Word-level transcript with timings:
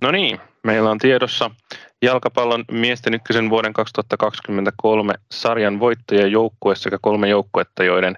No 0.00 0.10
niin, 0.10 0.40
meillä 0.62 0.90
on 0.90 0.98
tiedossa 0.98 1.50
jalkapallon 2.02 2.64
miesten 2.70 3.14
ykkösen 3.14 3.50
vuoden 3.50 3.72
2023 3.72 5.14
sarjan 5.30 5.80
voittajajoukkue 5.80 6.74
sekä 6.74 6.98
kolme 7.02 7.28
joukkuetta, 7.28 7.84
joiden 7.84 8.16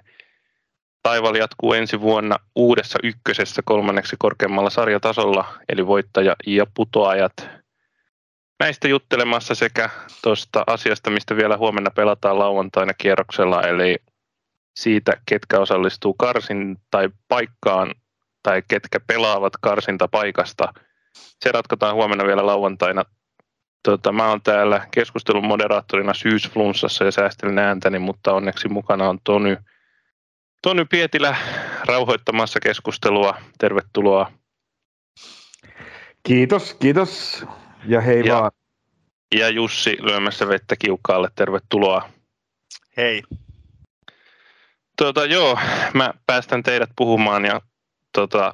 taival 1.03 1.35
jatkuu 1.35 1.73
ensi 1.73 2.01
vuonna 2.01 2.35
uudessa 2.55 2.99
ykkösessä 3.03 3.61
kolmanneksi 3.65 4.15
korkeammalla 4.19 4.69
sarjatasolla, 4.69 5.45
eli 5.69 5.87
voittaja 5.87 6.35
ja 6.47 6.65
putoajat. 6.73 7.49
Näistä 8.59 8.87
juttelemassa 8.87 9.55
sekä 9.55 9.89
tuosta 10.23 10.63
asiasta, 10.67 11.09
mistä 11.09 11.35
vielä 11.35 11.57
huomenna 11.57 11.91
pelataan 11.91 12.39
lauantaina 12.39 12.93
kierroksella, 12.93 13.61
eli 13.61 13.97
siitä, 14.75 15.11
ketkä 15.25 15.59
osallistuu 15.59 16.13
karsin 16.13 16.77
tai 16.91 17.09
paikkaan 17.27 17.91
tai 18.43 18.63
ketkä 18.67 18.99
pelaavat 18.99 19.53
karsinta 19.61 20.07
paikasta. 20.07 20.73
Se 21.15 21.51
ratkotaan 21.51 21.95
huomenna 21.95 22.25
vielä 22.25 22.45
lauantaina. 22.45 23.03
Tota, 23.83 24.11
mä 24.11 24.29
oon 24.29 24.41
täällä 24.41 24.87
keskustelun 24.91 25.45
moderaattorina 25.45 26.13
syysflunssassa 26.13 27.05
ja 27.05 27.11
säästelin 27.11 27.59
ääntäni, 27.59 27.99
mutta 27.99 28.33
onneksi 28.33 28.69
mukana 28.69 29.09
on 29.09 29.19
Tony, 29.23 29.57
Tony 30.61 30.85
Pietilä 30.85 31.35
rauhoittamassa 31.85 32.59
keskustelua. 32.59 33.37
Tervetuloa. 33.57 34.31
Kiitos, 36.23 36.73
kiitos 36.73 37.45
ja 37.87 38.01
hei 38.01 38.25
ja, 38.25 38.35
vaan. 38.35 38.51
Ja 39.35 39.49
Jussi 39.49 39.97
lyömässä 39.99 40.47
vettä 40.47 40.75
kiukkaalle, 40.75 41.29
tervetuloa. 41.35 42.09
Hei. 42.97 43.23
Tuota, 44.97 45.25
joo, 45.25 45.59
mä 45.93 46.13
päästän 46.25 46.63
teidät 46.63 46.89
puhumaan 46.95 47.45
ja 47.45 47.61
tota, 48.13 48.53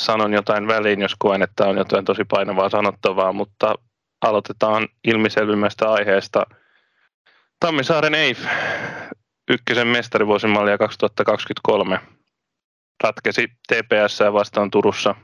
sanon 0.00 0.32
jotain 0.32 0.66
väliin, 0.66 1.00
jos 1.00 1.14
koen, 1.18 1.42
että 1.42 1.64
on 1.66 1.76
jotain 1.76 2.04
tosi 2.04 2.24
painavaa 2.24 2.68
sanottavaa, 2.68 3.32
mutta 3.32 3.74
aloitetaan 4.20 4.88
ilmiselvimmästä 5.04 5.92
aiheesta. 5.92 6.46
Tammisaaren 7.60 8.14
EIF, 8.14 8.44
ykkösen 9.50 9.88
mestarivuosimallia 9.88 10.78
2023, 10.78 12.00
ratkesi 13.02 13.48
TPS 13.68 14.20
vastaan 14.32 14.70
Turussa 14.70 15.14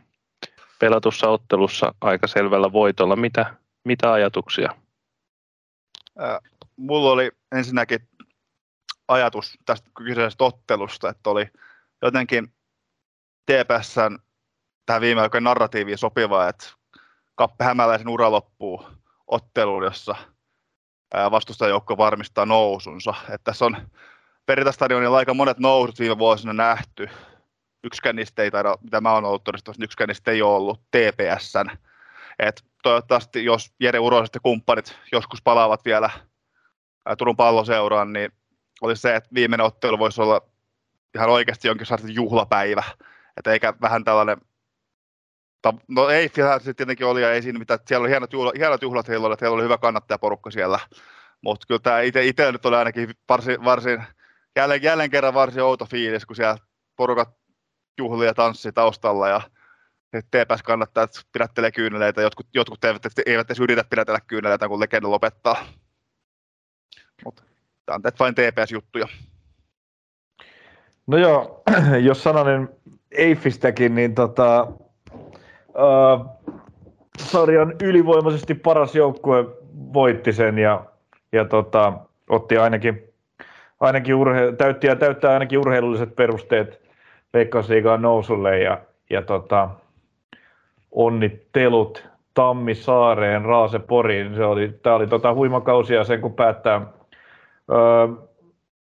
pelatussa 0.83 1.29
ottelussa 1.29 1.95
aika 2.01 2.27
selvällä 2.27 2.73
voitolla. 2.73 3.17
Mitä, 3.17 3.55
mitä 3.85 4.13
ajatuksia? 4.13 4.77
Äh, 6.21 6.39
mulla 6.77 7.11
oli 7.11 7.31
ensinnäkin 7.53 8.09
ajatus 9.09 9.59
tästä 9.65 9.91
kyseisestä 9.97 10.45
ottelusta, 10.45 11.09
että 11.09 11.31
oli 11.31 11.47
jotenkin 12.03 12.55
TPSn 13.47 14.19
tähän 14.87 15.03
viime 15.03 15.21
aikojen 15.21 15.45
narratiiviin 15.45 15.99
sopiva, 15.99 16.49
että 16.49 16.67
Kappe 17.35 17.65
Hämäläisen 17.65 18.09
ura 18.09 18.31
loppuu 18.31 18.87
otteluun, 19.27 19.85
jossa 19.85 20.15
vastustajoukko 21.31 21.97
varmistaa 21.97 22.47
nousunsa. 22.47 23.15
Että 23.23 23.45
tässä 23.45 23.65
on 23.65 23.77
Peritästadionilla 24.47 25.17
aika 25.17 25.35
monet 25.35 25.59
nousut 25.59 25.99
viime 25.99 26.19
vuosina 26.19 26.53
nähty. 26.53 27.09
Yksikään 27.85 28.17
niistä 28.17 28.43
ei 28.43 28.51
taida, 28.51 28.79
mitä 28.83 29.01
mä 29.01 29.13
oon 29.13 29.25
ollut 29.25 29.45
todistus, 29.45 29.77
yksikään 29.81 30.09
niistä 30.09 30.31
ei 30.31 30.43
ole 30.43 30.57
ollut 30.57 30.81
TPSn. 30.91 31.77
Et 32.39 32.65
toivottavasti, 32.83 33.45
jos 33.45 33.73
Jere 33.81 33.99
Uroiset 33.99 34.35
ja 34.35 34.41
kumppanit 34.41 34.99
joskus 35.13 35.43
palaavat 35.43 35.85
vielä 35.85 36.11
Turun 37.19 37.37
palloseuraan, 37.37 38.13
niin 38.13 38.33
olisi 38.81 39.03
se, 39.03 39.17
että 39.17 39.31
viimeinen 39.35 39.67
ottelu 39.67 39.99
voisi 39.99 40.23
olla 40.23 40.41
ihan 41.15 41.31
oikeasti 41.31 41.69
jonkin 41.69 41.87
juhlapäivä, 42.09 42.83
että 43.37 43.53
eikä 43.53 43.75
vähän 43.81 44.05
tällainen 44.05 44.37
No 45.89 46.09
ei, 46.09 46.31
se 46.61 46.75
tietenkin 46.75 47.07
oli, 47.07 47.23
ja 47.23 47.33
ei 47.33 47.43
siinä 47.43 47.59
mitään, 47.59 47.81
siellä 47.87 48.03
oli 48.03 48.11
hienot 48.11 48.33
juhlat, 48.33 48.55
hienot 48.59 48.83
juhlat 48.83 49.09
heillä 49.09 49.27
oli, 49.27 49.37
heillä 49.41 49.55
oli 49.55 49.63
hyvä 49.63 49.79
kannattajaporukka 49.79 50.51
siellä, 50.51 50.79
mutta 51.41 51.67
kyllä 51.67 51.81
tämä 51.81 52.01
itse, 52.01 52.53
nyt 52.53 52.67
oli 52.67 52.77
ainakin 52.77 53.11
varsin, 53.29 53.65
varsin 53.65 54.05
jälleen, 54.57 54.83
jälleen 54.83 55.11
kerran 55.11 55.35
varsin 55.35 55.63
outo 55.63 55.87
fiilis, 55.87 56.27
kun 56.27 56.37
siellä 56.37 56.57
porukat 56.97 57.29
juhlia 57.99 58.29
ja 58.29 58.35
tanssii 58.35 58.73
taustalla, 58.73 59.29
ja 59.29 59.41
TPS 60.21 60.63
kannattaa, 60.63 61.05
että 61.05 61.21
pidättelee 61.33 61.73
kyyneleitä, 61.73 62.23
jotkut, 62.23 62.47
jotkut 62.55 62.85
eivät, 62.85 63.03
eivät 63.27 63.47
edes 63.47 63.61
yritä 63.61 63.85
pidätellä 63.91 64.21
kyyneleitä, 64.21 64.69
kun 64.69 64.81
legenda 64.81 65.11
lopettaa. 65.11 65.67
Mutta 67.25 67.43
tämä 67.87 67.97
on 67.97 68.13
vain 68.19 68.35
TPS-juttuja. 68.35 69.09
No 71.07 71.17
joo, 71.17 71.63
jos 72.09 72.23
sananen 72.23 72.69
Eiffistäkin, 73.11 73.95
niin 73.95 74.15
tota, 74.15 74.67
äh, 75.77 76.27
sarjan 77.19 77.75
ylivoimaisesti 77.83 78.55
paras 78.55 78.95
joukkue 78.95 79.45
voitti 79.93 80.33
sen 80.33 80.59
ja, 80.59 80.85
ja 81.33 81.45
tota, 81.45 81.93
otti 82.31 82.59
ainakin, 82.59 83.03
ainakin 83.81 84.15
urhe, 84.15 84.53
täytti 84.53 84.87
ja 84.87 84.97
täyttää 84.97 85.33
ainakin 85.33 85.59
urheilulliset 85.59 86.17
perusteet 86.17 86.83
Veikkausliigaan 87.35 88.03
nousulle 88.03 88.59
ja, 88.59 88.79
ja 89.11 89.23
tota, 89.23 89.69
onnittelut 90.93 92.09
Tammi 92.35 92.75
Saareen, 92.75 93.45
Raase 93.45 93.79
Poriin. 93.79 94.35
Se 94.35 94.45
oli, 94.45 94.75
tämä 94.83 94.97
oli 94.97 95.07
tota 95.07 95.35
huimakausia 95.35 96.05
sen 96.05 96.21
kun 96.21 96.35
päättää. 96.35 96.87
Öö, 97.71 98.09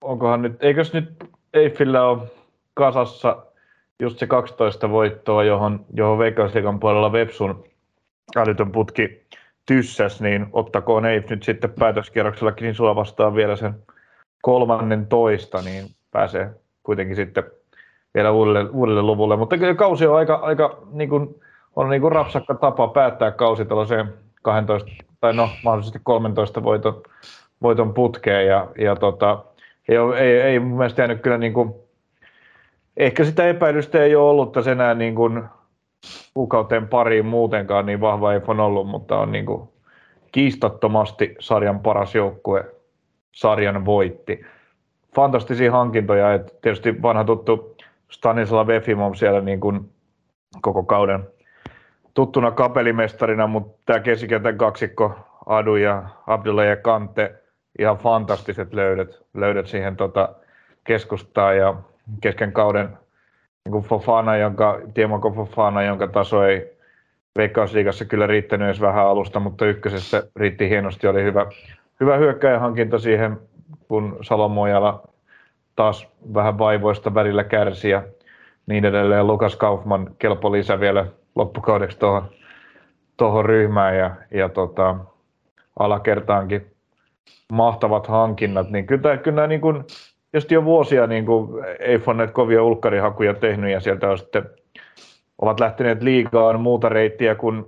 onkohan 0.01 0.41
nyt, 0.41 0.63
eikös 0.63 0.93
nyt 0.93 1.29
Eiffillä 1.53 2.05
ole 2.05 2.17
kasassa 2.73 3.45
just 4.03 4.19
se 4.19 4.27
12 4.27 4.89
voittoa, 4.89 5.43
johon, 5.43 5.85
johon 5.93 6.17
Veikkausliikan 6.17 6.79
puolella 6.79 7.09
Websun 7.09 7.63
älytön 8.35 8.71
putki 8.71 9.25
tyssäs, 9.65 10.21
niin 10.21 10.47
ottakoon 10.53 11.05
ei 11.05 11.23
nyt 11.29 11.43
sitten 11.43 11.69
päätöskierroksellakin 11.79 12.65
niin 12.65 12.75
sulla 12.75 12.95
vastaan 12.95 13.35
vielä 13.35 13.55
sen 13.55 13.73
kolmannen 14.41 15.07
toista, 15.07 15.61
niin 15.61 15.85
pääsee 16.11 16.49
kuitenkin 16.83 17.15
sitten 17.15 17.43
vielä 18.13 18.31
uudelle, 18.31 18.69
uudelle 18.69 19.01
luvulle. 19.01 19.35
Mutta 19.35 19.57
kyllä 19.57 19.75
kausi 19.75 20.07
on 20.07 20.15
aika, 20.15 20.35
aika 20.35 20.77
niin 20.91 21.09
kuin, 21.09 21.41
on 21.75 21.89
niin 21.89 22.01
kuin 22.01 22.11
rapsakka 22.11 22.53
tapa 22.53 22.87
päättää 22.87 23.31
kausi 23.31 23.65
tällaiseen 23.65 24.13
12, 24.41 24.91
tai 25.21 25.33
no 25.33 25.49
mahdollisesti 25.63 25.99
13 26.03 26.63
voiton, 26.63 27.03
voiton 27.61 27.93
putkeen. 27.93 28.47
Ja, 28.47 28.67
ja 28.77 28.95
tota, 28.95 29.43
ei, 29.89 29.97
ei, 30.17 30.41
ei 30.41 30.59
mun 30.59 30.77
mielestä 30.77 31.01
jäänyt 31.01 31.21
kyllä 31.21 31.37
niin 31.37 31.53
kuin, 31.53 31.82
ehkä 32.97 33.23
sitä 33.23 33.47
epäilystä 33.47 34.03
ei 34.03 34.15
ole 34.15 34.29
ollut 34.29 34.51
tässä 34.51 34.71
enää 34.71 34.93
niin 34.93 35.15
kuin 35.15 35.43
kuukauteen 36.33 36.87
pariin 36.87 37.25
muutenkaan 37.25 37.85
niin 37.85 38.01
vahva 38.01 38.33
ei 38.33 38.41
on 38.47 38.59
ollut, 38.59 38.87
mutta 38.87 39.19
on 39.19 39.31
niin 39.31 39.45
kuin 39.45 39.69
kiistattomasti 40.31 41.35
sarjan 41.39 41.79
paras 41.79 42.15
joukkue, 42.15 42.65
sarjan 43.31 43.85
voitti. 43.85 44.45
Fantastisia 45.15 45.71
hankintoja, 45.71 46.33
että 46.33 46.53
tietysti 46.61 47.01
vanha 47.01 47.23
tuttu 47.23 47.75
Stanislav 48.09 48.69
Efimov 48.69 49.13
siellä 49.13 49.41
niin 49.41 49.59
kuin 49.59 49.89
koko 50.61 50.83
kauden 50.83 51.27
tuttuna 52.13 52.51
kapelimestarina, 52.51 53.47
mutta 53.47 53.81
tämä 53.85 53.99
keskikentän 53.99 54.57
kaksikko 54.57 55.15
Adu 55.45 55.75
ja 55.75 56.03
Abdullah 56.27 56.65
ja 56.65 56.75
Kante, 56.75 57.35
ihan 57.79 57.97
fantastiset 57.97 58.73
löydöt, 58.73 59.25
löydöt 59.33 59.67
siihen 59.67 59.95
tota 59.95 60.29
keskustaan 60.83 61.57
ja 61.57 61.75
kesken 62.21 62.51
kauden 62.51 62.89
niin 63.65 63.71
kuin 63.71 63.83
Fofana, 63.83 64.37
jonka, 64.37 64.79
Tiemoko 64.93 65.31
Fofana, 65.31 65.83
jonka 65.83 66.07
taso 66.07 66.43
ei 66.43 66.77
Veikkausliigassa 67.37 68.05
kyllä 68.05 68.27
riittänyt 68.27 68.65
edes 68.65 68.81
vähän 68.81 69.07
alusta, 69.07 69.39
mutta 69.39 69.65
ykkösessä 69.65 70.23
riitti 70.35 70.69
hienosti, 70.69 71.07
oli 71.07 71.23
hyvä, 71.23 71.45
hyvä 71.99 72.17
hyökkäjähankinta 72.17 72.99
siihen, 72.99 73.39
kun 73.87 74.17
Salomojala 74.21 75.03
taas 75.75 76.07
vähän 76.33 76.57
vaivoista 76.57 77.13
välillä 77.13 77.43
kärsi 77.43 77.89
ja 77.89 78.03
niin 78.67 78.85
edelleen. 78.85 79.27
Lukas 79.27 79.55
Kaufman 79.55 80.15
kelpo 80.19 80.51
lisä 80.51 80.79
vielä 80.79 81.05
loppukaudeksi 81.35 81.99
tuohon, 81.99 82.29
tuohon 83.17 83.45
ryhmään 83.45 83.97
ja, 83.97 84.15
ja 84.31 84.49
tota, 84.49 84.95
alakertaankin 85.79 86.73
mahtavat 87.51 88.07
hankinnat, 88.07 88.69
niin 88.69 88.87
kyllä, 88.87 89.17
kyllä 89.17 89.47
niin 89.47 89.61
kuin, 89.61 89.83
tietysti 90.33 90.53
jo 90.53 90.65
vuosia 90.65 91.07
niin 91.07 91.25
kuin, 91.25 91.65
ei 91.79 91.99
näitä 92.15 92.33
kovia 92.33 92.63
ulkkarihakuja 92.63 93.33
tehnyt 93.33 93.71
ja 93.71 93.79
sieltä 93.79 94.09
on 94.09 94.17
sitten 94.17 94.49
ovat 95.41 95.59
lähteneet 95.59 96.01
liigaan 96.01 96.59
muuta 96.59 96.89
reittiä 96.89 97.35
kuin, 97.35 97.65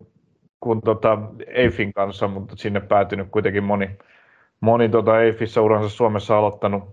kuin 0.60 0.82
tota 0.82 1.18
Eiffin 1.48 1.94
kanssa, 1.94 2.28
mutta 2.28 2.56
sinne 2.56 2.80
päätynyt 2.80 3.28
kuitenkin 3.32 3.64
moni, 3.64 3.90
moni 4.60 4.90
tota 4.90 5.22
Eiffissä 5.22 5.62
uransa 5.62 5.90
Suomessa 5.90 6.38
aloittanut 6.38 6.84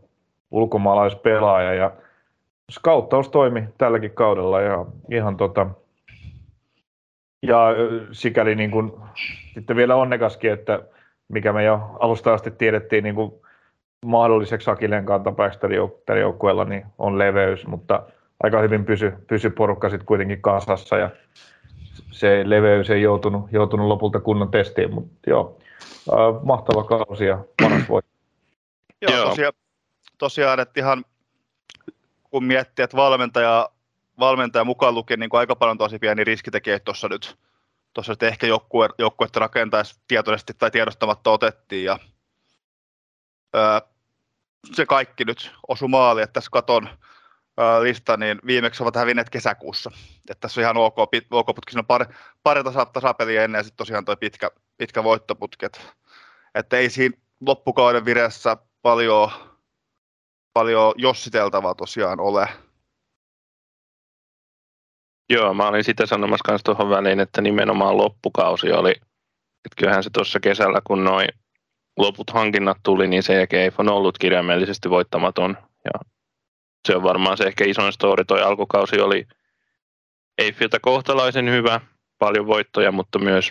ulkomaalaispelaaja 0.51 1.75
ja 1.75 1.93
skauttaus 2.71 3.29
toimi 3.29 3.65
tälläkin 3.79 4.11
kaudella 4.11 4.61
ja 4.61 4.87
ihan 5.11 5.37
tota, 5.37 5.67
ja 7.43 7.67
sikäli 8.13 8.55
niin 8.55 8.71
kuin, 8.71 8.93
sitten 9.55 9.77
vielä 9.77 9.97
onnekaskin, 9.97 10.53
että 10.53 10.81
mikä 11.29 11.53
me 11.53 11.65
jo 11.65 11.97
alusta 12.01 12.35
asti 12.35 12.51
tiedettiin 12.51 13.05
niin 13.05 13.15
kuin 13.15 13.42
mahdolliseksi 14.07 14.71
Akilen 14.71 15.07
kantapääksi 15.07 15.59
tällä 16.07 16.21
joukkueella, 16.21 16.65
niin 16.65 16.87
on 16.99 17.19
leveys, 17.19 17.67
mutta 17.67 18.03
aika 18.43 18.61
hyvin 18.61 18.85
pysy, 18.85 19.13
pysy 19.27 19.51
porukka 19.51 19.89
sitten 19.91 20.07
kuitenkin 20.07 20.43
kasassa 20.43 20.97
ja 20.97 21.11
se 22.11 22.43
leveys 22.47 22.91
ei 22.91 23.03
joutunut, 23.03 23.53
joutunut 23.53 23.87
lopulta 23.87 24.21
kunnon 24.21 24.51
testiin, 24.51 24.95
mutta 24.95 25.31
joo, 25.31 25.59
äh, 26.13 26.43
mahtava 26.43 26.85
kausi 26.85 27.25
ja 27.25 27.45
paras 27.63 27.89
voi. 27.89 28.03
joo. 29.11 29.29
Tosiaan, 29.29 29.53
tosiaan, 30.19 30.61
että 30.61 30.81
ihan 30.81 31.05
kun 32.31 32.45
miettii, 32.45 32.83
että 32.83 32.97
valmentaja, 32.97 33.69
valmentaja 34.19 34.65
mukaan 34.65 34.95
lukien 34.95 35.21
niin 35.21 35.31
aika 35.33 35.57
paljon 35.57 35.79
tosi 35.79 35.99
pieni 35.99 36.25
riskitekijöitä 36.25 36.85
tuossa 36.85 37.09
nyt, 37.09 37.37
tuossa 37.95 38.13
että 38.13 38.27
ehkä 38.27 38.47
joukkue, 38.47 38.89
joukkuetta 38.99 39.41
rakentaisi 39.41 40.01
tietoisesti 40.09 40.53
tai 40.59 40.71
tiedostamatta 40.71 41.31
otettiin 41.31 41.85
ja 41.85 41.99
öö, 43.57 43.81
se 44.73 44.87
kaikki 44.87 45.25
nyt 45.25 45.53
osu 45.69 45.89
maali, 45.89 46.23
että 46.23 46.33
tässä 46.33 46.51
katon 46.53 46.89
lista, 47.83 48.17
niin 48.17 48.39
viimeksi 48.47 48.83
ovat 48.83 48.97
hävinneet 48.97 49.31
kesäkuussa. 49.31 49.91
Että 50.31 50.41
tässä 50.41 50.61
on 50.61 50.63
ihan 50.63 50.77
ok, 50.77 50.99
ok 51.31 51.47
putki, 51.47 51.73
siinä 51.73 51.83
pari, 51.83 52.07
pari 52.43 52.61
tasapeliä 52.93 53.45
ennen 53.45 53.59
ja 53.59 53.63
sitten 53.63 53.77
tosiaan 53.77 54.05
tuo 54.05 54.17
pitkä, 54.17 54.51
pitkä 54.79 55.05
voittoputki. 55.05 55.67
Että 56.55 56.77
ei 56.77 56.91
siinä 56.91 57.17
loppukauden 57.41 58.05
vireessä 58.05 58.57
paljon, 58.83 59.31
paljon 60.53 60.95
jossiteltavaa 60.97 61.75
tosiaan 61.75 62.21
ole. 62.21 62.49
Joo, 65.31 65.55
mä 65.55 65.69
olin 65.69 65.85
sitä 65.85 66.07
sanomassa 66.07 66.45
kanssa 66.45 66.65
tuohon 66.65 66.91
väliin, 66.91 67.21
että 67.21 67.41
nimenomaan 67.41 67.97
loppukausi 67.97 68.73
oli, 68.73 68.91
että 69.65 69.77
kyllähän 69.77 70.03
se 70.03 70.11
tuossa 70.11 70.41
kesällä, 70.41 70.81
kun 70.85 71.05
noin 71.05 71.29
loput 71.99 72.31
hankinnat 72.31 72.79
tuli, 72.83 73.09
niin 73.09 73.23
sen 73.23 73.37
jälkeen 73.37 73.73
on 73.79 73.89
ollut 73.89 74.19
kirjaimellisesti 74.19 74.91
voittamaton. 74.91 75.57
Ja 75.85 76.01
se 76.89 76.97
on 76.97 77.03
varmaan 77.03 77.37
se 77.37 77.45
ehkä 77.45 77.65
isoin 77.65 77.93
story. 77.93 78.25
Toi 78.25 78.43
alkukausi 78.43 79.01
oli 79.01 79.27
Eiffeltä 80.39 80.79
kohtalaisen 80.81 81.51
hyvä, 81.51 81.81
paljon 82.19 82.47
voittoja, 82.47 82.93
mutta 82.93 83.19
myös, 83.19 83.51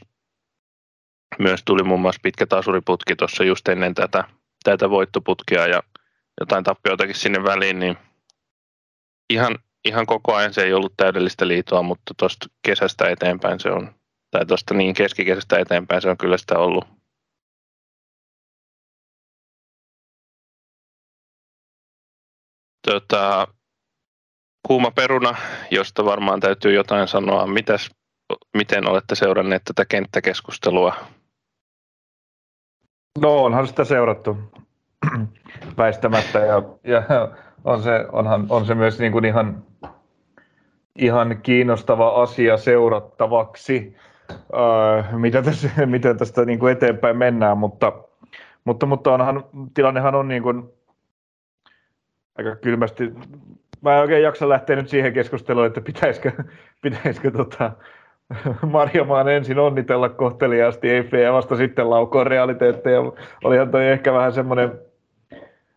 myös 1.39 1.61
tuli 1.65 1.83
muun 1.83 2.01
muassa 2.01 2.19
pitkä 2.23 2.45
tasuriputki 2.45 3.15
tuossa 3.15 3.43
just 3.43 3.67
ennen 3.67 3.93
tätä, 3.93 4.23
tätä 4.63 4.89
voittoputkia 4.89 5.67
ja 5.67 5.83
jotain 6.39 6.63
tappioitakin 6.63 7.15
sinne 7.15 7.43
väliin, 7.43 7.79
niin 7.79 7.97
ihan, 9.29 9.59
ihan 9.85 10.05
koko 10.05 10.35
ajan 10.35 10.53
se 10.53 10.63
ei 10.63 10.73
ollut 10.73 10.93
täydellistä 10.97 11.47
liitoa, 11.47 11.81
mutta 11.83 12.13
tuosta 12.19 12.47
kesästä 12.67 13.09
eteenpäin 13.09 13.59
se 13.59 13.71
on, 13.71 13.95
tai 14.31 14.45
tuosta 14.45 14.73
niin 14.73 14.93
keskikesästä 14.93 15.59
eteenpäin 15.59 16.01
se 16.01 16.09
on 16.09 16.17
kyllä 16.17 16.37
sitä 16.37 16.59
ollut. 16.59 17.00
Tota, 22.87 23.47
kuuma 24.67 24.91
peruna, 24.91 25.35
josta 25.71 26.05
varmaan 26.05 26.39
täytyy 26.39 26.73
jotain 26.73 27.07
sanoa. 27.07 27.47
Mitäs, 27.47 27.89
miten 28.57 28.89
olette 28.89 29.15
seuranneet 29.15 29.61
tätä 29.65 29.85
kenttäkeskustelua? 29.85 30.95
No 33.21 33.43
onhan 33.43 33.67
sitä 33.67 33.83
seurattu 33.83 34.37
väistämättä 35.77 36.39
ja, 36.39 36.63
ja 36.83 37.03
on, 37.63 37.83
se, 37.83 38.05
onhan, 38.11 38.45
on 38.49 38.65
se 38.65 38.75
myös 38.75 38.99
niin 38.99 39.11
kuin 39.11 39.25
ihan, 39.25 39.63
ihan 40.95 41.39
kiinnostava 41.43 42.21
asia 42.21 42.57
seurattavaksi, 42.57 43.95
äh, 44.31 45.13
mitä 45.13 45.41
tässä, 45.41 45.69
miten 45.85 46.17
tästä 46.17 46.45
niin 46.45 46.59
kuin 46.59 46.71
eteenpäin 46.71 47.17
mennään, 47.17 47.57
mutta, 47.57 47.93
mutta, 48.65 48.85
mutta 48.85 49.13
onhan, 49.13 49.45
tilannehan 49.73 50.15
on 50.15 50.27
niin 50.27 50.43
kuin 50.43 50.73
aika 52.37 52.55
kylmästi. 52.55 53.13
Mä 53.81 53.95
en 53.95 54.01
oikein 54.01 54.23
jaksa 54.23 54.49
lähteä 54.49 54.75
nyt 54.75 54.89
siihen 54.89 55.13
keskusteluun, 55.13 55.65
että 55.65 55.81
pitäisikö, 55.81 56.31
pitäisikö 56.81 57.31
tota, 57.31 57.71
Marjamaan 58.71 59.29
ensin 59.29 59.59
onnitella 59.59 60.09
kohteliaasti 60.09 60.89
Eiffel 60.89 61.19
ja 61.19 61.33
vasta 61.33 61.55
sitten 61.55 61.89
laukoon 61.89 62.27
realiteetteja. 62.27 62.99
Olihan 63.43 63.71
toi 63.71 63.87
ehkä 63.87 64.13
vähän 64.13 64.33
semmoinen, 64.33 64.71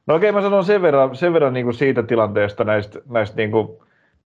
no 0.06 0.14
okei 0.14 0.32
mä 0.32 0.42
sanon 0.42 0.64
sen 0.64 0.82
verran, 0.82 1.16
sen 1.16 1.32
verran 1.32 1.52
niin 1.52 1.66
kuin 1.66 1.74
siitä 1.74 2.02
tilanteesta 2.02 2.64
näistä, 2.64 3.00
näistä 3.08 3.36
niin 3.36 3.50
kuin 3.50 3.68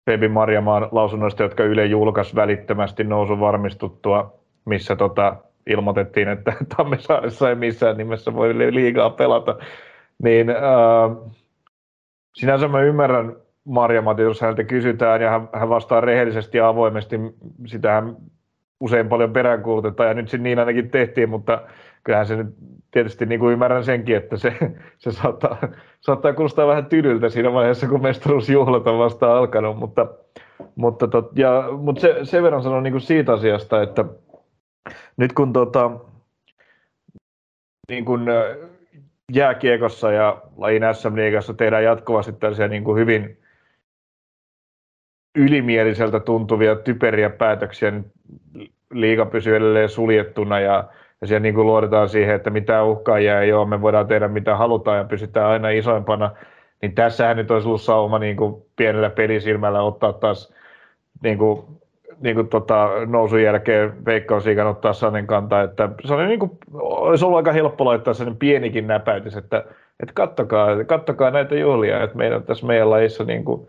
Baby 0.07 0.29
Marjamaan 0.29 0.89
lausunnoista, 0.93 1.43
jotka 1.43 1.65
Yle 1.65 1.87
julkaisi 1.87 2.35
välittömästi 2.35 3.05
nousun 3.05 3.41
varmistuttua, 3.41 4.35
missä 4.65 4.97
tota, 4.97 5.37
ilmoitettiin, 5.67 6.29
että 6.29 6.53
Tammisaaressa 6.77 7.49
ei 7.49 7.55
missään 7.55 7.97
nimessä 7.97 8.35
voi 8.35 8.59
liigaa 8.59 9.11
pelata. 9.11 9.57
Niin 10.23 10.51
äh, 10.51 10.57
sinänsä 12.39 12.69
mä 12.69 12.81
ymmärrän 12.81 13.37
Marja 13.65 14.03
Mati, 14.03 14.23
jos 14.23 14.41
häneltä 14.41 14.65
kysytään 14.65 15.23
ja 15.23 15.31
hän, 15.31 15.49
hän 15.53 15.69
vastaa 15.69 16.01
rehellisesti 16.01 16.59
ja 16.59 16.69
avoimesti, 16.69 17.21
sitähän 17.67 18.17
usein 18.81 19.09
paljon 19.09 19.33
peräänkuulutetaan 19.33 20.09
ja 20.09 20.15
nyt 20.15 20.29
se 20.29 20.39
niin 20.39 20.59
ainakin 20.59 20.91
tehtiin, 20.91 21.31
mutta 21.31 21.63
kyllähän 22.05 22.27
se 22.27 22.37
nyt 22.37 22.55
tietysti 22.91 23.27
niin 23.27 23.41
kuin 23.41 23.53
ymmärrän 23.53 23.85
senkin, 23.85 24.17
että 24.17 24.37
se, 24.37 24.55
se 24.99 25.13
saattaa, 25.13 25.59
saattaa 26.01 26.33
kuulostaa 26.33 26.67
vähän 26.67 26.87
tylyltä 26.87 27.29
siinä 27.29 27.53
vaiheessa, 27.53 27.89
kun 27.89 28.03
mestaruusjuhlat 28.03 28.87
on 28.87 28.99
vasta 28.99 29.39
alkanut, 29.39 29.77
mutta, 29.77 30.07
mutta, 30.75 31.09
tot, 31.09 31.39
ja, 31.39 31.65
mutta 31.79 32.01
se, 32.01 32.19
sen 32.23 32.43
verran 32.43 32.63
sanon 32.63 32.83
niin 32.83 32.93
kuin 32.93 33.01
siitä 33.01 33.33
asiasta, 33.33 33.83
että 33.83 34.05
nyt 35.17 35.33
kun 35.33 35.53
tota, 35.53 35.91
niin 37.89 38.05
kuin, 38.05 38.27
jääkiekossa 39.33 40.13
ja 40.13 40.43
lajin 40.57 40.83
SM-liigassa 40.93 41.55
tehdään 41.55 41.85
jatkuvasti 41.85 42.33
tällaisia 42.33 42.69
niin 42.69 42.85
kuin 42.85 42.99
hyvin 42.99 43.39
ylimieliseltä 45.37 46.21
tuntuvia 46.21 46.77
typeriä 46.77 47.31
päätöksiä, 47.31 47.91
niin 47.91 48.13
liiga 48.93 49.27
pysyy 49.27 49.57
edelleen 49.57 49.89
suljettuna 49.89 50.61
ja, 50.61 50.85
ja 51.21 51.27
siellä 51.27 51.43
niin 51.43 51.55
kuin 51.55 51.67
luodetaan 51.67 52.09
siihen, 52.09 52.35
että 52.35 52.51
mitä 52.51 52.83
uhkaajia 52.83 53.41
ei 53.41 53.53
ole, 53.53 53.69
me 53.69 53.81
voidaan 53.81 54.07
tehdä 54.07 54.29
mitä 54.29 54.57
halutaan 54.57 54.99
ja 54.99 55.05
pysytään 55.05 55.51
aina 55.51 55.71
isoimpana, 55.71 56.31
niin 56.83 56.95
tässähän 56.95 57.37
nyt 57.37 57.51
olisi 57.51 57.69
ollut 57.69 57.83
sauma 57.83 58.19
niin 58.19 58.37
kuin 58.37 58.63
pienellä 58.77 59.11
pelisilmällä 59.11 59.83
ottaa 59.83 60.13
taas 60.13 60.55
niin 61.23 61.39
kuin 61.39 61.65
niin 62.21 62.35
kuin 62.35 62.49
tota, 62.49 62.89
nousun 63.07 63.43
jälkeen 63.43 64.05
veikkausliikan 64.07 64.67
ottaa 64.67 64.93
Sanen 64.93 65.27
kantaa, 65.27 65.63
että 65.63 65.89
se 66.05 66.15
oli 66.15 66.27
niin 66.27 66.41
kuin, 66.41 66.51
olisi 66.73 67.25
ollut 67.25 67.37
aika 67.37 67.53
helppo 67.53 67.85
laittaa 67.85 68.15
sellainen 68.15 68.39
pienikin 68.39 68.87
näpäytys, 68.87 69.37
että, 69.37 69.65
että 70.01 70.13
kattokaa, 70.15 70.85
kattokaa 70.85 71.31
näitä 71.31 71.55
juhlia, 71.55 72.03
että 72.03 72.17
meidän 72.17 72.43
tässä 72.43 72.67
meidän 72.67 72.91
lajissa 72.91 73.25
niin 73.25 73.45
kuin, 73.45 73.69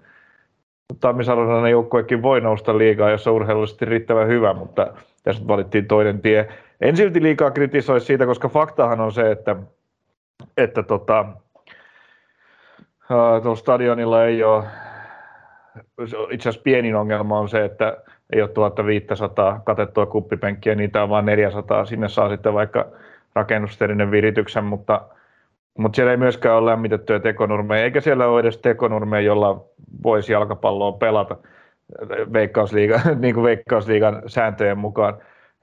Tammisaronainen 1.00 1.72
joukkuekin 1.72 2.22
voi 2.22 2.42
nousta 2.42 2.78
liikaa, 2.78 3.10
jos 3.10 3.28
on 3.28 3.34
urheilullisesti 3.34 3.85
riittävän 3.85 4.28
hyvä, 4.28 4.54
mutta 4.54 4.88
tässä 5.24 5.47
valittiin 5.47 5.88
toinen 5.88 6.21
tie. 6.21 6.50
En 6.81 6.97
silti 6.97 7.21
liikaa 7.21 7.52
kritisoi 7.52 8.02
siitä, 8.02 8.26
koska 8.26 8.50
faktahan 8.50 9.00
on 9.00 9.12
se, 9.12 9.31
että, 9.31 9.56
että 10.57 10.83
tota, 10.83 11.26
tuolla 13.07 13.56
stadionilla 13.56 14.26
ei 14.26 14.44
ole, 14.44 14.64
itse 16.31 16.50
asiassa 16.50 16.64
pienin 16.64 16.95
ongelma 16.95 17.40
on 17.40 17.50
se, 17.50 17.66
että 17.66 17.97
ei 18.33 18.42
ole 18.42 18.50
1500 18.50 19.62
katettua 19.66 20.06
kuppipenkkiä, 20.06 20.76
niitä 20.76 21.04
on 21.04 21.09
vain 21.09 21.26
400. 21.26 21.86
Sinne 21.86 22.09
saa 22.09 22.30
sitten 22.30 22.54
vaikka 22.54 22.86
rakennusterinen 23.36 24.12
virityksen, 24.12 24.64
mutta, 24.64 25.02
mutta 25.78 25.95
siellä 25.95 26.12
ei 26.12 26.18
myöskään 26.18 26.56
ole 26.56 26.71
lämmitettyä 26.71 27.19
tekonurmeja, 27.19 27.83
eikä 27.83 28.02
siellä 28.02 28.28
ole 28.28 28.40
edes 28.40 28.57
tekonurmeja, 28.57 29.21
jolla 29.21 29.66
voisi 30.04 30.33
jalkapalloa 30.33 30.92
pelata 30.92 31.38
veikkausliigan, 32.33 33.02
niin 33.21 33.33
kuin 33.33 33.44
veikkausliigan 33.44 34.21
sääntöjen 34.28 34.78
mukaan. 34.78 35.18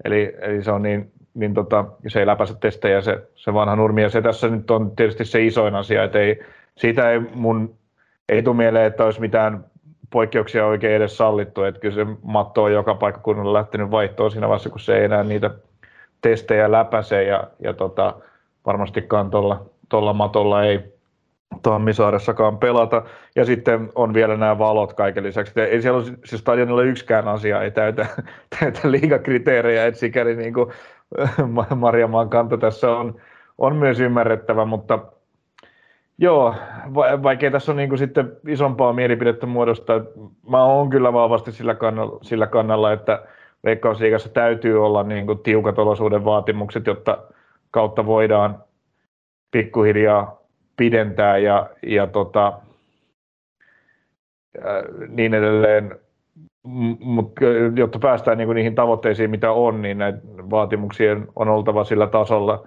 Eli, 0.05 0.37
eli 0.41 0.63
se 0.63 0.71
on 0.71 0.83
niin, 0.83 1.13
niin 1.35 1.55
tota, 1.55 1.85
se 2.09 2.21
ei 2.21 2.27
läpäise 2.27 2.55
testejä 2.61 3.01
se, 3.01 3.23
se 3.35 3.55
vanha 3.55 3.77
nurmi, 3.77 4.03
ja 4.03 4.09
se 4.09 4.23
tässä 4.23 4.49
nyt 4.49 4.71
on 4.71 4.97
tietysti 4.97 5.25
se 5.25 5.45
isoin 5.45 5.75
asia, 5.75 6.05
että 6.05 6.19
ei, 6.19 6.43
siitä 6.77 7.11
ei 7.11 7.21
mun 7.35 7.77
ei 8.29 8.43
tule 8.43 8.57
mieleen, 8.57 8.87
että 8.87 9.05
olisi 9.05 9.21
mitään 9.21 9.65
poikkeuksia 10.11 10.67
oikein 10.67 10.95
edes 10.95 11.17
sallittu, 11.17 11.63
että 11.63 11.81
kyllä 11.81 11.95
se 11.95 12.07
matto 12.23 12.63
on 12.63 12.73
joka 12.73 12.95
paikkakunnalla 12.95 13.53
lähtenyt 13.53 13.91
vaihtoon 13.91 14.31
siinä 14.31 14.49
vaiheessa, 14.49 14.71
kun 14.71 14.81
se 14.81 14.97
ei 14.97 15.05
enää 15.05 15.23
niitä 15.23 15.51
testejä 16.21 16.73
läpäise 16.73 17.23
ja, 17.23 17.45
ja 17.59 17.73
tota, 17.73 18.15
varmastikaan 18.67 19.31
tuolla, 19.89 20.13
matolla 20.13 20.65
ei 20.65 20.97
Tammisaaressakaan 21.63 22.59
pelata. 22.59 23.03
Ja 23.37 23.45
sitten 23.45 23.93
on 23.95 24.15
vielä 24.15 24.37
nämä 24.37 24.59
valot 24.59 24.93
kaiken 24.93 25.25
lisäksi. 25.25 25.61
Ei 25.61 25.83
siellä 25.83 25.99
ole, 25.99 26.07
siis 26.25 26.41
stadionilla 26.41 26.83
yksikään 26.83 27.29
asia 27.29 27.63
ei 27.63 27.71
täytä, 27.71 28.07
täytä 28.61 28.91
liigakriteerejä, 28.91 29.87
että 29.87 30.01
sikäli 30.01 30.37
niin 30.43 30.55
kuin 30.55 30.73
Marjamaan 31.77 32.29
kanta 32.29 32.59
tässä 32.59 32.91
on, 32.91 33.21
on 33.59 33.77
myös 33.77 34.01
ymmärrettävä, 34.01 34.65
mutta 34.65 34.99
Joo, 36.19 36.55
vaikea 37.23 37.51
tässä 37.51 37.73
on 37.73 37.77
niin 37.77 37.89
kuin 37.89 37.99
sitten 37.99 38.37
isompaa 38.49 38.93
mielipidettä 38.93 39.47
muodostaa. 39.47 40.01
Mä 40.49 40.65
oon 40.65 40.91
kyllä 40.91 41.13
vahvasti 41.13 41.53
sillä 41.53 41.75
kannalla, 41.75 42.19
sillä 42.23 42.47
kannalla 42.47 42.93
että 42.93 43.23
Veikkausliigassa 43.65 44.29
täytyy 44.29 44.87
olla 44.87 45.03
niin 45.03 45.27
kuin 45.27 45.39
tiukat 45.39 45.79
olosuuden 45.79 46.25
vaatimukset, 46.25 46.87
jotta 46.87 47.19
kautta 47.71 48.07
voidaan 48.07 48.65
pikkuhiljaa 49.51 50.41
pidentää 50.77 51.39
ja, 51.39 51.71
ja 51.83 52.07
tota, 52.07 52.53
niin 55.09 55.35
edelleen. 55.35 55.99
mutta 57.01 57.41
jotta 57.77 57.99
päästään 57.99 58.39
niinku 58.39 58.53
niihin 58.53 58.75
tavoitteisiin, 58.75 59.31
mitä 59.31 59.53
on, 59.53 59.83
niin 59.83 59.99
näitä 59.99 60.19
vaatimuksien 60.51 61.29
on 61.37 61.49
oltava 61.49 61.85
sillä 61.85 62.07
tasolla. 62.07 62.67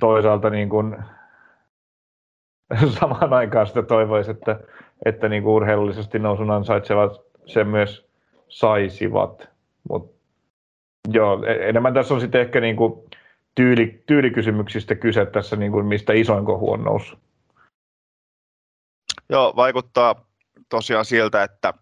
Toisaalta 0.00 0.50
niin 0.50 0.68
kuin, 0.68 0.96
samaan 3.00 3.32
aikaan 3.32 3.66
sitä 3.66 3.82
toivoisi, 3.82 4.30
että, 4.30 4.60
että 5.04 5.28
niin 5.28 5.42
kuin 5.42 5.54
urheilullisesti 5.54 6.18
nousun 6.18 6.50
ansaitsevat 6.50 7.12
sen 7.46 7.68
myös 7.68 8.08
saisivat. 8.48 9.48
Mut, 9.88 10.14
joo, 11.08 11.44
e-, 11.46 11.68
enemmän 11.68 11.94
tässä 11.94 12.14
on 12.14 12.20
sitten 12.20 12.40
ehkä 12.40 12.60
niin 12.60 12.76
kuin 12.76 13.02
tyyli, 13.54 14.02
tyylikysymyksistä 14.06 14.94
kyse 14.94 15.26
tässä, 15.26 15.56
niin 15.56 15.72
kuin 15.72 15.86
mistä 15.86 16.12
isoin 16.12 16.44
kohu 16.44 16.72
on 16.72 16.84
noussut. 16.84 17.18
Joo, 19.30 19.52
vaikuttaa 19.56 20.26
tosiaan 20.68 21.04
siltä, 21.04 21.42
että 21.42 21.74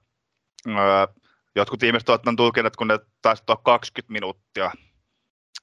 öö, 0.69 1.07
jotkut 1.57 1.83
ihmiset 1.83 2.09
ovat 2.09 2.23
tulkineet, 2.37 2.77
kun 2.77 2.89
ne 2.89 2.99
taisi 3.23 3.43
20 3.63 4.13
minuuttia 4.13 4.71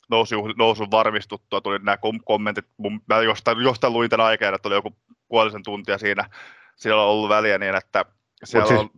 nousu, 0.09 0.47
nousun 0.57 0.91
varmistuttua, 0.91 1.61
tuli 1.61 1.79
nämä 1.79 1.97
kommentit, 2.25 2.65
mä 3.09 3.21
jostain, 3.21 3.63
jostain 3.63 3.93
luin 3.93 4.09
tämän 4.09 4.25
aikana, 4.25 4.55
että 4.55 4.67
oli 4.67 4.75
joku 4.75 4.95
puolisen 5.27 5.63
tuntia 5.63 5.97
siinä, 5.97 6.29
siellä 6.75 7.03
on 7.03 7.09
ollut 7.09 7.29
väliä 7.29 7.57
niin, 7.57 7.75
että 7.75 8.05
siellä 8.43 8.67
siis... 8.67 8.79
on 8.79 8.89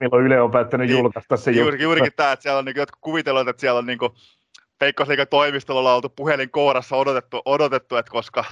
milloin 0.00 0.24
Yle 0.24 0.40
on 0.40 0.50
päättänyt 0.50 0.86
niin, 0.88 0.98
julkaista 0.98 1.36
se 1.36 1.50
juuri, 1.50 1.82
Juurikin 1.82 2.12
tämä, 2.16 2.32
että 2.32 2.42
siellä 2.42 2.58
on 2.58 2.64
niin, 2.64 2.76
jotkut 2.76 3.00
kuvitellut, 3.00 3.48
että 3.48 3.60
siellä 3.60 3.78
on 3.78 3.86
niin 3.86 3.98
Veikkausliikan 4.80 5.28
toimistolla 5.28 5.94
oltu 5.94 6.08
puhelin 6.08 6.50
kourassa 6.50 6.96
odotettu, 6.96 7.42
odotettu 7.44 7.96
että 7.96 8.10
koska, 8.10 8.44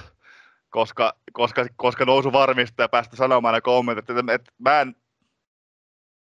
koska, 0.69 1.13
koska, 1.33 1.65
koska 1.75 2.05
nousu 2.05 2.31
varmistuu 2.31 2.83
ja 2.83 2.89
päästä 2.89 3.15
sanomaan 3.15 3.53
ne 3.53 3.61
kommentit. 3.61 4.09
Että, 4.09 4.33
että 4.33 4.51
mä 4.57 4.81
en, 4.81 4.95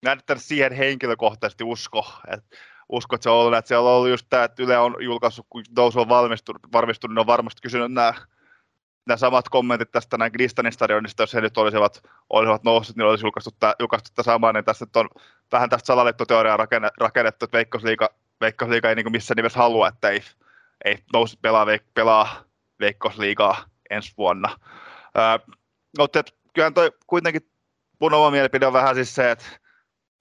mä 0.05 0.13
en 0.13 0.21
siihen 0.37 0.73
henkilökohtaisesti 0.73 1.65
usko, 1.65 2.07
että 2.33 2.57
usko, 2.89 3.15
että 3.15 3.23
se 3.23 3.31
on 3.31 3.37
ollut, 3.37 3.55
että 3.55 3.69
siellä 3.69 3.91
on 3.91 3.97
ollut 3.97 4.11
just 4.11 4.27
tämä, 4.31 4.45
että 4.45 4.63
Yle 4.63 4.79
on 4.79 4.97
julkaissut, 5.01 5.47
kun 5.51 5.65
nousu 5.77 6.01
on 6.01 6.09
valmistunut, 6.09 6.63
varmistunut, 6.73 7.15
niin 7.15 7.21
on 7.21 7.27
varmasti 7.27 7.63
kysynyt 7.63 7.93
nämä, 7.93 8.15
nämä 9.07 9.17
samat 9.17 9.49
kommentit 9.49 9.91
tästä 9.91 10.19
näin 10.19 10.33
Kristanin 10.33 10.73
stadionista, 10.73 11.23
jos 11.23 11.35
he 11.35 11.41
nyt 11.41 11.59
olisivat, 11.59 12.03
olisivat 12.31 12.65
noussut, 12.65 12.97
niin 12.97 13.07
olisi 13.07 13.25
julkaistu 13.25 13.51
tämä, 13.61 13.75
julkaistu 13.81 14.11
tämä 14.15 14.25
sama, 14.25 14.53
niin 14.53 14.65
tässä 14.65 14.87
on 14.97 15.09
vähän 15.53 15.71
tästä 15.71 15.87
salaliittoteoriaa 15.87 16.57
rakennettu, 17.01 17.45
että 17.45 17.57
Veikkausliiga, 17.57 18.09
Veikkausliiga 18.41 18.89
ei 18.89 18.95
niin 18.95 19.13
missään 19.13 19.37
nimessä 19.37 19.59
halua, 19.59 19.89
että 19.89 20.09
ei, 20.09 20.23
ei 20.85 20.99
nousi 21.13 21.39
pelaa, 21.43 21.67
pelaa 21.95 22.45
Veikkausliigaa 22.81 23.65
ensi 23.91 24.13
vuonna. 24.19 24.59
Ää, 25.15 25.39
mutta 25.99 26.25
kyllähän 26.55 26.75
toi 26.75 26.93
kuitenkin 27.07 27.51
mun 28.01 28.15
oma 28.15 28.31
mielipide 28.31 28.67
on 28.67 28.73
vähän 28.73 28.95
siis 28.95 29.15
se, 29.15 29.31
että 29.31 29.45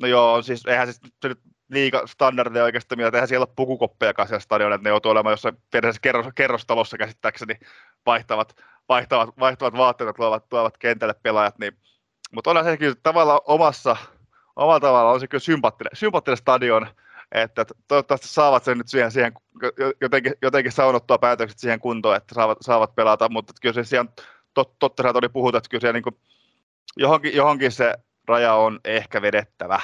no 0.01 0.08
joo, 0.08 0.41
siis 0.41 0.65
eihän 0.65 0.88
siis 0.88 1.12
se 1.22 1.27
nyt 1.27 1.39
liiga 1.74 2.08
standardia 2.08 2.63
oikeastaan 2.63 3.00
mieltä, 3.00 3.18
eihän 3.18 3.27
siellä 3.27 3.44
ole 3.44 3.53
pukukoppejakaan 3.56 4.27
siellä 4.27 4.39
stadionilla, 4.39 4.75
että 4.75 4.84
ne 4.84 4.89
joutuu 4.89 5.12
olemaan 5.12 5.34
jossain 5.34 5.58
periaatteessa 5.72 6.01
kerros, 6.01 6.25
kerrostalossa 6.36 6.98
käsittääkseni 6.98 7.60
vaihtavat, 8.06 8.56
vaihtavat, 8.89 9.39
vaihtavat 9.39 9.77
vaatteet, 9.77 10.15
tuovat, 10.15 10.50
tuovat 10.50 10.77
kentälle 10.77 11.15
pelaajat, 11.24 11.60
niin, 11.60 11.77
mutta 12.32 12.50
onhan 12.50 12.65
se 12.65 12.77
kyllä 12.77 12.96
tavallaan 13.03 13.42
omassa, 13.46 13.96
omalla 14.56 14.80
tavalla 14.80 15.12
on 15.12 15.20
se 15.20 15.27
kyllä 15.27 15.42
sympaattinen, 15.42 15.92
sympaattinen 15.94 16.38
stadion, 16.38 16.88
että 17.32 17.65
toivottavasti 17.88 18.27
saavat 18.27 18.63
sen 18.63 18.77
nyt 18.77 18.88
siihen, 18.88 19.12
siihen 19.12 19.34
jotenkin, 20.01 20.34
jotenkin 20.42 20.72
saunottua 20.72 21.18
päätökset 21.18 21.60
siihen 21.60 21.80
kuntoon, 21.80 22.15
että 22.15 22.36
saavat, 22.36 22.58
saavat 22.62 22.96
pelata, 22.96 23.30
mutta 23.30 23.53
kyllä 23.62 23.74
se 23.74 23.84
siihen, 23.84 24.10
tot, 24.53 24.80
totta 24.80 25.13
oli 25.15 25.30
puhuta, 25.30 25.58
että 25.58 25.70
kyllä 25.70 25.82
siellä 25.82 25.94
niin 25.94 26.03
kuin, 26.03 26.18
johonkin, 26.98 27.36
johonkin 27.36 27.72
se 27.72 27.94
raja 28.27 28.53
on 28.53 28.80
ehkä 28.86 29.22
vedettävä. 29.22 29.82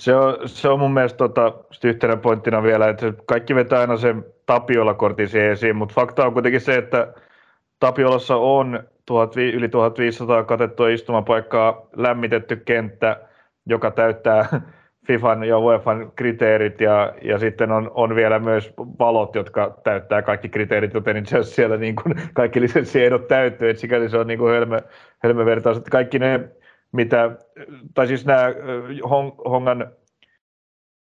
Se 0.00 0.16
on, 0.16 0.48
se 0.48 0.68
on 0.68 0.78
mun 0.78 0.94
mielestä 0.94 1.18
tota, 1.18 1.52
yhtenä 1.84 2.16
pointtina 2.16 2.62
vielä, 2.62 2.88
että 2.88 3.12
kaikki 3.26 3.54
vetää 3.54 3.80
aina 3.80 3.96
sen 3.96 4.24
Tapiola-kortin 4.46 5.28
siihen 5.28 5.50
esiin, 5.50 5.76
mutta 5.76 5.94
fakta 5.94 6.26
on 6.26 6.32
kuitenkin 6.32 6.60
se, 6.60 6.76
että 6.76 7.14
Tapiolassa 7.80 8.36
on 8.36 8.84
1000, 9.06 9.36
yli 9.36 9.68
1500 9.68 10.44
katettua 10.44 10.88
istumapaikkaa, 10.88 11.86
lämmitetty 11.96 12.56
kenttä, 12.56 13.20
joka 13.66 13.90
täyttää 13.90 14.48
FIFAn 15.06 15.44
ja 15.44 15.58
UEFan 15.58 16.12
kriteerit 16.16 16.80
ja, 16.80 17.14
ja 17.22 17.38
sitten 17.38 17.72
on, 17.72 17.90
on 17.94 18.14
vielä 18.14 18.38
myös 18.38 18.72
valot, 18.98 19.34
jotka 19.34 19.80
täyttää 19.84 20.22
kaikki 20.22 20.48
kriteerit, 20.48 20.94
joten 20.94 21.16
itse 21.16 21.38
asiassa 21.38 21.54
siellä 21.54 21.76
niin 21.76 21.96
kuin 21.96 22.14
kaikki 22.34 22.60
lisenssiehdot 22.60 23.28
täyttyy, 23.28 23.70
että 23.70 23.80
sikäli 23.80 24.08
se 24.08 24.18
on 24.18 24.26
niin 24.26 24.38
kuin 24.38 24.52
hölmö, 24.52 24.78
hölmö 25.18 25.44
vertaus, 25.44 25.76
että 25.76 25.90
kaikki 25.90 26.18
ne 26.18 26.48
mitä, 26.94 27.36
tai 27.94 28.06
siis 28.06 28.26
nämä 28.26 28.52
Hongan 29.44 29.92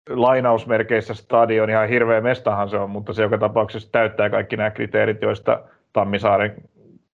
lainausmerkeissä 0.09 1.15
stadion, 1.15 1.71
ihan 1.71 1.89
hirveä 1.89 2.21
mestahan 2.21 2.71
se 2.71 2.77
on, 2.77 2.91
mutta 2.91 3.13
se 3.13 3.23
joka 3.23 3.39
tapauksessa 3.39 3.93
täyttää 3.93 4.31
kaikki 4.31 4.57
nämä 4.57 4.71
kriteerit, 4.71 5.23
joista 5.23 5.63
Tammisaaren 5.93 6.55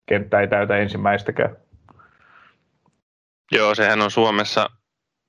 kenttä 0.05 0.39
ei 0.39 0.47
täytä 0.47 0.77
ensimmäistäkään. 0.77 1.55
Joo, 3.51 3.75
sehän 3.75 4.01
on 4.01 4.11
Suomessa, 4.11 4.69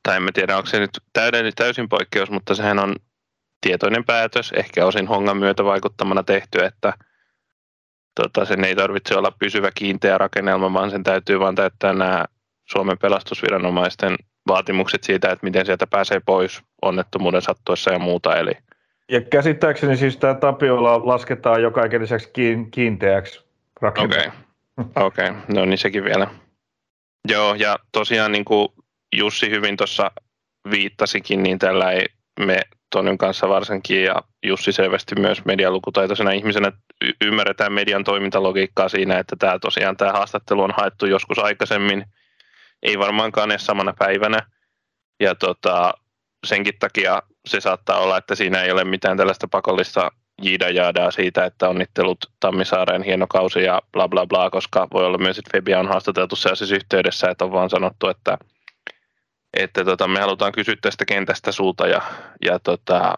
tai 0.03 0.17
en 0.17 0.29
tiedä 0.35 0.57
onko 0.57 0.67
se 0.67 0.81
nyt 0.81 0.91
täysin 1.57 1.89
poikkeus, 1.89 2.31
mutta 2.31 2.55
sehän 2.55 2.79
on 2.79 2.95
tietoinen 3.61 4.05
päätös, 4.05 4.53
ehkä 4.57 4.87
osin 4.87 5.09
Hongan 5.09 5.37
myötä 5.37 5.65
vaikuttamana 5.65 6.23
tehty, 6.23 6.59
että 6.65 6.93
tota, 8.15 8.45
sen 8.45 8.65
ei 8.65 8.77
tarvitse 8.77 9.17
olla 9.17 9.33
pysyvä 9.39 9.71
kiinteä 9.75 10.19
rakennelma, 10.19 10.73
vaan 10.73 10.91
sen 10.91 11.03
täytyy 11.03 11.41
vain 11.41 11.55
täyttää 11.55 11.93
nämä 11.93 12.25
Suomen 12.65 12.99
pelastusviranomaisten 12.99 14.17
vaatimukset 14.49 15.05
siitä, 15.05 15.31
että 15.31 15.47
miten 15.47 15.67
sieltä 15.67 15.87
pääsee 15.87 16.21
pois 16.27 16.63
onnettomuuden 16.83 17.43
sattuessa 17.43 17.93
ja 17.93 17.99
muuta. 17.99 18.37
Eli... 18.37 18.53
Ja 19.09 19.21
käsittääkseni 19.21 19.97
siis 19.97 20.17
tämä 20.17 20.35
Tapiola 20.35 21.07
lasketaan 21.07 21.63
jo 21.63 21.71
kaiken 21.71 22.03
lisäksi 22.03 22.31
kiinteäksi 22.71 23.45
Okei, 23.83 24.05
okay. 24.05 25.07
okay. 25.07 25.35
no 25.55 25.65
niin 25.65 25.79
sekin 25.79 26.05
vielä. 26.05 26.27
Joo, 27.29 27.55
ja 27.55 27.79
tosiaan 27.93 28.33
niin 28.33 28.45
kuin 28.45 28.69
Jussi 29.17 29.51
hyvin 29.51 29.77
tuossa 29.77 30.11
viittasikin, 30.71 31.43
niin 31.43 31.59
tällä 31.59 31.91
ei 31.91 32.07
me 32.41 32.61
Tonyn 32.91 33.19
kanssa 33.19 33.49
varsinkin 33.49 34.05
ja 34.05 34.23
Jussi 34.47 34.73
selvästi 34.73 35.15
myös 35.21 35.45
medialukutaitoisena 35.45 36.31
ihmisenä 36.31 36.73
y- 37.05 37.13
ymmärretään 37.25 37.73
median 37.73 38.05
toimintalogiikkaa 38.05 38.89
siinä, 38.89 39.19
että 39.19 39.37
tämä 39.39 39.59
tosiaan 39.59 39.97
tämä 39.97 40.13
haastattelu 40.13 40.63
on 40.63 40.75
haettu 40.77 41.07
joskus 41.07 41.39
aikaisemmin– 41.39 42.05
ei 42.83 42.99
varmaankaan 42.99 43.51
edes 43.51 43.67
samana 43.67 43.95
päivänä. 43.99 44.39
Ja 45.21 45.35
tota, 45.35 45.95
senkin 46.47 46.75
takia 46.79 47.23
se 47.47 47.61
saattaa 47.61 47.99
olla, 47.99 48.17
että 48.17 48.35
siinä 48.35 48.63
ei 48.63 48.73
ole 48.73 48.85
mitään 48.85 49.17
tällaista 49.17 49.49
pakollista 49.49 50.11
jiidajaadaa 50.43 51.11
siitä, 51.11 51.45
että 51.45 51.69
onnittelut 51.69 52.19
Tammisaareen 52.41 53.03
hieno 53.03 53.27
kausi 53.27 53.63
ja 53.63 53.83
bla 53.93 54.09
bla 54.09 54.27
bla, 54.27 54.51
koska 54.51 54.89
voi 54.93 55.07
olla 55.07 55.19
myös, 55.19 55.39
että 55.39 55.51
Febia 55.53 55.81
on 55.81 55.89
haastateltu 55.89 56.37
sellaisessa 56.37 56.75
yhteydessä, 56.75 57.31
että 57.31 57.45
on 57.45 57.53
vaan 57.53 57.71
sanottu, 57.71 58.09
että, 58.09 58.39
että 59.55 59.85
tota, 59.85 60.09
me 60.09 60.21
halutaan 60.21 60.53
kysyä 60.53 60.75
tästä 60.83 61.05
kentästä 61.05 61.53
sulta 61.53 61.87
ja, 61.87 62.03
ja 62.45 62.59
tota, 62.59 63.15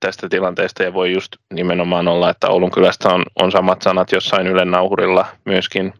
tästä 0.00 0.28
tilanteesta 0.28 0.82
ja 0.82 0.94
voi 0.94 1.12
just 1.12 1.36
nimenomaan 1.54 2.08
olla, 2.08 2.30
että 2.30 2.48
Oulun 2.48 2.70
kylästä 2.70 3.08
on, 3.08 3.22
on 3.42 3.52
samat 3.52 3.82
sanat 3.82 4.12
jossain 4.12 4.46
Ylen 4.46 4.70
nauhurilla 4.70 5.26
myöskin 5.44 5.94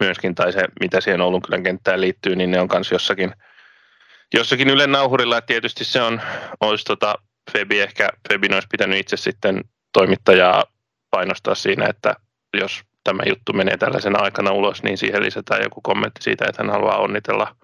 myöskin, 0.00 0.34
tai 0.34 0.52
se 0.52 0.64
mitä 0.80 1.00
siihen 1.00 1.20
Oulun 1.20 1.42
kylän 1.42 1.62
kenttään 1.62 2.00
liittyy, 2.00 2.36
niin 2.36 2.50
ne 2.50 2.60
on 2.60 2.68
myös 2.72 2.92
jossakin, 2.92 3.32
jossakin 4.34 4.70
Ylen 4.70 4.92
nauhurilla, 4.92 5.38
että 5.38 5.46
tietysti 5.46 5.84
se 5.84 6.02
on, 6.02 6.20
olisi 6.60 6.84
tota, 6.84 7.14
Febi 7.52 7.80
ehkä, 7.80 8.08
Febin 8.28 8.54
olisi 8.54 8.68
pitänyt 8.70 8.98
itse 8.98 9.16
sitten 9.16 9.64
toimittajaa 9.92 10.64
painostaa 11.10 11.54
siinä, 11.54 11.86
että 11.86 12.14
jos 12.60 12.82
tämä 13.04 13.22
juttu 13.26 13.52
menee 13.52 13.76
tällaisena 13.76 14.22
aikana 14.22 14.50
ulos, 14.50 14.82
niin 14.82 14.98
siihen 14.98 15.22
lisätään 15.22 15.62
joku 15.62 15.80
kommentti 15.80 16.22
siitä, 16.22 16.44
että 16.48 16.62
hän 16.62 16.72
haluaa 16.72 16.98
onnitella, 16.98 17.56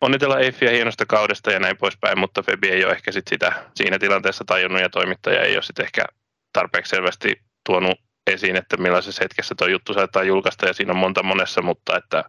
onnitella 0.00 0.38
Eiffiä 0.38 0.70
hienosta 0.70 1.06
kaudesta 1.06 1.52
ja 1.52 1.60
näin 1.60 1.76
poispäin, 1.76 2.18
mutta 2.18 2.42
Febi 2.42 2.68
ei 2.68 2.84
ole 2.84 2.92
ehkä 2.92 3.12
sit 3.12 3.28
sitä 3.28 3.52
siinä 3.74 3.98
tilanteessa 3.98 4.44
tajunnut 4.44 4.82
ja 4.82 4.88
toimittaja 4.88 5.42
ei 5.42 5.56
ole 5.56 5.62
sitten 5.62 5.84
ehkä 5.84 6.04
tarpeeksi 6.52 6.90
selvästi 6.90 7.40
tuonut 7.66 7.98
esiin, 8.26 8.56
että 8.56 8.76
millaisessa 8.76 9.24
hetkessä 9.24 9.54
tuo 9.54 9.66
juttu 9.66 9.94
saattaa 9.94 10.22
julkaista 10.22 10.66
ja 10.66 10.72
siinä 10.72 10.92
on 10.92 10.98
monta 10.98 11.22
monessa, 11.22 11.62
mutta 11.62 11.96
että 11.96 12.24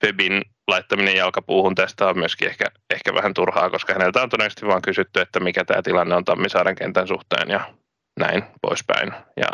Febin 0.00 0.42
laittaminen 0.68 1.16
jalkapuuhun 1.16 1.74
tästä 1.74 2.06
on 2.06 2.18
myöskin 2.18 2.48
ehkä, 2.48 2.64
ehkä 2.90 3.14
vähän 3.14 3.34
turhaa, 3.34 3.70
koska 3.70 3.92
häneltä 3.92 4.22
on 4.22 4.28
todennäköisesti 4.28 4.66
vaan 4.66 4.82
kysytty, 4.82 5.20
että 5.20 5.40
mikä 5.40 5.64
tämä 5.64 5.82
tilanne 5.82 6.14
on 6.14 6.24
Tammisaaren 6.24 6.76
kentän 6.76 7.08
suhteen 7.08 7.50
ja 7.50 7.74
näin 8.20 8.44
poispäin. 8.62 9.12
Ja 9.36 9.46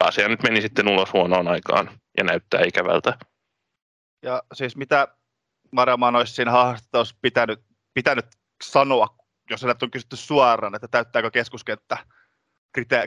asia 0.00 0.28
nyt 0.28 0.42
meni 0.42 0.62
sitten 0.62 0.88
ulos 0.88 1.12
huonoon 1.12 1.48
aikaan 1.48 1.90
ja 2.18 2.24
näyttää 2.24 2.60
ikävältä. 2.66 3.18
Ja 4.22 4.42
siis 4.52 4.76
mitä 4.76 5.08
Maraman 5.72 6.16
olisi 6.16 6.34
siinä 6.34 6.50
haastattelussa 6.50 7.16
pitänyt, 7.22 7.60
pitänyt 7.94 8.26
sanoa, 8.64 9.06
jos 9.50 9.62
hänet 9.62 9.82
on 9.82 9.90
kysytty 9.90 10.16
suoraan, 10.16 10.74
että 10.74 10.88
täyttääkö 10.88 11.30
keskuskenttä 11.30 11.98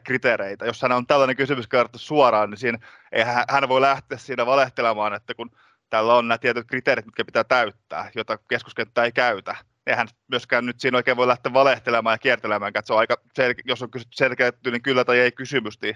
kriteereitä. 0.03 0.65
Jos 0.65 0.81
hän 0.81 0.91
on 0.91 1.07
tällainen 1.07 1.35
kysymys 1.35 1.67
kerrottu 1.67 1.99
suoraan, 1.99 2.49
niin 2.49 2.57
siinä, 2.57 2.79
ei 3.11 3.23
hän 3.49 3.69
voi 3.69 3.81
lähteä 3.81 4.17
siinä 4.17 4.45
valehtelemaan, 4.45 5.13
että 5.13 5.33
kun 5.33 5.51
Tällä 5.93 6.15
on 6.15 6.27
nämä 6.27 6.37
tietyt 6.37 6.67
kriteerit, 6.67 7.05
mitkä 7.05 7.25
pitää 7.25 7.43
täyttää, 7.43 8.11
joita 8.15 8.37
keskuskenttä 8.37 9.03
ei 9.03 9.11
käytä. 9.11 9.55
Eihän 9.87 10.07
myöskään 10.27 10.65
nyt 10.65 10.79
siinä 10.79 10.97
oikein 10.97 11.17
voi 11.17 11.27
lähteä 11.27 11.53
valehtelemaan 11.53 12.13
ja 12.13 12.17
kiertelemään, 12.17 12.69
että 12.69 12.87
se 12.87 12.93
on 12.93 12.99
aika 12.99 13.15
sel- 13.39 13.61
jos 13.65 13.81
on 13.81 13.91
kysytty 13.91 14.15
selkeä 14.15 14.51
niin 14.65 14.81
kyllä 14.81 15.05
tai 15.05 15.19
ei 15.19 15.31
kysymys, 15.31 15.81
niin 15.81 15.95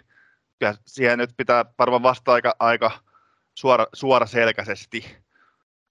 siihen 0.86 1.20
nyt 1.20 1.30
pitää 1.38 1.66
varmaan 1.80 2.04
vastata 2.04 2.34
aika, 2.34 2.56
aika 2.60 2.92
suora, 3.54 3.86
suoraselkäisesti. 3.94 5.18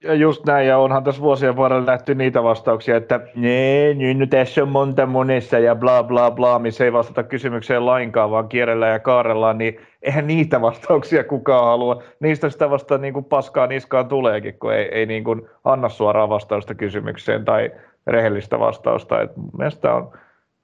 Ja 0.05 0.15
just 0.15 0.45
näin, 0.47 0.67
ja 0.67 0.79
onhan 0.79 1.05
tässä 1.05 1.23
vuosien 1.23 1.57
varrella 1.57 1.85
nähty 1.85 2.15
niitä 2.15 2.43
vastauksia, 2.43 2.97
että 2.97 3.21
nee, 3.35 3.95
nyt 3.95 4.31
tässä 4.31 4.63
on 4.63 4.69
monta 4.69 5.07
monessa 5.07 5.59
ja 5.59 5.75
bla 5.75 6.03
bla 6.03 6.31
bla, 6.31 6.59
missä 6.59 6.85
ei 6.85 6.93
vastata 6.93 7.23
kysymykseen 7.23 7.87
lainkaan, 7.87 8.31
vaan 8.31 8.49
kierrellään 8.49 8.93
ja 8.93 8.99
kaarellaan, 8.99 9.59
niin 9.59 9.81
eihän 10.03 10.27
niitä 10.27 10.61
vastauksia 10.61 11.25
kukaan 11.25 11.65
halua. 11.65 12.03
Niistä 12.21 12.51
sitä 12.51 12.71
vasta 12.71 12.99
niin 12.99 13.15
kuin 13.15 13.25
paskaa 13.25 13.67
niskaan 13.67 14.09
tuleekin, 14.09 14.59
kun 14.59 14.73
ei, 14.73 14.89
ei 14.93 15.07
niin 15.07 15.25
kuin 15.25 15.49
anna 15.65 15.89
suoraan 15.89 16.29
vastausta 16.29 16.75
kysymykseen 16.75 17.45
tai 17.45 17.71
rehellistä 18.07 18.59
vastausta. 18.59 19.23
Et 19.23 19.31
mielestäni 19.59 19.95
on 19.95 20.13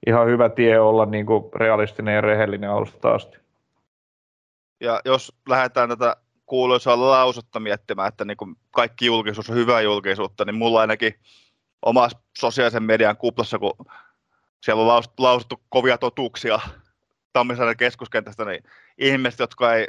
ihan 0.07 0.27
hyvä 0.27 0.49
tie 0.49 0.79
olla 0.79 1.05
niin 1.05 1.25
kuin 1.25 1.43
realistinen 1.55 2.15
ja 2.15 2.21
rehellinen 2.21 2.69
alusta 2.69 3.11
asti. 3.11 3.37
Ja 4.81 5.01
jos 5.05 5.33
lähdetään 5.49 5.89
tätä 5.89 6.15
kuuluisaa 6.53 7.01
lausutta 7.01 7.59
miettimään, 7.59 8.07
että 8.07 8.25
niin 8.25 8.37
kaikki 8.71 9.05
julkisuus 9.05 9.49
on 9.49 9.55
hyvää 9.55 9.81
julkisuutta, 9.81 10.45
niin 10.45 10.55
mulla 10.55 10.81
ainakin 10.81 11.15
omassa 11.81 12.19
sosiaalisen 12.37 12.83
median 12.83 13.17
kuplassa, 13.17 13.59
kun 13.59 13.73
siellä 14.63 14.81
on 14.81 15.03
lausuttu 15.17 15.61
kovia 15.69 15.97
totuuksia 15.97 16.59
Tammisaaren 17.33 17.77
keskuskentästä, 17.77 18.45
niin 18.45 18.63
ihmiset, 18.97 19.39
jotka 19.39 19.73
ei 19.73 19.87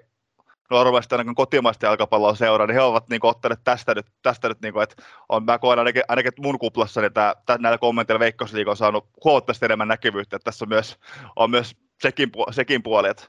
normaalisti 0.71 1.15
ainakaan 1.15 1.35
kotimaista 1.35 1.87
jalkapalloa 1.87 2.35
seuraa, 2.35 2.67
niin 2.67 2.75
he 2.75 2.83
ovat 2.83 3.09
niin 3.09 3.27
ottaneet 3.27 3.61
tästä 3.65 3.95
nyt, 3.95 4.07
tästä 4.23 4.49
nyt 4.49 4.61
niin 4.61 4.73
kuin, 4.73 4.83
että 4.83 5.03
on, 5.29 5.45
mä 5.45 5.59
koen 5.59 5.79
ainakin, 5.79 6.03
ainakin 6.09 6.33
mun 6.39 6.59
kuplassa, 6.59 7.01
niin 7.01 7.13
tää, 7.13 7.35
tää, 7.47 7.59
näillä 7.59 7.79
kommenteilla 7.79 8.21
Veikkausliiga 8.21 8.71
on 8.71 8.77
saanut 8.77 9.09
huomattavasti 9.25 9.65
enemmän 9.65 9.89
näkyvyyttä, 9.89 10.37
että 10.37 10.45
tässä 10.45 10.65
on 10.65 10.69
myös, 10.69 10.99
on 11.37 11.51
myös 11.51 11.77
sekin, 12.01 12.31
sekin 12.51 12.83
puoli, 12.83 13.09
että 13.09 13.25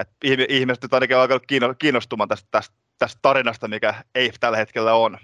että 0.00 0.16
ihmiset 0.48 0.82
nyt 0.82 0.94
ainakin 0.94 1.16
alkanut 1.16 1.42
kiinnostumaan 1.78 2.28
tästä, 2.28 2.48
tästä, 2.50 2.76
tästä 2.98 3.18
tarinasta, 3.22 3.68
mikä 3.68 4.04
ei 4.14 4.32
tällä 4.40 4.56
hetkellä 4.56 4.94
on. 4.94 5.18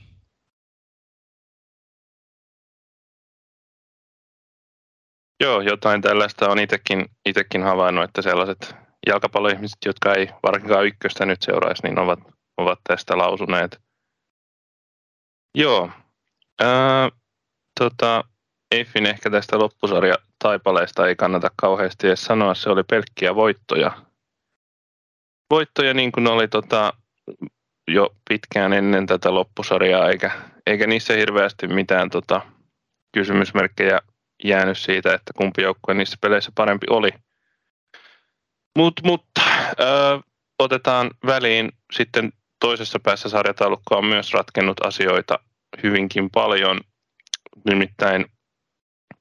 Joo, 5.41 5.61
jotain 5.61 6.03
tällaista 6.03 6.49
on 6.49 6.59
itsekin, 6.59 7.07
itsekin 7.27 7.63
havainnut, 7.63 8.05
että 8.05 8.23
sellaiset 8.23 8.75
jalkapalloihmiset, 9.07 9.79
jotka 9.87 10.15
ei 10.15 10.29
varsinkaan 10.43 10.87
ykköstä 10.87 11.27
nyt 11.27 11.43
seuraisi, 11.43 11.83
niin 11.83 11.99
ovat, 11.99 12.19
ovat 12.57 12.79
tästä 12.89 13.19
lausuneet. 13.19 13.81
Joo. 15.55 15.91
Ää, 16.63 17.11
tota, 17.81 18.25
Eiffin 18.71 19.07
ehkä 19.07 19.31
tästä 19.31 19.59
loppusarja 19.59 20.15
taipaleesta 20.39 21.09
ei 21.09 21.17
kannata 21.17 21.51
kauheasti 21.57 22.07
edes 22.07 22.25
sanoa, 22.25 22.55
se 22.55 22.71
oli 22.71 22.83
pelkkiä 22.83 23.35
voittoja 23.35 24.06
voittoja 25.51 25.95
niin 25.95 26.13
kuin 26.13 26.27
oli 26.27 26.49
tota, 26.49 26.93
jo 27.89 28.17
pitkään 28.29 28.73
ennen 28.73 29.07
tätä 29.07 29.35
loppusarjaa, 29.35 30.09
eikä, 30.09 30.31
eikä 30.67 30.87
niissä 30.87 31.15
hirveästi 31.15 31.69
mitään 31.69 32.11
tota, 32.11 32.41
kysymysmerkkejä 33.15 34.01
jäänyt 34.45 34.79
siitä, 34.79 35.15
että 35.15 35.33
kumpi 35.37 35.63
joukkue 35.63 35.95
niissä 35.95 36.17
peleissä 36.21 36.53
parempi 36.55 36.87
oli. 36.91 37.11
Mut, 38.79 39.01
mutta 39.05 39.41
ö, 39.81 40.21
otetaan 40.59 41.11
väliin 41.27 41.73
sitten 41.93 42.33
toisessa 42.61 42.99
päässä 43.03 43.29
sarjataulukkoa 43.29 43.99
on 43.99 44.05
myös 44.05 44.33
ratkennut 44.33 44.87
asioita 44.87 45.39
hyvinkin 45.83 46.31
paljon. 46.31 46.81
Nimittäin 47.69 48.27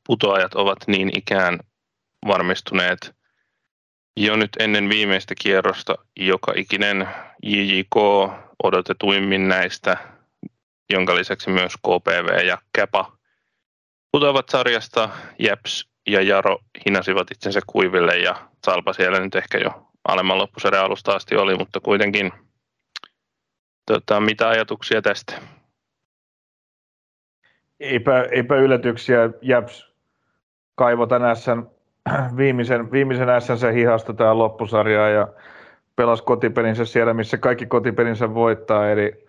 putoajat 0.07 0.53
ovat 0.53 0.77
niin 0.87 1.17
ikään 1.17 1.59
varmistuneet 2.27 3.14
jo 4.17 4.35
nyt 4.35 4.49
ennen 4.59 4.89
viimeistä 4.89 5.35
kierrosta 5.41 5.95
joka 6.15 6.53
ikinen 6.55 7.09
JJK 7.43 7.95
odotetuimmin 8.63 9.47
näistä, 9.47 9.97
jonka 10.93 11.15
lisäksi 11.15 11.49
myös 11.49 11.73
KPV 11.77 12.45
ja 12.45 12.57
Kepa 12.75 13.17
putoavat 14.11 14.49
sarjasta. 14.49 15.09
Jeps 15.39 15.89
ja 16.07 16.21
Jaro 16.21 16.59
hinasivat 16.85 17.31
itsensä 17.31 17.59
kuiville 17.67 18.17
ja 18.17 18.49
Salpa 18.65 18.93
siellä 18.93 19.19
nyt 19.19 19.35
ehkä 19.35 19.57
jo 19.57 19.91
alemman 20.07 20.37
loppusarjan 20.37 20.85
alusta 20.85 21.11
asti 21.11 21.35
oli, 21.35 21.57
mutta 21.57 21.79
kuitenkin 21.79 22.31
tota, 23.85 24.19
mitä 24.19 24.49
ajatuksia 24.49 25.01
tästä? 25.01 25.41
Eipä, 27.79 28.21
eipä 28.31 28.55
yllätyksiä. 28.55 29.29
Japs 29.41 29.93
kaivo 30.75 31.05
tänään 31.05 31.35
viimeisen, 32.37 32.91
viimeisen 32.91 33.27
SNC 33.41 33.73
hihasta 33.73 34.13
tämä 34.13 34.37
loppusarja 34.37 35.09
ja 35.09 35.27
pelasi 35.95 36.23
kotipelinsä 36.23 36.85
siellä, 36.85 37.13
missä 37.13 37.37
kaikki 37.37 37.65
kotipelinsä 37.65 38.33
voittaa, 38.33 38.89
eli 38.89 39.25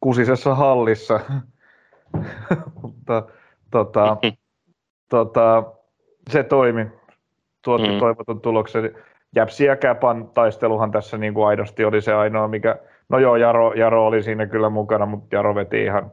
kusisessa 0.00 0.54
hallissa. 0.54 1.20
Mutta 2.82 3.22
tota, 3.70 4.16
tota, 5.10 5.64
se 6.30 6.42
toimi, 6.42 6.86
tuotti 7.64 7.88
mm. 7.88 7.98
toivotun 7.98 8.40
tuloksen. 8.40 8.94
Jäpsi 9.36 9.64
ja 9.64 9.76
Käpan 9.76 10.28
taisteluhan 10.34 10.90
tässä 10.90 11.18
niin 11.18 11.34
kuin 11.34 11.46
aidosti 11.46 11.84
oli 11.84 12.00
se 12.00 12.14
ainoa, 12.14 12.48
mikä, 12.48 12.76
no 13.08 13.18
joo, 13.18 13.36
Jaro, 13.36 13.72
Jaro 13.72 14.06
oli 14.06 14.22
siinä 14.22 14.46
kyllä 14.46 14.70
mukana, 14.70 15.06
mutta 15.06 15.36
Jaro 15.36 15.54
veti 15.54 15.84
ihan, 15.84 16.12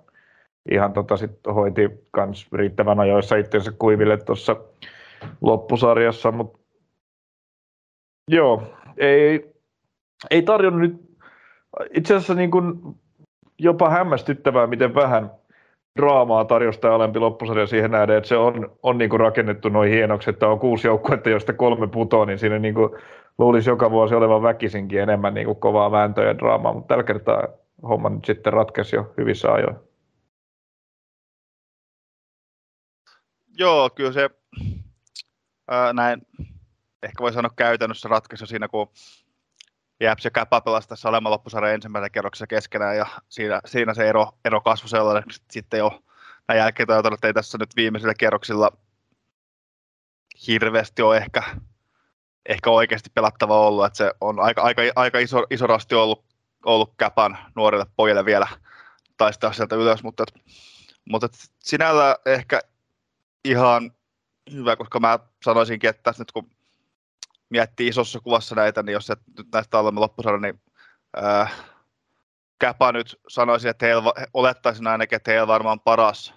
ihan 0.72 0.94
tota 0.94 1.18
sit 1.18 1.32
hoiti 1.56 1.90
kans 2.12 2.52
riittävän 2.54 3.00
ajoissa 3.00 3.36
itsensä 3.36 3.72
kuiville 3.80 4.18
tuossa 4.18 4.56
loppusarjassa, 5.42 6.32
mutta 6.32 6.60
joo, 8.28 8.64
ei, 8.98 9.54
ei 10.32 10.42
tarjonnut 10.42 10.82
nyt, 10.82 11.18
itse 11.94 12.16
asiassa 12.16 12.34
niin 12.34 12.52
kuin 12.52 12.80
jopa 13.60 13.90
hämmästyttävää, 13.90 14.68
miten 14.68 14.96
vähän 14.96 15.32
draamaa 16.00 16.46
tarjosta 16.46 16.96
alempi 16.96 17.20
loppusarja 17.20 17.68
siihen 17.68 17.92
nähden, 17.92 18.18
että 18.18 18.28
se 18.28 18.38
on, 18.38 18.78
on 18.84 18.98
niin 18.98 19.10
kuin 19.10 19.20
rakennettu 19.20 19.70
noin 19.70 19.92
hienoksi, 19.92 20.30
että 20.30 20.48
on 20.48 20.60
kuusi 20.60 20.88
joukkuetta, 20.88 21.30
joista 21.30 21.54
kolme 21.54 21.88
putoa, 21.88 22.26
niin 22.26 22.40
siinä 22.40 22.60
niin 22.60 22.74
kuin 22.74 22.90
luulisi 23.38 23.70
joka 23.70 23.92
vuosi 23.92 24.16
olevan 24.16 24.42
väkisinkin 24.42 25.00
enemmän 25.00 25.34
niin 25.34 25.46
kuin 25.46 25.60
kovaa 25.60 25.92
vääntöä 25.92 26.28
ja 26.28 26.38
draamaa, 26.38 26.74
mutta 26.74 26.88
tällä 26.88 27.04
kertaa 27.04 27.48
homma 27.84 28.10
nyt 28.10 28.26
sitten 28.26 28.54
ratkesi 28.54 28.96
jo 28.96 29.14
hyvissä 29.18 29.52
ajoin. 29.52 29.76
Joo, 33.58 33.90
kyllä 33.90 34.12
se 34.12 34.30
näin 35.94 36.22
ehkä 37.04 37.22
voi 37.22 37.34
sanoa 37.34 37.52
käytännössä 37.56 38.10
ratkaisu 38.10 38.46
siinä, 38.46 38.68
kun 38.68 38.92
Jäps 40.00 40.26
ja 40.26 40.32
Käpä 40.32 40.62
pelasi 40.62 40.88
tässä 40.88 41.10
alemman 41.10 41.32
loppusarjan 41.32 41.74
ensimmäisen 41.74 42.12
kerroksessa 42.12 42.48
keskenään 42.48 42.98
ja 42.98 43.06
siinä, 43.30 43.62
siinä 43.66 43.94
se 43.94 44.10
ero, 44.10 44.32
ero 44.46 44.62
kasvoi 44.62 44.90
sellainen, 44.90 45.24
sitten 45.52 45.78
jo 45.78 46.04
näin 46.48 46.58
jälkeen 46.58 46.88
toivotaan, 46.88 47.14
että 47.14 47.28
ei 47.28 47.34
tässä 47.34 47.58
nyt 47.58 47.76
viimeisillä 47.76 48.14
kerroksilla 48.14 48.72
hirveästi 50.48 51.02
ole 51.02 51.18
ehkä, 51.18 51.44
ehkä 52.50 52.70
oikeasti 52.70 53.10
pelattava 53.14 53.68
ollut, 53.68 53.86
että 53.86 53.98
se 53.98 54.14
on 54.22 54.40
aika, 54.40 54.62
aika, 54.62 54.82
aika 54.96 55.20
iso, 55.20 55.46
iso 55.50 55.68
rasti 55.68 55.96
ollut, 55.96 56.26
ollut 56.66 56.94
Käpän 56.98 57.38
nuorille 57.56 57.86
pojille 57.96 58.26
vielä 58.26 58.48
taistaa 59.18 59.54
sieltä 59.54 59.76
ylös, 59.76 60.04
mutta, 60.04 60.24
mutta 61.10 61.28
sinällä 61.60 62.18
ehkä 62.26 62.62
ihan 63.46 63.92
hyvä, 64.52 64.76
koska 64.76 65.00
mä 65.00 65.20
sanoisinkin, 65.44 65.90
että 65.90 66.04
tässä 66.04 66.22
nyt 66.22 66.32
kun 66.32 66.52
miettii 67.50 67.88
isossa 67.88 68.20
kuvassa 68.20 68.56
näitä, 68.56 68.84
niin 68.84 68.94
jos 68.94 69.10
nyt 69.10 69.48
näistä 69.54 69.80
olemme 69.80 70.00
loppusarja, 70.00 70.40
niin 70.40 70.62
äh, 71.24 71.74
Käpä 72.64 72.92
nyt 72.92 73.20
sanoisin, 73.28 73.70
että 73.70 73.86
heillä, 73.86 74.14
olettaisin 74.34 74.88
ainakin, 74.88 75.16
että 75.16 75.32
heillä 75.32 75.48
varmaan 75.48 75.80
paras 75.80 76.34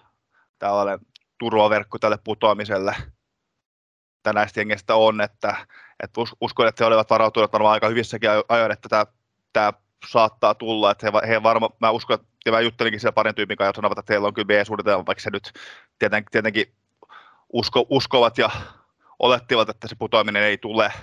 tällainen 0.59 0.99
turvaverkko 1.39 1.99
tälle 1.99 2.17
putoamiselle, 2.23 2.95
mitä 4.17 4.33
näistä 4.33 4.59
jengistä 4.59 4.95
on, 4.95 5.21
että, 5.21 5.55
että 6.03 6.21
uskon, 6.41 6.67
että 6.67 6.83
he 6.83 6.87
olivat 6.87 7.09
varautuneet 7.09 7.53
varmaan 7.53 7.73
aika 7.73 7.87
hyvissäkin 7.87 8.29
ajoin, 8.49 8.71
että 8.71 8.89
tämä, 8.89 9.05
tämä 9.53 9.73
saattaa 10.09 10.55
tulla, 10.55 10.91
että 10.91 11.11
he, 11.11 11.27
he 11.27 11.43
varmaan, 11.43 11.71
mä 11.81 11.91
uskon, 11.91 12.13
että 12.13 12.27
ja 12.45 12.51
mä 12.51 12.61
juttelinkin 12.61 12.99
siellä 12.99 13.13
parin 13.13 13.35
tyypin 13.35 13.57
kanssa, 13.57 13.81
että 13.99 14.13
heillä 14.13 14.27
on 14.27 14.33
kyllä 14.33 14.45
B-suunnitelma, 14.45 15.05
vaikka 15.05 15.21
se 15.21 15.29
nyt 15.29 15.51
tietenkin, 15.99 16.31
tietenkin 16.31 16.73
usko, 17.53 17.85
uskovat 17.89 18.37
ja 18.37 18.49
olettivat, 19.19 19.69
että 19.69 19.87
se 19.87 19.95
putoaminen 19.95 20.43
ei 20.43 20.57
tule, 20.57 20.93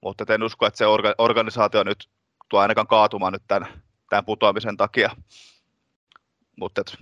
mutta 0.00 0.34
en 0.34 0.42
usko, 0.42 0.66
että 0.66 0.78
se 0.78 0.86
orga, 0.86 1.14
organisaatio 1.18 1.82
nyt 1.82 2.08
tuo 2.48 2.60
ainakaan 2.60 2.86
kaatumaan 2.86 3.32
nyt 3.32 3.42
tämän, 3.48 3.82
tämän 4.10 4.24
putoamisen 4.24 4.76
takia. 4.76 5.10
Mutta 6.56 6.80
et, 6.80 6.98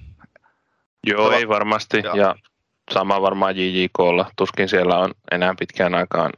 Joo, 1.06 1.28
tuo, 1.28 1.38
ei 1.38 1.48
varmasti. 1.48 1.96
Ja. 2.04 2.16
ja 2.16 2.34
sama 2.94 3.22
varmaan 3.22 3.56
JJKlla. 3.56 4.30
Tuskin 4.36 4.68
siellä 4.68 4.98
on 4.98 5.14
enää 5.32 5.54
pitkään 5.58 5.94
aikaan 5.94 6.32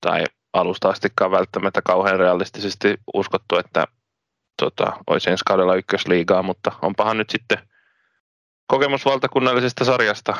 tai 0.00 0.24
alusta 0.52 0.88
astikaan 0.88 1.30
välttämättä 1.30 1.82
kauhean 1.82 2.18
realistisesti 2.18 2.94
uskottu, 3.14 3.56
että 3.56 3.86
tota, 4.56 4.92
olisi 5.06 5.30
ensi 5.30 5.44
kaudella 5.46 5.74
ykkösliigaa, 5.74 6.42
mutta 6.42 6.72
onpahan 6.82 7.18
nyt 7.18 7.30
sitten 7.30 7.58
kokemus 8.66 9.04
valtakunnallisesta 9.04 9.84
sarjasta, 9.84 10.36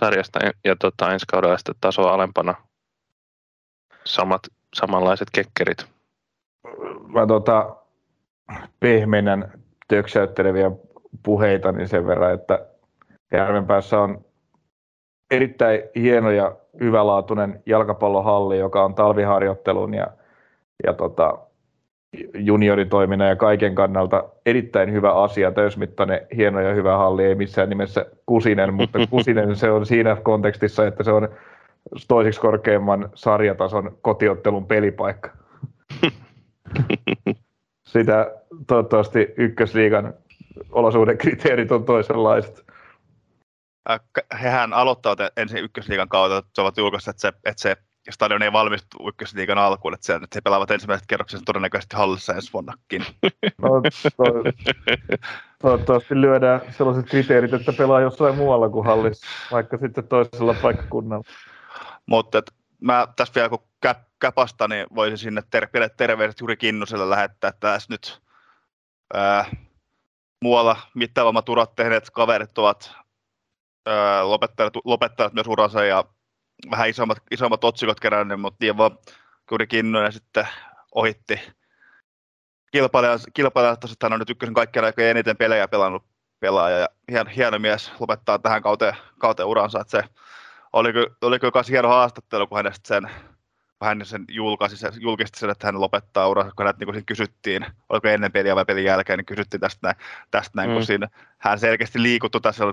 sarjasta 0.00 0.38
ja, 0.64 0.76
tota, 0.76 1.12
ensi 1.12 1.26
kaudella 1.26 1.58
sitten 1.58 1.74
tasoa 1.80 2.14
alempana 2.14 2.54
samat, 4.04 4.40
samanlaiset 4.74 5.28
kekkerit. 5.32 5.86
Mä 7.06 7.26
tota, 7.26 7.76
pehmeänän 8.80 9.52
töksäytteleviä 9.88 10.70
puheita 11.22 11.72
niin 11.72 11.88
sen 11.88 12.06
verran, 12.06 12.34
että 12.34 12.66
Järvenpäässä 13.32 14.00
on 14.00 14.24
erittäin 15.30 15.82
hieno 15.96 16.30
ja 16.30 16.56
hyvälaatuinen 16.80 17.62
jalkapallohalli, 17.66 18.58
joka 18.58 18.84
on 18.84 18.94
talviharjoittelun 18.94 19.94
ja, 19.94 20.06
ja 20.86 20.92
tota, 20.92 21.38
junioritoiminnan 22.34 23.28
ja 23.28 23.36
kaiken 23.36 23.74
kannalta 23.74 24.24
erittäin 24.46 24.92
hyvä 24.92 25.12
asia, 25.12 25.52
täysmittainen, 25.52 26.26
hieno 26.36 26.60
ja 26.60 26.74
hyvä 26.74 26.96
halli, 26.96 27.24
ei 27.24 27.34
missään 27.34 27.68
nimessä 27.68 28.06
kusinen, 28.26 28.74
mutta 28.74 28.98
kusinen 29.10 29.56
se 29.56 29.70
on 29.70 29.86
siinä 29.86 30.16
kontekstissa, 30.22 30.86
että 30.86 31.04
se 31.04 31.12
on 31.12 31.28
toiseksi 32.08 32.40
korkeimman 32.40 33.10
sarjatason 33.14 33.98
kotiottelun 34.02 34.66
pelipaikka. 34.66 35.30
Sitä 37.92 38.34
toivottavasti 38.66 39.34
ykkösliigan 39.36 40.14
olosuhdekriteerit 40.72 41.72
on 41.72 41.84
toisenlaiset. 41.84 42.66
Hehän 44.42 44.72
aloittavat 44.72 45.18
ensin 45.36 45.64
ykkösliigan 45.64 46.08
kautta, 46.08 46.38
että 46.38 46.62
ovat 46.62 46.76
julkaisseet, 46.76 47.14
että 47.14 47.22
se, 47.22 47.28
että 47.44 47.62
se 47.62 47.76
stadion 48.10 48.42
ei 48.42 48.52
valmistu 48.52 49.08
ykkösliigan 49.08 49.58
alkuun, 49.58 49.94
että, 49.94 50.14
että 50.14 50.26
he 50.34 50.40
pelaavat 50.40 50.70
ensimmäiset 50.70 51.06
kerrokset 51.06 51.40
todennäköisesti 51.46 51.96
hallissa 51.96 52.34
ensi 52.34 52.52
vuonnakin. 52.52 53.06
No, 53.62 53.82
to, 54.16 54.24
toivottavasti 55.62 56.20
lyödään 56.20 56.60
sellaiset 56.70 57.06
kriteerit, 57.06 57.52
että 57.52 57.72
pelaa 57.72 58.00
jossain 58.00 58.34
muualla 58.34 58.68
kuin 58.68 58.86
hallissa, 58.86 59.26
vaikka 59.52 59.78
sitten 59.78 60.08
toisella 60.08 60.54
paikkakunnalla. 60.62 61.24
Mutta 62.06 62.42
mä 62.80 63.06
tässä 63.16 63.34
vielä 63.34 63.48
kun 63.48 63.68
käpasta, 64.20 64.68
niin 64.68 64.86
voisin 64.94 65.18
sinne 65.18 65.42
ter- 65.50 65.90
terveiset 65.96 66.40
Juri 66.40 66.56
Kinnuselle 66.56 67.10
lähettää, 67.10 67.48
että 67.48 67.72
tässä 67.72 67.92
nyt 67.92 68.22
ää, 69.14 69.44
muualla 70.44 70.76
mittavammat 70.94 71.48
urat 71.48 71.74
tehneet 71.76 72.10
kaverit 72.10 72.58
ovat 72.58 72.92
ää, 73.86 74.28
lopettaneet, 74.28 74.74
lopettaneet 74.84 75.34
myös 75.34 75.46
uransa 75.46 75.84
ja 75.84 76.04
vähän 76.70 76.88
isommat, 76.88 77.18
isommat 77.30 77.64
otsikot 77.64 78.00
kerännyt, 78.00 78.40
mutta 78.40 78.56
niin 78.60 78.76
vaan 78.76 78.98
Juri 79.50 79.66
Kinnunen 79.66 80.12
sitten 80.12 80.48
ohitti 80.94 81.40
kilpailijansa, 82.72 83.28
että 83.92 84.06
hän 84.06 84.12
on 84.12 84.18
nyt 84.18 84.30
ykkösen 84.30 84.54
kaikkien 84.54 84.84
aikojen 84.84 85.10
eniten 85.10 85.36
pelejä 85.36 85.68
pelannut 85.68 86.04
pelaaja 86.40 86.78
ja 86.78 86.88
hieno, 87.10 87.30
hieno 87.36 87.58
mies 87.58 87.92
lopettaa 88.00 88.38
tähän 88.38 88.62
kauteen, 88.62 88.96
kauteen 89.18 89.46
uransa, 89.46 89.80
että 89.80 89.90
se 89.90 90.04
oli, 90.72 90.92
oli 91.22 91.38
kyllä 91.38 91.52
myös 91.54 91.68
hieno 91.68 91.88
haastattelu, 91.88 92.46
kun 92.46 92.58
hänestä 92.58 92.88
sen 92.88 93.10
kun 93.80 93.88
hän 93.88 94.06
sen 94.06 94.24
julkaisi, 94.28 94.76
se, 94.76 94.90
julkisti 94.98 95.38
sen, 95.38 95.50
että 95.50 95.66
hän 95.66 95.80
lopettaa 95.80 96.28
uransa, 96.28 96.52
kun 96.56 96.66
häntä 96.66 96.84
niin 96.84 97.06
kysyttiin, 97.06 97.66
oliko 97.88 98.08
ennen 98.08 98.32
peliä 98.32 98.56
vai 98.56 98.64
pelin 98.64 98.84
jälkeen, 98.84 99.18
niin 99.18 99.26
kysyttiin 99.26 99.60
tästä 99.60 99.78
näin, 99.82 99.96
tästä 100.30 100.50
näin 100.54 100.70
mm. 100.70 100.74
kun 100.74 100.86
siinä, 100.86 101.08
hän 101.38 101.58
selkeästi 101.58 102.02
liikuttu 102.02 102.40
tässä, 102.40 102.64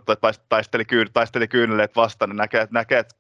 taisteli, 0.50 0.86
kyyn, 0.86 1.08
taisteli 1.14 1.48
kyyneleet 1.48 1.96
vastaan, 1.96 2.30
niin 2.30 2.38
näkee, 2.38 2.68
näkee 2.72 3.00
että, 3.00 3.16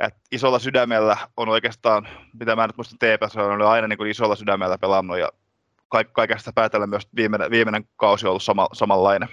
että 0.00 0.20
isolla 0.32 0.58
sydämellä 0.58 1.16
on 1.36 1.48
oikeastaan, 1.48 2.08
mitä 2.40 2.56
mä 2.56 2.66
nyt 2.66 2.76
muistan 2.76 2.98
TPS, 2.98 3.36
on 3.36 3.62
aina 3.62 3.88
niin 3.88 4.06
isolla 4.06 4.36
sydämellä 4.36 4.78
pelannut 4.78 5.18
ja 5.18 5.28
kaikesta 6.12 6.52
päätellä 6.54 6.86
myös 6.86 7.08
viimeinen, 7.16 7.50
viimeinen 7.50 7.84
kausi 7.96 8.26
on 8.26 8.30
ollut 8.30 8.42
sama, 8.42 8.68
samanlainen. 8.72 9.28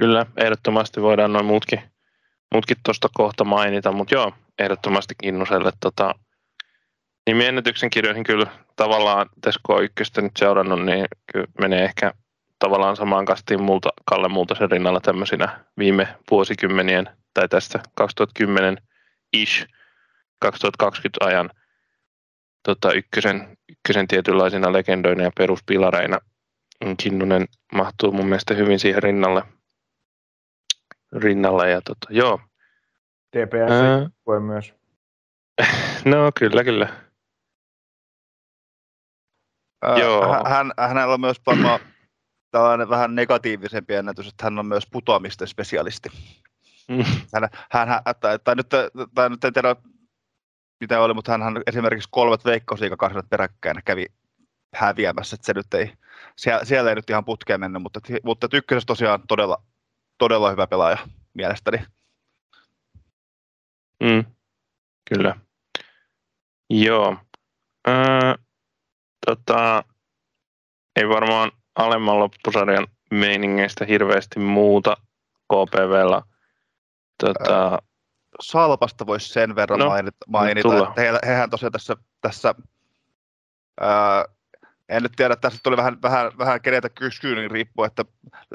Kyllä, 0.00 0.26
ehdottomasti 0.36 1.02
voidaan 1.02 1.32
noin 1.32 1.46
muutkin 1.46 1.82
muutkin 2.54 2.76
tuosta 2.84 3.08
kohta 3.14 3.44
mainita, 3.44 3.92
mutta 3.92 4.14
joo, 4.14 4.32
ehdottomasti 4.58 5.14
Kinnuselle 5.22 5.72
tota, 5.80 6.14
nimiennätyksen 7.26 7.90
kirjoihin 7.90 8.24
kyllä 8.24 8.46
tavallaan 8.76 9.26
kun 9.62 9.84
ykköstä 9.84 10.20
nyt 10.20 10.36
seurannut, 10.36 10.84
niin 10.84 11.06
kyllä 11.32 11.46
menee 11.60 11.84
ehkä 11.84 12.12
tavallaan 12.58 12.96
samaan 12.96 13.24
kastiin 13.24 13.62
multa, 13.62 13.88
Kalle 14.04 14.28
Multasen 14.28 14.70
rinnalla 14.70 15.00
tämmöisinä 15.00 15.64
viime 15.78 16.08
vuosikymmenien 16.30 17.19
tai 17.34 17.48
tästä 17.48 17.80
2010 17.94 18.76
ish 19.32 19.66
2020 20.38 21.24
ajan 21.24 21.50
tota, 22.62 22.92
ykkösen, 22.92 23.56
ykkösen 23.68 24.08
tietynlaisina 24.08 24.72
legendoina 24.72 25.22
ja 25.22 25.30
peruspilareina. 25.38 26.18
Kinnunen 27.02 27.46
mahtuu 27.72 28.12
mun 28.12 28.26
mielestä 28.26 28.54
hyvin 28.54 28.78
siihen 28.78 29.02
rinnalle 29.02 29.42
rinnalla. 31.12 31.66
Ja 31.66 31.80
tota, 31.80 32.06
joo. 32.10 32.40
TPS 33.30 33.72
Ää... 33.72 34.10
voi 34.26 34.40
myös. 34.40 34.74
no 36.04 36.32
kyllä, 36.38 36.64
kyllä. 36.64 36.88
Ää, 39.82 39.98
joo. 39.98 40.44
Hän, 40.48 40.72
hänellä 40.78 41.14
on 41.14 41.20
myös 41.20 41.40
varmaan 41.46 41.80
tällainen 42.50 42.88
vähän 42.88 43.14
negatiivisempi 43.14 43.94
ennätys, 43.94 44.28
että 44.28 44.44
hän 44.44 44.58
on 44.58 44.66
myös 44.66 44.86
putoamisten 44.92 45.48
spesialisti. 45.48 46.08
Mm. 46.90 47.04
Hän, 47.34 47.48
hän, 47.70 47.88
hän 47.88 48.02
tai, 48.20 48.38
tai, 48.38 48.54
nyt, 48.54 48.66
tai 49.14 49.30
nyt 49.30 49.44
en 49.44 49.52
tiedä, 49.52 49.76
mitä 50.80 51.00
oli, 51.00 51.14
mutta 51.14 51.38
hän 51.38 51.62
esimerkiksi 51.66 52.08
kolmet 52.12 52.44
veikkausliikakarsinat 52.44 53.30
peräkkäin 53.30 53.82
kävi 53.84 54.06
häviämässä, 54.74 55.34
että 55.34 55.46
se 55.46 55.52
nyt 55.54 55.74
ei, 55.74 55.92
siellä, 56.36 56.64
siellä 56.64 56.90
ei 56.90 56.96
nyt 56.96 57.10
ihan 57.10 57.24
putkeen 57.24 57.60
mennyt, 57.60 57.82
mutta, 57.82 58.00
mutta 58.24 58.48
ykkösessä 58.52 58.86
tosiaan 58.86 59.22
todella, 59.28 59.62
todella 60.18 60.50
hyvä 60.50 60.66
pelaaja 60.66 60.98
mielestäni. 61.34 61.78
Mm, 64.02 64.24
kyllä. 65.14 65.36
Joo. 66.70 67.16
Öö, 67.88 68.34
tota, 69.26 69.84
ei 70.96 71.08
varmaan 71.08 71.52
alemman 71.74 72.18
loppusarjan 72.18 72.86
meiningeistä 73.10 73.84
hirveästi 73.84 74.38
muuta 74.40 74.96
KPVllä. 75.52 76.22
Tota, 77.20 77.78
Salpasta 78.40 79.06
voisi 79.06 79.28
sen 79.28 79.56
verran 79.56 79.78
no, 79.78 79.86
mainita, 79.86 80.18
mainita 80.28 80.88
että 80.88 81.00
he, 81.02 81.18
hehän 81.26 81.50
tosiaan 81.50 81.72
tässä, 81.72 81.96
tässä 82.20 82.54
öö, 83.82 83.88
en 84.88 85.02
nyt 85.02 85.12
tiedä, 85.16 85.36
tässä 85.36 85.60
tuli 85.62 85.76
vähän, 85.76 86.02
vähän, 86.02 86.32
vähän 86.38 86.60
kenetä 86.60 86.88
kysyä, 86.88 87.34
niin 87.34 87.50
riippuu, 87.50 87.84
että 87.84 88.04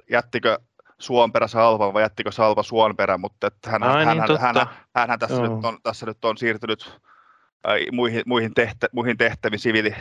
jättikö 0.09 0.59
Suomperä 0.99 1.47
Salva 1.47 1.93
vai 1.93 2.03
jättikö 2.03 2.31
Salva 2.31 2.63
Suonperä, 2.63 3.17
mutta 3.17 3.47
että 3.47 3.69
hän, 3.69 3.83
Ai, 3.83 4.05
hän, 4.05 4.17
niin, 4.17 4.39
hän, 4.39 4.55
hän, 4.95 5.09
hän, 5.09 5.19
tässä, 5.19 5.41
nyt 5.41 5.65
on, 5.65 5.77
tässä 5.83 6.05
nyt 6.05 6.25
on 6.25 6.37
siirtynyt 6.37 6.99
muihin, 7.91 8.23
muihin, 8.25 8.53
tehtä, 8.53 8.87
muihin 8.91 9.17
tehtäviin 9.17 9.59
siviili 9.59 9.95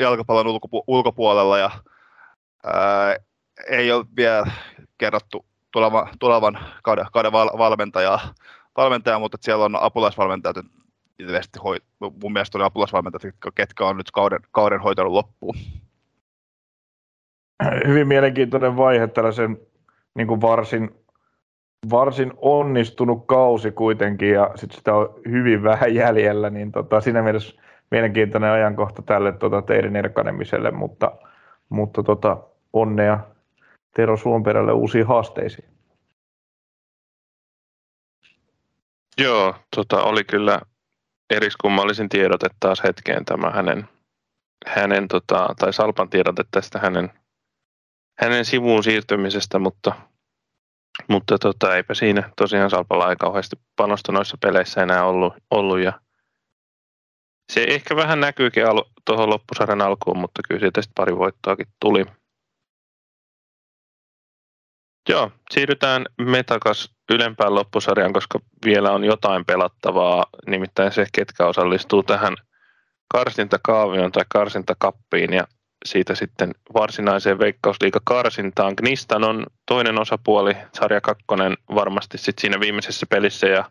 jalkapallon 0.00 0.46
ulkopu, 0.46 0.84
ulkopuolella 0.86 1.58
ja 1.58 1.70
ää, 2.64 3.16
ei 3.68 3.92
ole 3.92 4.04
vielä 4.16 4.46
kerrottu 4.98 5.46
tulevan, 5.72 6.08
tulevan 6.18 6.58
kauden, 6.82 7.06
kauden 7.12 7.32
val, 7.32 7.58
valmentajaa, 7.58 8.20
valmentaja, 8.76 9.18
mutta 9.18 9.38
siellä 9.40 9.64
on 9.64 9.76
apulaisvalmentajat 9.82 10.56
ilmeisesti 11.18 11.58
hoi, 11.64 11.76
mun 12.22 12.32
mielestä 12.32 12.58
oli 12.58 12.64
apulaisvalmentajat, 12.64 13.34
ketkä 13.54 13.84
on 13.84 13.96
nyt 13.96 14.10
kauden, 14.10 14.40
kauden 14.50 14.80
hoitanut 14.80 15.12
loppuun. 15.12 15.54
Hyvin 17.86 18.08
mielenkiintoinen 18.08 18.76
vaihe 18.76 19.06
tällaisen 19.06 19.58
niin 20.14 20.26
kuin 20.26 20.40
varsin, 20.40 20.90
varsin 21.90 22.32
onnistunut 22.36 23.26
kausi 23.26 23.70
kuitenkin 23.70 24.30
ja 24.30 24.50
sit 24.54 24.72
sitä 24.72 24.94
on 24.94 25.14
hyvin 25.28 25.62
vähän 25.62 25.94
jäljellä, 25.94 26.50
niin 26.50 26.72
tota, 26.72 27.00
siinä 27.00 27.22
mielessä 27.22 27.60
mielenkiintoinen 27.90 28.50
ajankohta 28.50 29.02
tälle 29.02 29.32
tota, 29.32 29.62
teidän 29.62 29.96
erkanemiselle, 29.96 30.70
mutta, 30.70 31.12
mutta 31.68 32.02
tota, 32.02 32.36
onnea 32.72 33.20
Tero 33.96 34.16
Suomperälle 34.16 34.72
uusiin 34.72 35.06
haasteisiin. 35.06 35.68
Joo, 39.18 39.54
tota, 39.76 40.02
oli 40.02 40.24
kyllä 40.24 40.60
eriskummallisin 41.30 42.08
tiedote 42.08 42.46
taas 42.60 42.82
hetkeen 42.82 43.24
tämä 43.24 43.50
hänen, 43.50 43.88
hänen 44.66 45.08
tota, 45.08 45.54
tai 45.58 45.72
Salpan 45.72 46.10
tiedote 46.10 46.44
tästä 46.50 46.78
hänen 46.78 47.10
hänen 48.20 48.44
sivuun 48.44 48.84
siirtymisestä, 48.84 49.58
mutta, 49.58 49.92
mutta 51.08 51.38
tota, 51.38 51.76
eipä 51.76 51.94
siinä 51.94 52.30
tosiaan 52.36 52.70
Salpalla 52.70 53.10
ei 53.10 53.16
kauheasti 53.16 53.56
panosta 53.76 54.12
noissa 54.12 54.36
peleissä 54.40 54.82
enää 54.82 55.04
ollut, 55.04 55.34
ollut 55.50 55.80
ja 55.80 56.00
se 57.52 57.64
ehkä 57.68 57.96
vähän 57.96 58.20
näkyykin 58.20 58.66
al- 58.66 58.84
tuohon 59.04 59.30
loppusarjan 59.30 59.82
alkuun, 59.82 60.18
mutta 60.18 60.40
kyllä 60.48 60.60
siitä 60.60 60.82
sitten 60.82 60.94
pari 60.94 61.16
voittoakin 61.16 61.66
tuli. 61.80 62.06
Joo, 65.10 65.30
siirrytään 65.50 66.06
metakas 66.18 66.90
ylempään 67.10 67.54
loppusarjaan, 67.54 68.12
koska 68.12 68.40
vielä 68.64 68.92
on 68.92 69.04
jotain 69.04 69.44
pelattavaa, 69.44 70.26
nimittäin 70.46 70.92
se, 70.92 71.06
ketkä 71.12 71.46
osallistuu 71.46 72.02
tähän 72.02 72.36
karsintakaavioon 73.08 74.12
tai 74.12 74.24
karsintakappiin. 74.28 75.32
Ja 75.32 75.46
siitä 75.84 76.14
sitten 76.14 76.50
varsinaiseen 76.74 77.38
veikkausliiga-karsintaan. 77.38 78.74
Gnistan 78.76 79.24
on 79.24 79.46
toinen 79.66 80.00
osapuoli, 80.00 80.56
sarja 80.74 81.00
kakkonen 81.00 81.56
varmasti 81.74 82.18
sitten 82.18 82.40
siinä 82.40 82.60
viimeisessä 82.60 83.06
pelissä 83.10 83.46
ja 83.46 83.70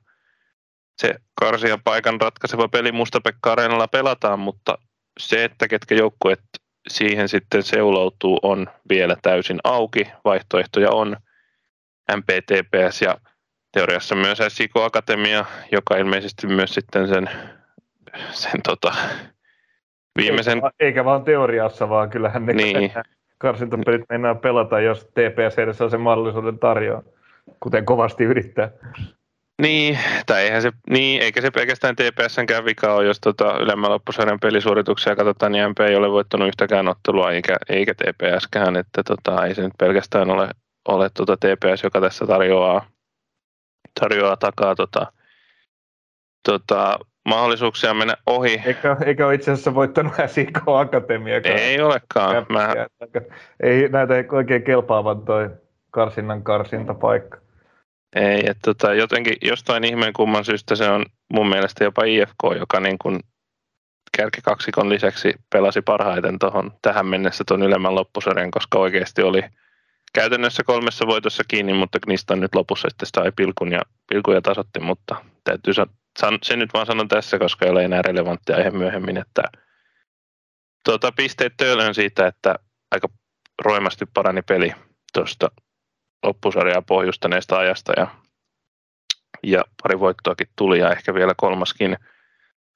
se 1.02 1.16
karsian 1.40 1.82
paikan 1.84 2.22
ratkaiseva 2.22 2.68
peli 2.68 2.92
Mustapekka 2.92 3.52
Areenalla 3.52 3.88
pelataan, 3.88 4.40
mutta 4.40 4.78
se, 5.20 5.44
että 5.44 5.68
ketkä 5.68 5.96
joukkueet 5.96 6.42
siihen 6.88 7.30
sitten 7.30 7.64
seuloutuu, 7.64 8.40
on 8.44 8.68
vielä 8.90 9.16
täysin 9.22 9.60
auki. 9.64 10.08
Vaihtoehtoja 10.26 10.92
on 10.92 11.18
MPTPS 12.18 13.02
ja 13.02 13.18
teoriassa 13.72 14.16
myös 14.16 14.40
SIK 14.48 14.78
Akatemia, 14.78 15.46
joka 15.72 15.98
ilmeisesti 15.98 16.48
myös 16.48 16.74
sitten 16.74 17.08
sen, 17.08 17.30
sen 18.32 18.62
tota, 18.64 18.94
viimeisen... 20.18 20.58
Eikä, 20.58 20.70
eikä 20.80 21.06
vaan 21.06 21.24
teoriassa, 21.24 21.90
vaan 21.90 22.10
kyllähän 22.10 22.46
ne 22.46 22.54
niin. 22.54 22.92
karsintapelit 23.38 24.04
mennään 24.10 24.38
pelata, 24.38 24.80
jos 24.80 25.06
TPS 25.06 25.60
edessä 25.60 25.90
sen 25.90 26.02
mahdollisuuden 26.02 26.60
tarjoaa, 26.60 27.04
kuten 27.60 27.86
kovasti 27.86 28.24
yrittää. 28.24 28.72
Niin, 29.62 30.00
tai 30.26 30.44
eihän 30.44 30.62
se, 30.62 30.72
niin, 30.90 31.22
eikä 31.22 31.42
se 31.42 31.52
pelkästään 31.52 31.96
TPSnkään 31.96 32.66
vika 32.66 32.94
ole, 32.94 33.06
jos 33.06 33.20
tota 33.20 33.58
ylemmän 33.60 33.92
loppusarjan 33.92 34.40
pelisuorituksia 34.40 35.16
katsotaan, 35.16 35.52
niin 35.52 35.70
MP 35.70 35.80
ei 35.80 35.96
ole 35.96 36.12
voittanut 36.12 36.48
yhtäkään 36.48 36.88
ottelua, 36.88 37.32
eikä, 37.32 37.56
eikä 37.70 37.94
TPSkään, 37.94 38.76
että 38.76 39.04
tota, 39.04 39.46
ei 39.46 39.56
se 39.56 39.62
nyt 39.62 39.74
pelkästään 39.80 40.30
ole, 40.30 40.50
ole 40.90 41.10
tota 41.14 41.38
TPS, 41.38 41.84
joka 41.84 42.02
tässä 42.02 42.28
tarjoaa, 42.28 42.86
tarjoaa 44.00 44.38
takaa 44.38 44.76
tota, 44.76 45.12
tota, 46.46 47.00
mahdollisuuksia 47.30 47.94
mennä 47.94 48.16
ohi. 48.26 48.62
Eikä, 48.66 48.98
eikä 49.06 49.26
ole 49.26 49.36
itse 49.36 49.52
asiassa 49.52 49.76
voittanut 49.76 50.14
SIK 50.28 50.62
Akatemia. 50.68 51.42
Ei 51.44 51.82
olekaan. 51.82 52.46
Mä... 52.50 52.76
Ei 53.64 53.90
näitä 53.90 54.14
oikein 54.32 54.64
kelpaavan 54.64 55.26
toi 55.26 55.50
karsinnan 55.92 56.44
karsintapaikka. 56.44 57.38
Ei, 58.16 58.40
että 58.40 58.62
tota, 58.66 58.94
jotenkin 58.94 59.36
jostain 59.42 59.84
ihmeen 59.84 60.14
kumman 60.14 60.46
syystä 60.46 60.76
se 60.76 60.90
on 60.90 61.06
mun 61.34 61.50
mielestä 61.50 61.84
jopa 61.84 62.04
IFK, 62.04 62.44
joka 62.60 62.80
niin 62.80 62.98
kuin 62.98 63.20
kärkikaksikon 64.18 64.90
lisäksi 64.90 65.34
pelasi 65.54 65.82
parhaiten 65.82 66.40
tohon, 66.40 66.72
tähän 66.82 67.06
mennessä 67.06 67.44
tuon 67.48 67.64
ylemmän 67.64 67.96
loppusarjan, 67.96 68.52
koska 68.52 68.80
oikeasti 68.80 69.22
oli 69.22 69.42
käytännössä 70.14 70.64
kolmessa 70.64 71.08
voitossa 71.08 71.44
kiinni, 71.48 71.74
mutta 71.74 72.00
niistä 72.08 72.34
on 72.34 72.40
nyt 72.40 72.56
lopussa 72.56 72.90
sitten 72.90 73.08
sai 73.16 73.32
pilkun 73.32 73.72
ja, 73.72 73.82
pilkun 74.10 74.34
ja 74.34 74.42
tasotti, 74.42 74.80
mutta 74.80 75.16
täytyy 75.44 75.74
san, 76.20 76.38
se 76.44 76.56
nyt 76.56 76.74
vaan 76.74 76.86
sanon 76.86 77.08
tässä, 77.08 77.40
koska 77.40 77.66
ei 77.66 77.72
ole 77.72 77.86
enää 77.86 78.02
relevanttia 78.02 78.56
aihe 78.56 78.72
myöhemmin, 78.72 79.18
että 79.18 79.44
tuota, 80.86 81.12
pisteet 81.12 81.54
töölön 81.58 81.96
siitä, 81.96 82.28
että 82.28 82.56
aika 82.92 83.08
roimasti 83.66 84.06
parani 84.14 84.42
peli 84.42 84.74
tuosta 85.14 85.52
loppusarjaa 86.24 86.82
pohjustaneesta 86.82 87.58
ajasta 87.58 87.94
ja, 87.98 88.08
ja 89.44 89.64
pari 89.84 90.00
voittoakin 90.00 90.48
tuli 90.56 90.80
ja 90.80 90.92
ehkä 90.92 91.14
vielä 91.14 91.34
kolmaskin. 91.38 91.98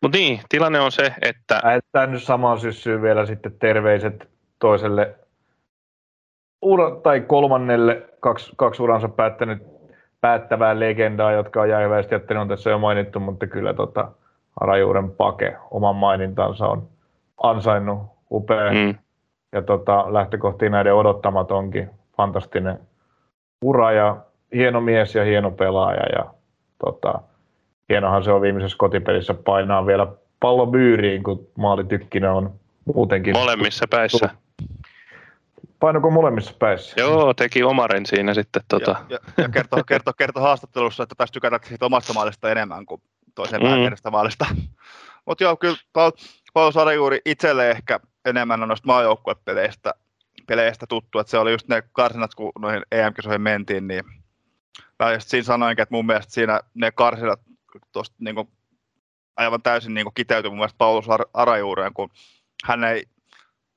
Mutta 0.01 0.17
niin, 0.17 0.41
tilanne 0.49 0.79
on 0.79 0.91
se, 0.91 1.13
että... 1.21 1.61
Tämä 1.91 2.07
nyt 2.07 2.23
samaan 2.23 2.59
syssyyn 2.59 3.01
vielä 3.01 3.25
sitten 3.25 3.59
terveiset 3.59 4.29
toiselle 4.59 5.22
ura, 6.63 6.91
tai 6.91 7.21
kolmannelle 7.21 8.09
kaksi, 8.19 8.53
kaksi 8.55 8.83
uransa 8.83 9.09
päättänyt 9.09 9.73
päättävää 10.21 10.79
legendaa, 10.79 11.31
jotka 11.31 11.61
on 11.61 11.69
jäähyväisesti 11.69 12.15
jättänyt, 12.15 12.41
on 12.41 12.47
tässä 12.47 12.69
jo 12.69 12.79
mainittu, 12.79 13.19
mutta 13.19 13.47
kyllä 13.47 13.73
tota, 13.73 14.11
Arajuuren 14.59 15.11
Pake 15.11 15.57
oman 15.71 15.95
mainintansa 15.95 16.67
on 16.67 16.87
ansainnut 17.43 17.99
upea 18.31 18.71
mm. 18.71 18.95
ja 19.51 19.61
tota, 19.61 20.13
lähtökohtiin 20.13 20.71
näiden 20.71 20.93
odottamatonkin 20.95 21.89
fantastinen 22.17 22.79
ura 23.61 23.91
ja 23.91 24.17
hieno 24.53 24.81
mies 24.81 25.15
ja 25.15 25.23
hieno 25.23 25.51
pelaaja 25.51 26.05
ja 26.17 26.25
tota, 26.85 27.19
hienohan 27.89 28.23
se 28.23 28.31
on 28.31 28.41
viimeisessä 28.41 28.77
kotipelissä 28.77 29.33
painaa 29.33 29.85
vielä 29.85 30.07
pallo 30.39 30.67
byyriin, 30.67 31.23
kun 31.23 31.47
maalitykkinen 31.57 32.31
on 32.31 32.51
muutenkin. 32.85 33.37
Molemmissa 33.37 33.85
päissä. 33.89 34.29
Painoko 35.83 36.09
molemmissa 36.09 36.53
päissä? 36.59 36.95
Joo, 36.97 37.33
teki 37.33 37.63
Omaren 37.63 38.05
siinä 38.05 38.33
sitten. 38.33 38.61
Tota. 38.67 38.95
Ja, 39.09 39.19
ja, 39.37 39.43
ja 39.43 39.49
kertoo, 39.49 39.83
kertoo, 39.83 40.13
kertoo, 40.17 40.43
haastattelussa, 40.43 41.03
että 41.03 41.15
tässä 41.17 41.33
tykätään 41.33 41.61
siitä 41.65 41.85
omasta 41.85 42.13
maalista 42.13 42.51
enemmän 42.51 42.85
kuin 42.85 43.01
toisen 43.35 43.61
mm. 43.61 44.11
maalista. 44.11 44.45
Mutta 45.25 45.43
joo, 45.43 45.57
kyllä 45.57 45.75
Paul, 45.93 46.11
Paul 46.53 46.71
Sarjuuri 46.71 47.21
itselle 47.25 47.71
ehkä 47.71 47.99
enemmän 48.25 48.61
on 48.63 48.67
noista 48.67 48.87
maajoukkuepeleistä 48.87 49.93
peleistä 50.47 50.85
tuttu, 50.87 51.19
että 51.19 51.31
se 51.31 51.37
oli 51.37 51.51
just 51.51 51.67
ne 51.67 51.83
karsinat, 51.91 52.35
kun 52.35 52.51
noihin 52.59 52.83
EM-kisoihin 52.91 53.41
mentiin, 53.41 53.87
niin 53.87 54.03
mä 54.99 55.13
just 55.13 55.27
siinä 55.27 55.43
sanoinkin, 55.43 55.83
että 55.83 55.95
mun 55.95 56.05
mielestä 56.05 56.33
siinä 56.33 56.59
ne 56.73 56.91
karsinat 56.91 57.39
tuosta 57.91 58.15
niin 58.19 58.35
kuin, 58.35 58.47
aivan 59.35 59.61
täysin 59.61 59.93
niin 59.93 60.05
kuin 60.05 60.13
kiteytyi 60.13 60.49
mun 60.49 60.57
mielestä 60.57 60.77
Paulus 60.77 61.05
Arajuureen, 61.33 61.93
kun 61.93 62.09
hän 62.63 62.83
ei 62.83 63.03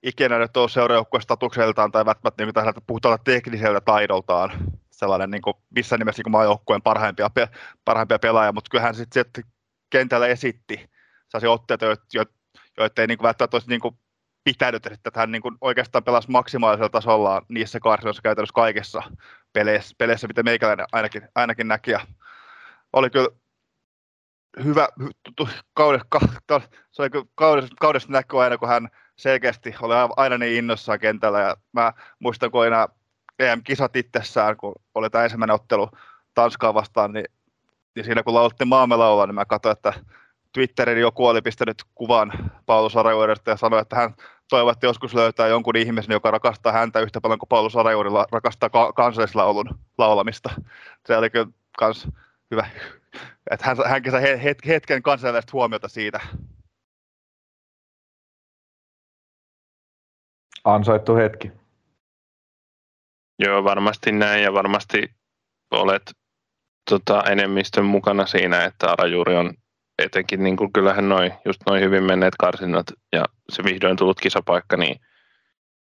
ikinä 0.06 0.38
nyt 0.38 0.56
ole 0.56 0.68
seuraajoukkueen 0.68 1.22
statukseltaan 1.22 1.92
tai 1.92 2.04
välttämättä 2.04 2.44
niin 2.44 2.54
tällä 2.54 2.72
puhutaan 2.86 3.18
tekniseltä 3.24 3.80
taidoltaan 3.80 4.50
sellainen 4.90 5.30
niin 5.30 5.42
kuin, 5.42 5.54
missään 5.70 5.98
nimessä 5.98 6.22
niin 6.24 6.32
maajoukkueen 6.32 6.82
parhaimpia, 6.82 7.30
pe, 7.30 7.48
parhaimpia 7.84 8.18
pelaajia, 8.18 8.52
mutta 8.52 8.70
kyllähän 8.70 8.94
sitten 8.94 9.24
sit 9.36 9.46
kentällä 9.90 10.26
esitti 10.26 10.90
sellaisia 11.28 11.50
otteita, 11.50 11.84
joita, 12.14 12.32
joita 12.76 13.02
ei 13.02 13.06
niin 13.06 13.18
kuin, 13.18 13.26
välttämättä 13.26 13.54
olisi 13.54 13.68
niin 13.68 13.80
kuin, 13.80 13.98
pitänyt, 14.44 14.86
että 14.86 15.10
hän 15.14 15.32
niin 15.32 15.42
kuin 15.42 15.56
oikeastaan 15.60 16.04
pelasi 16.04 16.30
maksimaalisella 16.30 16.88
tasolla 16.88 17.42
niissä 17.48 17.80
karsinoissa 17.80 18.22
käytännössä 18.22 18.52
kaikissa 18.54 19.02
peleissä, 19.52 19.94
peleissä 19.98 20.26
mitä 20.26 20.42
meikäläinen 20.42 20.86
ainakin, 20.92 21.28
ainakin 21.34 21.68
näki. 21.68 21.90
Ja 21.90 22.00
oli 22.92 23.10
kyllä 23.10 23.28
hyvä 24.64 24.88
kaudessa, 25.74 26.68
se 26.90 27.02
oli 27.02 27.10
kyllä 27.10 28.00
näkyy 28.08 28.42
aina, 28.42 28.58
kun 28.58 28.68
hän 28.68 28.88
selkeästi 29.16 29.74
oli 29.82 29.94
aina 30.16 30.38
niin 30.38 30.58
innossaan 30.58 30.98
kentällä. 30.98 31.40
Ja 31.40 31.56
mä 31.72 31.92
muistan, 32.18 32.50
kun 32.50 32.66
enää 32.66 32.88
EM-kisat 33.38 33.96
itsessään, 33.96 34.56
kun 34.56 34.74
oli 34.94 35.10
tämä 35.10 35.24
ensimmäinen 35.24 35.54
ottelu 35.54 35.88
Tanskaa 36.34 36.74
vastaan, 36.74 37.12
niin, 37.12 37.24
niin 37.94 38.04
siinä 38.04 38.22
kun 38.22 38.34
lauluttiin 38.34 38.68
maamme 38.68 38.96
laulaa, 38.96 39.26
niin 39.26 39.34
mä 39.34 39.44
katsoin, 39.44 39.72
että 39.72 39.92
Twitterin 40.52 41.00
joku 41.00 41.26
oli 41.26 41.42
pistänyt 41.42 41.84
kuvan 41.94 42.32
Paulus 42.66 42.96
Arajuudesta 42.96 43.50
ja 43.50 43.56
sanoi, 43.56 43.80
että 43.80 43.96
hän 43.96 44.14
toivoo, 44.48 44.72
että 44.72 44.86
joskus 44.86 45.14
löytää 45.14 45.46
jonkun 45.46 45.76
ihmisen, 45.76 46.12
joka 46.12 46.30
rakastaa 46.30 46.72
häntä 46.72 47.00
yhtä 47.00 47.20
paljon 47.20 47.38
kuin 47.38 47.48
Paulus 47.48 47.76
Arajuuri 47.76 48.10
rakastaa 48.32 48.70
ka- 48.70 48.92
kansallislaulun 48.92 49.78
laulamista. 49.98 50.50
Se 51.06 51.16
oli 51.16 51.30
kyllä 51.30 51.46
kans 51.78 52.08
hyvä, 52.50 52.66
että 53.50 53.66
hän, 53.66 53.76
hänkin 53.86 54.12
sai 54.12 54.40
hetken 54.66 55.02
kansainvälistä 55.02 55.50
huomiota 55.52 55.88
siitä. 55.88 56.20
Ansaittu 60.66 61.16
hetki. 61.16 61.52
Joo, 63.38 63.64
varmasti 63.64 64.12
näin 64.12 64.42
ja 64.42 64.52
varmasti 64.52 65.10
olet 65.70 66.02
tota, 66.90 67.22
enemmistön 67.30 67.84
mukana 67.84 68.26
siinä, 68.26 68.64
että 68.64 68.90
Arajuuri 68.90 69.36
on 69.36 69.54
etenkin 69.98 70.42
niin 70.42 70.56
kuin 70.56 70.72
kyllähän 70.72 71.08
noin, 71.08 71.32
just 71.44 71.60
noin 71.66 71.82
hyvin 71.82 72.04
menneet 72.04 72.34
karsinnat 72.38 72.86
ja 73.12 73.24
se 73.52 73.64
vihdoin 73.64 73.96
tullut 73.96 74.20
kisapaikka, 74.20 74.76
niin 74.76 75.00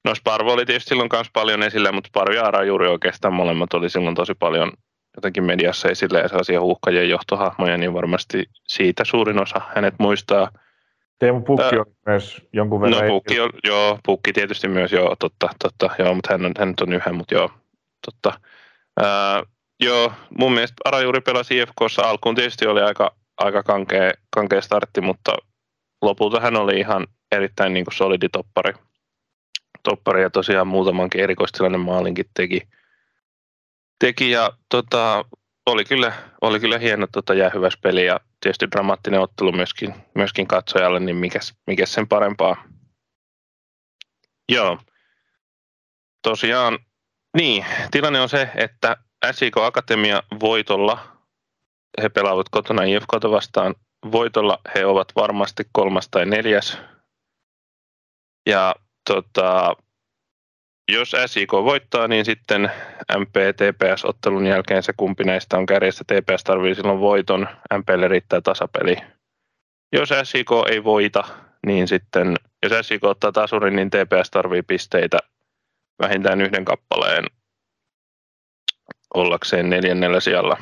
No 0.06 0.16
Sparvo 0.16 0.54
oli 0.54 0.66
tietysti 0.66 0.90
silloin 0.90 1.10
myös 1.14 1.28
paljon 1.34 1.64
esillä, 1.64 1.92
mutta 1.92 2.08
Sparvo 2.08 2.34
ja 2.34 2.46
Ara 2.46 2.64
juuri 2.64 2.88
oikeastaan 2.88 3.34
molemmat 3.34 3.74
oli 3.74 3.90
silloin 3.90 4.16
tosi 4.16 4.34
paljon 4.34 4.72
jotenkin 5.18 5.44
mediassa 5.44 5.90
esille 5.90 6.20
ja 6.20 6.28
sellaisia 6.28 6.62
huuhkajien 6.62 7.10
johtohahmoja, 7.10 7.78
niin 7.78 7.94
varmasti 7.94 8.46
siitä 8.68 9.06
suurin 9.06 9.42
osa 9.42 9.62
hänet 9.76 9.94
muistaa. 10.00 10.52
Teemu 11.22 11.42
Pukki 11.42 11.78
on 11.78 11.86
myös 12.06 12.48
jonkun 12.54 12.82
verran. 12.82 13.02
No 13.02 13.08
Pukki, 13.08 13.40
on, 13.40 13.50
joo, 13.64 14.00
Pukki 14.06 14.34
tietysti 14.34 14.68
myös, 14.68 14.92
joo, 14.92 15.16
totta, 15.20 15.50
totta, 15.60 15.96
joo, 16.00 16.14
mutta 16.14 16.34
hän 16.34 16.46
on, 16.46 16.52
hän 16.60 16.74
on 16.82 16.94
yhä, 16.94 17.14
mutta 17.14 17.36
joo, 17.36 17.50
totta. 18.06 18.42
Ää, 19.02 19.44
joo, 19.80 20.12
mun 20.38 20.54
mielestä 20.54 20.76
Arajuuri 20.86 21.22
pelasi 21.22 21.58
IFKssa 21.58 22.02
alkuun 22.02 22.36
tietysti 22.36 22.68
oli 22.68 22.82
aika 22.82 23.16
aika 23.38 23.64
kankea, 23.64 24.12
kankea 24.36 24.62
startti, 24.62 25.02
mutta 25.02 25.36
lopulta 26.02 26.40
hän 26.40 26.56
oli 26.56 26.80
ihan 26.80 27.08
erittäin 27.32 27.74
niin 27.74 27.86
kuin 27.86 27.94
solidi 27.94 28.30
toppari. 28.30 28.74
toppari 29.84 30.22
ja 30.22 30.30
tosiaan 30.30 30.68
muutamankin 30.68 31.22
erikoistilainen 31.22 31.80
maalinkin 31.80 32.26
teki. 32.34 32.62
teki 34.00 34.32
ja 34.32 34.52
tota, 34.70 35.26
oli, 35.66 35.86
kyllä, 35.86 36.14
oli 36.42 36.60
kyllä 36.60 36.78
hieno 36.78 37.08
tota, 37.12 37.34
peli 37.82 38.06
ja 38.06 38.20
tietysti 38.42 38.72
dramaattinen 38.72 39.22
ottelu 39.22 39.52
myöskin, 39.52 39.96
myöskin 40.16 40.48
katsojalle, 40.48 41.00
niin 41.00 41.16
mikä, 41.16 41.40
mikä 41.68 41.86
sen 41.86 42.08
parempaa. 42.08 42.64
Joo. 44.50 44.78
Tosiaan, 46.22 46.80
niin, 47.38 47.66
tilanne 47.92 48.22
on 48.22 48.30
se, 48.30 48.50
että 48.56 48.98
SIK 49.32 49.58
Akatemia 49.58 50.24
voitolla 50.40 51.12
he 52.02 52.10
pelaavat 52.10 52.50
kotona 52.50 52.84
IFKta 52.84 53.32
vastaan. 53.32 53.76
Voitolla 54.12 54.60
he 54.76 54.86
ovat 54.86 55.08
varmasti 55.16 55.64
kolmas 55.72 56.10
tai 56.10 56.26
neljäs. 56.26 56.78
Ja 58.50 58.76
tota, 59.10 59.76
jos 60.90 61.16
SIK 61.26 61.52
voittaa, 61.52 62.08
niin 62.08 62.26
sitten 62.26 62.72
MP 63.18 63.36
TPS-ottelun 63.56 64.48
jälkeen 64.48 64.84
se 64.84 64.94
kumpi 64.98 65.24
näistä 65.24 65.58
on 65.58 65.66
kärjessä. 65.66 66.04
TPS 66.04 66.44
tarvii 66.44 66.76
silloin 66.76 67.00
voiton, 67.00 67.48
MPlle 67.78 68.08
riittää 68.08 68.42
tasapeli. 68.42 68.98
Jos 69.94 70.10
SIK 70.24 70.48
ei 70.70 70.84
voita, 70.84 71.24
niin 71.66 71.88
sitten, 71.88 72.36
jos 72.64 72.88
SIK 72.88 73.04
ottaa 73.04 73.32
tasurin, 73.32 73.76
niin 73.76 73.90
TPS 73.90 74.32
tarvii 74.32 74.62
pisteitä 74.62 75.18
vähintään 76.02 76.42
yhden 76.42 76.66
kappaleen 76.66 77.26
ollakseen 79.14 79.70
neljännellä 79.70 80.20
sijalla. 80.20 80.58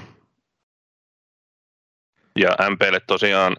Ja 2.40 2.50
MPlle 2.70 3.00
tosiaan 3.08 3.58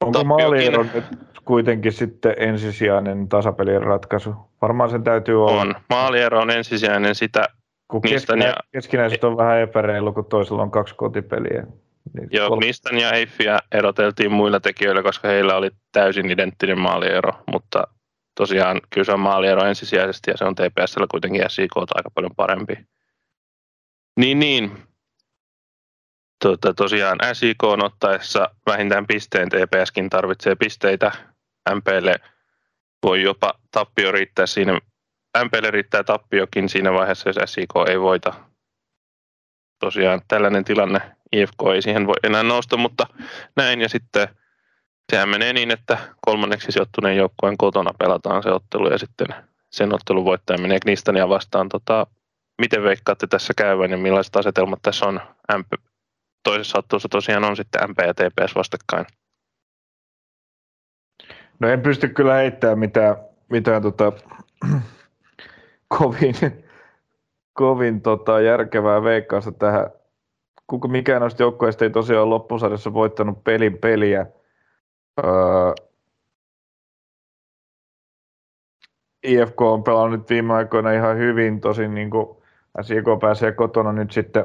Onko 0.00 0.24
maaliero 0.24 0.82
nyt 0.82 1.04
kuitenkin 1.44 1.92
sitten 1.92 2.34
ensisijainen 2.38 3.28
tasapelin 3.28 3.82
ratkaisu? 3.82 4.34
Varmaan 4.62 4.90
sen 4.90 5.04
täytyy 5.04 5.44
olla. 5.44 5.60
On. 5.60 5.74
Maaliero 5.90 6.40
on 6.40 6.50
ensisijainen 6.50 7.14
sitä. 7.14 7.48
Kun 7.88 8.02
keskinä, 8.02 8.46
ja... 8.46 8.54
keskinäiset 8.72 9.24
on 9.24 9.36
vähän 9.36 9.60
epäreilu, 9.60 10.12
kun 10.12 10.24
toisella 10.24 10.62
on 10.62 10.70
kaksi 10.70 10.94
kotipeliä. 10.94 11.66
Niin 12.14 12.28
Joo, 12.30 12.48
kol... 12.48 12.58
Knistan 12.58 12.98
ja 12.98 13.12
Eiffiä 13.12 13.58
eroteltiin 13.72 14.32
muilla 14.32 14.60
tekijöillä, 14.60 15.02
koska 15.02 15.28
heillä 15.28 15.56
oli 15.56 15.70
täysin 15.92 16.30
identtinen 16.30 16.78
maaliero, 16.78 17.32
mutta 17.52 17.86
tosiaan 18.34 18.80
kyllä 18.90 19.04
se 19.04 19.12
on 19.12 19.20
maaliero 19.20 19.64
ensisijaisesti 19.64 20.30
ja 20.30 20.36
se 20.36 20.44
on 20.44 20.54
TPSllä 20.54 21.06
kuitenkin 21.10 21.42
SIK 21.48 21.76
aika 21.76 22.10
paljon 22.14 22.32
parempi. 22.36 22.74
Niin, 24.16 24.38
niin. 24.38 24.87
Tota, 26.42 26.74
tosiaan 26.74 27.18
SIK 27.32 27.64
on 27.64 27.84
ottaessa 27.84 28.50
vähintään 28.66 29.06
pisteen, 29.06 29.48
TPSkin 29.48 30.10
tarvitsee 30.10 30.54
pisteitä. 30.54 31.12
MPlle 31.74 32.14
voi 33.02 33.22
jopa 33.22 33.54
tappio 33.70 34.12
riittää 34.12 34.46
siinä, 34.46 34.80
MPlle 35.44 35.70
riittää 35.70 36.04
tappiokin 36.04 36.68
siinä 36.68 36.92
vaiheessa, 36.92 37.28
jos 37.28 37.52
SIK 37.52 37.70
ei 37.88 38.00
voita. 38.00 38.34
Tosiaan 39.80 40.20
tällainen 40.28 40.64
tilanne, 40.64 41.00
IFK 41.32 41.62
ei 41.74 41.82
siihen 41.82 42.06
voi 42.06 42.14
enää 42.22 42.42
nousta, 42.42 42.76
mutta 42.76 43.06
näin 43.56 43.80
ja 43.80 43.88
sitten 43.88 44.28
sehän 45.12 45.28
menee 45.28 45.52
niin, 45.52 45.70
että 45.70 45.98
kolmanneksi 46.26 46.72
sijoittuneen 46.72 47.16
joukkueen 47.16 47.56
kotona 47.56 47.90
pelataan 47.98 48.42
se 48.42 48.50
ottelu 48.50 48.90
ja 48.90 48.98
sitten 48.98 49.26
sen 49.70 49.94
ottelun 49.94 50.24
voittaja 50.24 50.58
menee 50.58 50.80
Knistania 50.80 51.28
vastaan. 51.28 51.68
Tota, 51.68 52.06
miten 52.58 52.82
veikkaatte 52.82 53.26
tässä 53.26 53.52
käyvän 53.56 53.90
ja 53.90 53.96
millaiset 53.96 54.36
asetelmat 54.36 54.82
tässä 54.82 55.06
on 55.06 55.20
toisessa 56.42 56.78
ottelussa 56.78 57.08
tosiaan 57.08 57.44
on 57.44 57.56
sitten 57.56 57.90
MP 57.90 57.98
ja 58.06 58.14
TPS 58.14 58.54
vastakkain. 58.54 59.06
No 61.60 61.68
en 61.68 61.80
pysty 61.80 62.08
kyllä 62.08 62.34
heittämään 62.34 62.78
mitään, 62.78 63.16
mitään 63.50 63.82
tota, 63.82 64.12
kovin, 65.98 66.34
kovin 67.52 68.00
tota, 68.00 68.40
järkevää 68.40 69.02
veikkausta 69.02 69.52
tähän. 69.52 69.90
Kuka 70.66 70.88
mikään 70.88 71.20
noista 71.20 71.42
joukkueista 71.42 71.84
ei 71.84 71.90
tosiaan 71.90 72.30
loppusarjassa 72.30 72.92
voittanut 72.92 73.44
pelin 73.44 73.78
peliä. 73.78 74.26
Öö, 75.24 75.72
IFK 79.22 79.60
on 79.60 79.84
pelannut 79.84 80.30
viime 80.30 80.54
aikoina 80.54 80.92
ihan 80.92 81.16
hyvin, 81.16 81.60
tosin 81.60 81.94
niin 81.94 82.10
kuin 82.10 82.38
SIK 82.82 83.04
pääsee 83.20 83.52
kotona 83.52 83.92
nyt 83.92 84.10
sitten 84.10 84.44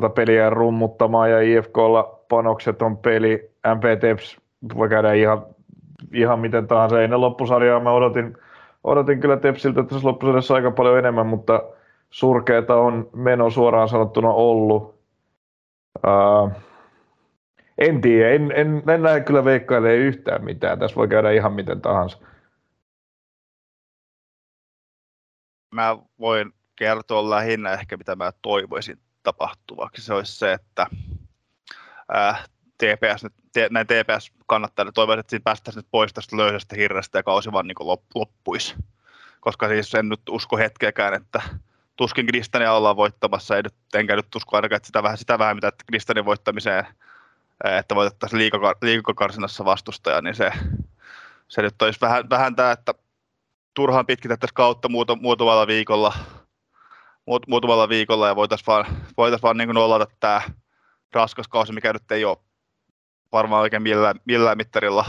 tuota 0.00 0.14
peliä 0.14 0.50
rummuttamaan 0.50 1.30
ja 1.30 1.40
IFKlla 1.40 2.24
panokseton 2.28 2.98
peli. 2.98 3.50
MPT 3.74 4.34
voi 4.76 4.88
käydä 4.88 5.12
ihan, 5.12 5.46
ihan 6.12 6.38
miten 6.38 6.66
tahansa. 6.66 7.02
Ennen 7.02 7.20
loppusarjaa 7.20 7.80
mä 7.80 7.92
odotin, 7.92 8.36
odotin 8.84 9.20
kyllä 9.20 9.36
Tepsiltä 9.36 9.82
tässä 9.82 10.08
loppusarjassa 10.08 10.54
aika 10.54 10.70
paljon 10.70 10.98
enemmän, 10.98 11.26
mutta 11.26 11.62
surkeeta 12.10 12.74
on 12.74 13.10
meno 13.12 13.50
suoraan 13.50 13.88
sanottuna 13.88 14.30
ollut. 14.30 14.94
Uh, 16.06 16.50
en 17.78 18.00
tiedä, 18.00 18.30
en, 18.30 18.52
en, 18.54 18.82
en 18.88 19.02
näe 19.02 19.20
kyllä 19.20 19.44
veikkailee 19.44 19.96
yhtään 19.96 20.44
mitään. 20.44 20.78
Tässä 20.78 20.96
voi 20.96 21.08
käydä 21.08 21.30
ihan 21.30 21.52
miten 21.52 21.80
tahansa. 21.80 22.18
Mä 25.74 25.98
voin 26.20 26.52
kertoa 26.76 27.30
lähinnä 27.30 27.72
ehkä 27.72 27.96
mitä 27.96 28.16
mä 28.16 28.32
toivoisin 28.42 28.98
tapahtuvaksi. 29.24 30.02
Se 30.02 30.14
olisi 30.14 30.38
se, 30.38 30.52
että 30.52 30.86
ää, 32.08 32.44
TPS, 32.78 33.26
näin 33.70 33.86
TPS 33.86 34.32
kannattaa, 34.46 34.92
toivoisin, 34.92 35.20
että 35.20 35.30
siinä 35.30 35.42
päästäisiin 35.44 35.82
nyt 35.82 35.90
pois 35.90 36.12
tästä 36.12 36.36
löysästä 36.36 36.76
hirrestä 36.76 37.18
ja 37.18 37.22
kausi 37.22 37.52
vaan 37.52 37.66
niin 37.66 38.04
loppuisi. 38.14 38.74
Koska 39.40 39.68
siis 39.68 39.94
en 39.94 40.08
nyt 40.08 40.20
usko 40.30 40.56
hetkeäkään, 40.56 41.14
että 41.14 41.42
tuskin 41.96 42.26
Kristania 42.26 42.72
ollaan 42.72 42.96
voittamassa, 42.96 43.56
ei 43.56 43.62
nyt, 43.62 43.74
enkä 43.94 44.16
nyt 44.16 44.34
usko 44.36 44.56
ainakaan, 44.56 44.76
että 44.76 44.86
sitä 44.86 45.02
vähän, 45.02 45.18
sitä 45.18 45.38
vähän 45.38 45.56
mitä 45.56 45.72
Kristanin 45.86 46.24
voittamiseen, 46.24 46.86
että 47.64 47.94
voitettaisiin 47.94 48.50
liikakarsinassa 48.82 49.64
vastustaja, 49.64 50.20
niin 50.20 50.34
se, 50.34 50.52
se 51.48 51.62
nyt 51.62 51.82
olisi 51.82 52.00
vähän, 52.00 52.30
vähän 52.30 52.56
tämä, 52.56 52.72
että 52.72 52.94
turhaan 53.74 54.06
pitkitettäisiin 54.06 54.54
kautta 54.54 54.88
muutamalla 55.20 55.66
viikolla, 55.66 56.12
muutamalla 57.46 57.88
viikolla 57.88 58.28
ja 58.28 58.36
voitaisiin 58.36 58.66
vaan, 58.66 58.86
voitais 59.16 59.42
vaan 59.42 59.56
niin 59.56 59.68
nollata 59.68 60.06
tämä 60.20 60.42
raskas 61.12 61.48
kausi, 61.48 61.72
mikä 61.72 61.92
nyt 61.92 62.12
ei 62.12 62.24
ole 62.24 62.36
varmaan 63.32 63.62
oikein 63.62 63.82
millään, 63.82 64.20
millään 64.24 64.56
mittarilla 64.56 65.04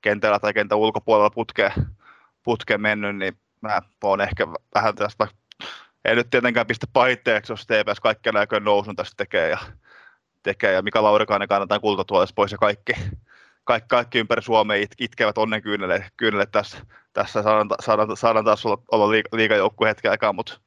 kentällä 0.00 0.38
tai 0.38 0.52
kentän 0.54 0.78
ulkopuolella 0.78 1.30
putkeen, 1.30 1.72
putkeen 2.42 2.80
mennyt, 2.80 3.16
niin 3.16 3.38
mä 3.60 3.80
oon 4.02 4.20
ehkä 4.20 4.46
vähän 4.74 4.94
tästä, 4.94 5.28
ei 6.04 6.14
nyt 6.14 6.30
tietenkään 6.30 6.66
pistä 6.66 6.86
pahitteeksi, 6.92 7.52
jos 7.52 7.66
TPS 7.66 8.00
kaikkien 8.00 8.34
näköinen 8.34 8.64
nousun 8.64 8.96
tästä 8.96 9.14
tekee 9.16 9.48
ja, 9.48 9.58
tekee, 10.42 10.72
ja 10.72 10.82
Mika 10.82 11.02
Laurikainen 11.02 11.48
kannataan 11.48 11.80
kultatuolessa 11.80 12.34
pois 12.34 12.52
ja 12.52 12.58
kaikki, 12.58 12.92
kaikki, 13.64 13.88
kaikki 13.88 14.18
ympäri 14.18 14.42
Suomea 14.42 14.82
it, 14.82 14.90
itkevät 14.98 15.38
onnen 15.38 15.62
kyynelle, 15.62 16.10
kyynelle 16.16 16.46
tässä, 16.46 16.78
tässä 17.12 17.42
saadaan, 17.42 17.68
saadaan, 17.80 18.16
saadaan 18.16 18.44
taas 18.44 18.66
olla, 18.66 18.82
olla 18.92 19.10
liiga, 19.10 19.56
hetken 19.86 20.10
aikaa, 20.10 20.32
mutta 20.32 20.60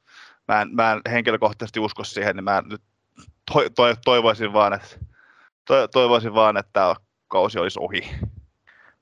mä 0.48 0.62
en, 0.62 0.68
mä 0.74 0.92
en 0.92 1.00
henkilökohtaisesti 1.10 1.80
usko 1.80 2.04
siihen, 2.04 2.36
niin 2.36 2.44
mä 2.44 2.62
nyt 2.66 2.82
to, 3.52 3.60
to, 3.74 3.96
toivoisin 4.04 4.52
vaan, 4.52 4.72
että 4.72 4.88
to, 5.64 5.88
toivoisin 5.88 6.34
vaan, 6.34 6.56
että 6.56 6.70
tämä 6.72 6.94
kausi 7.28 7.58
olisi 7.58 7.78
ohi. 7.82 8.10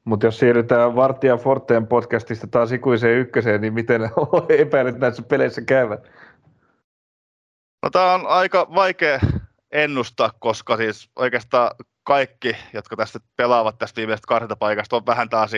Mutta 0.04 0.26
jos 0.26 0.38
siirrytään 0.38 0.96
Vartija 0.96 1.37
Forteen 1.37 1.87
podcastista 1.87 2.46
taas 2.46 2.72
ikuiseen 2.72 3.18
ykköseen, 3.18 3.61
niin 3.61 3.74
miten 3.74 4.02
epäilet 4.59 4.98
näissä 4.98 5.22
peleissä 5.22 5.62
käyvät? 5.62 6.11
No 7.83 7.90
tämä 7.90 8.14
on 8.14 8.26
aika 8.26 8.66
vaikea 8.74 9.20
ennustaa, 9.72 10.30
koska 10.38 10.76
siis 10.76 11.11
oikeastaan 11.16 11.70
kaikki, 12.02 12.57
jotka 12.72 12.96
tästä 12.96 13.18
pelaavat 13.37 13.78
tästä 13.78 13.96
viimeisestä 13.96 14.26
karsintapaikasta, 14.26 14.96
on 14.96 15.07
vähän 15.07 15.28
taas 15.28 15.50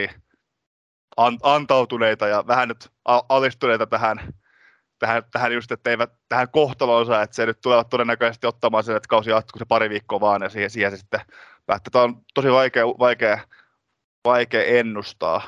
antautuneita 1.42 2.26
ja 2.26 2.44
vähän 2.46 2.68
nyt 2.68 2.90
alistuneita 3.28 3.86
tähän 3.86 4.20
tähän, 4.98 5.22
tähän 5.32 5.52
just, 5.52 5.72
että 5.72 5.90
eivät 5.90 6.12
tähän 6.28 6.50
kohtaloonsa, 6.50 7.22
että 7.22 7.36
se 7.36 7.46
nyt 7.46 7.60
tulevat 7.60 7.90
todennäköisesti 7.90 8.46
ottamaan 8.46 8.84
sen, 8.84 8.96
että 8.96 9.08
kausi 9.08 9.30
jatkuu 9.30 9.58
se 9.58 9.64
pari 9.64 9.90
viikkoa 9.90 10.20
vaan 10.20 10.42
ja 10.42 10.48
siihen, 10.48 10.70
siihen 10.70 10.90
se 10.90 10.96
sitten 10.96 11.20
päättää. 11.66 11.90
Tämä 11.90 12.04
on 12.04 12.24
tosi 12.34 12.52
vaikea, 12.52 12.86
vaikea, 12.86 13.38
vaikea 14.24 14.64
ennustaa, 14.64 15.42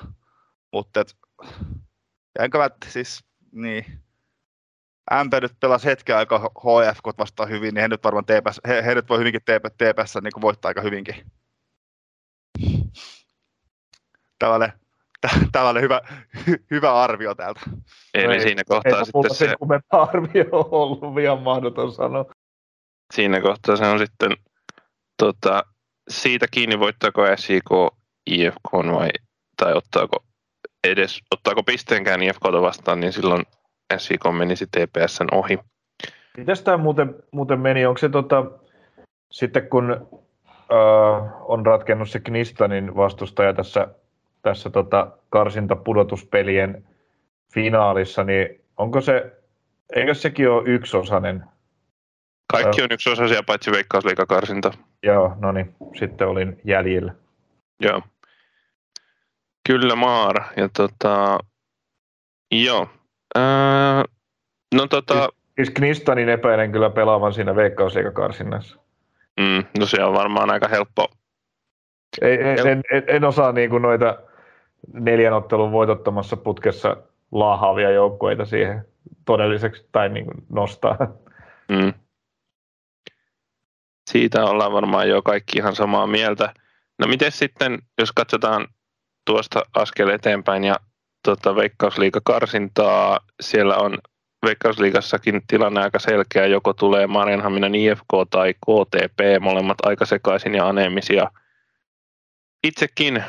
mutta 0.73 1.01
et, 1.01 1.17
enkä 2.39 2.59
mä, 2.59 2.71
siis, 2.89 3.25
niin, 3.53 3.85
MP 5.25 5.33
nyt 5.43 5.61
pelasi 5.61 5.87
hetken 5.87 6.17
aika 6.17 6.39
HFK 6.39 7.19
vastaan 7.19 7.49
hyvin, 7.49 7.75
niin 7.75 7.83
he 7.83 7.89
nyt 7.89 8.05
varmaan 8.05 8.25
TPS, 8.25 8.61
he, 8.69 8.85
he 8.85 8.95
nyt 8.95 9.09
voi 9.09 9.19
hyvinkin 9.19 9.43
TPS, 9.43 9.73
TPS 9.73 10.15
niin 10.23 10.41
voittaa 10.41 10.69
aika 10.69 10.81
hyvinkin. 10.81 11.33
Tällainen 14.39 14.73
tällainen 15.53 15.83
hyvä, 15.83 16.01
hyvä 16.71 17.03
arvio 17.03 17.35
täältä. 17.35 17.61
Eli 18.15 18.35
ei, 18.35 18.41
siinä 18.41 18.65
kohtaa 18.65 18.99
ei 18.99 19.05
sitten 19.05 19.35
se... 19.35 19.47
Ei 19.47 19.55
arvio 19.91 20.45
ollut, 20.51 21.19
ihan 21.23 21.43
mahdoton 21.43 21.93
sanoa. 21.93 22.25
Siinä 23.15 23.41
kohtaa 23.41 23.77
se 23.77 23.87
on 23.87 23.99
sitten 23.99 24.33
tota, 25.19 25.63
siitä 26.09 26.47
kiinni, 26.51 26.79
voittaako 26.79 27.23
SIK 27.37 27.71
IFK 28.27 28.73
vai, 28.73 29.09
tai 29.57 29.75
ottaako 29.75 30.25
edes, 30.85 31.21
ottaako 31.31 31.63
pisteenkään 31.63 32.23
IFK 32.23 32.43
vastaan, 32.43 33.01
niin 33.01 33.13
silloin 33.13 33.43
SIK 33.97 34.21
menisi 34.39 34.67
TPSn 34.67 35.35
ohi. 35.35 35.59
Mitäs 36.37 36.63
tämä 36.63 36.77
muuten, 36.77 37.15
muuten 37.33 37.61
meni? 37.61 37.87
Onko 37.87 37.99
se 37.99 38.09
tota, 38.09 38.45
sitten 39.31 39.69
kun 39.69 39.91
öö, 40.73 40.79
on 41.41 41.67
ratkennut 41.67 42.11
se 42.11 42.21
Knistanin 42.21 42.97
vastustaja 42.97 43.55
tässä 43.55 43.89
tässä 44.43 44.71
tota 44.71 45.11
karsintapudotuspelien 45.29 46.85
finaalissa, 47.55 48.25
niin 48.25 48.65
onko 48.77 49.01
se, 49.01 49.33
eikö 49.95 50.15
sekin 50.15 50.51
ole 50.51 50.63
yksiosainen? 50.67 51.45
Kaikki 52.53 52.83
on 52.83 52.93
yksiosaisia 52.93 53.43
paitsi 53.47 53.71
veikkausliikakarsinta. 53.71 54.73
Joo, 55.03 55.37
no 55.41 55.53
niin, 55.53 55.75
sitten 55.99 56.29
olin 56.29 56.61
jäljellä. 56.65 57.15
Joo. 57.81 58.03
Kyllä 59.69 59.97
Maar. 59.97 60.45
Ja 60.57 60.69
tota, 60.69 61.39
Joo. 62.53 62.89
Öö, 63.37 64.03
no 64.75 64.87
tota... 64.87 65.15
Siis, 65.15 65.35
siis 65.57 65.71
Knistanin 65.71 66.29
epäilen 66.29 66.73
kyllä 66.73 66.91
pelaavan 66.91 67.33
siinä 67.33 67.57
veikkausliikakarsinnassa. 67.57 68.79
Mm, 69.41 69.65
no 69.79 69.87
se 69.87 70.05
on 70.05 70.15
varmaan 70.15 70.51
aika 70.51 70.69
helppo. 70.69 71.09
Ei, 72.23 72.35
en, 72.41 72.67
en, 72.69 72.83
en, 72.93 73.05
en 73.07 73.25
osaa 73.25 73.53
niin 73.53 73.71
kuin 73.71 73.83
noita 73.83 74.19
neljän 74.93 75.33
ottelun 75.33 75.73
voitottomassa 75.73 76.37
putkessa 76.37 76.97
laahaavia 77.33 77.91
joukkueita 77.91 78.45
siihen 78.45 78.85
todelliseksi 79.25 79.89
tai 79.93 80.09
niin 80.09 80.25
kuin 80.25 80.45
nostaa. 80.49 80.97
Mm. 81.69 81.95
Siitä 84.11 84.45
ollaan 84.45 84.73
varmaan 84.73 85.09
jo 85.09 85.23
kaikki 85.23 85.59
ihan 85.59 85.75
samaa 85.75 86.07
mieltä. 86.07 86.55
No 86.99 87.07
miten 87.07 87.33
sitten, 87.33 87.79
jos 87.99 88.13
katsotaan 88.13 88.69
tuosta 89.27 89.63
askel 89.75 90.09
eteenpäin 90.09 90.65
ja 90.65 90.77
tota, 91.25 91.57
Veikkausliiga 91.57 92.21
karsintaa, 92.25 93.21
siellä 93.41 93.77
on 93.77 93.99
Veikkausliigassakin 94.47 95.43
tilanne 95.47 95.81
aika 95.81 95.99
selkeä, 95.99 96.47
joko 96.47 96.73
tulee 96.73 97.07
Marianhaminan 97.07 97.75
IFK 97.75 98.13
tai 98.31 98.55
KTP, 98.55 99.41
molemmat 99.41 99.79
aika 99.87 100.07
sekaisin 100.07 100.55
ja 100.55 100.69
aneemisia. 100.69 101.31
Itsekin, 102.65 103.25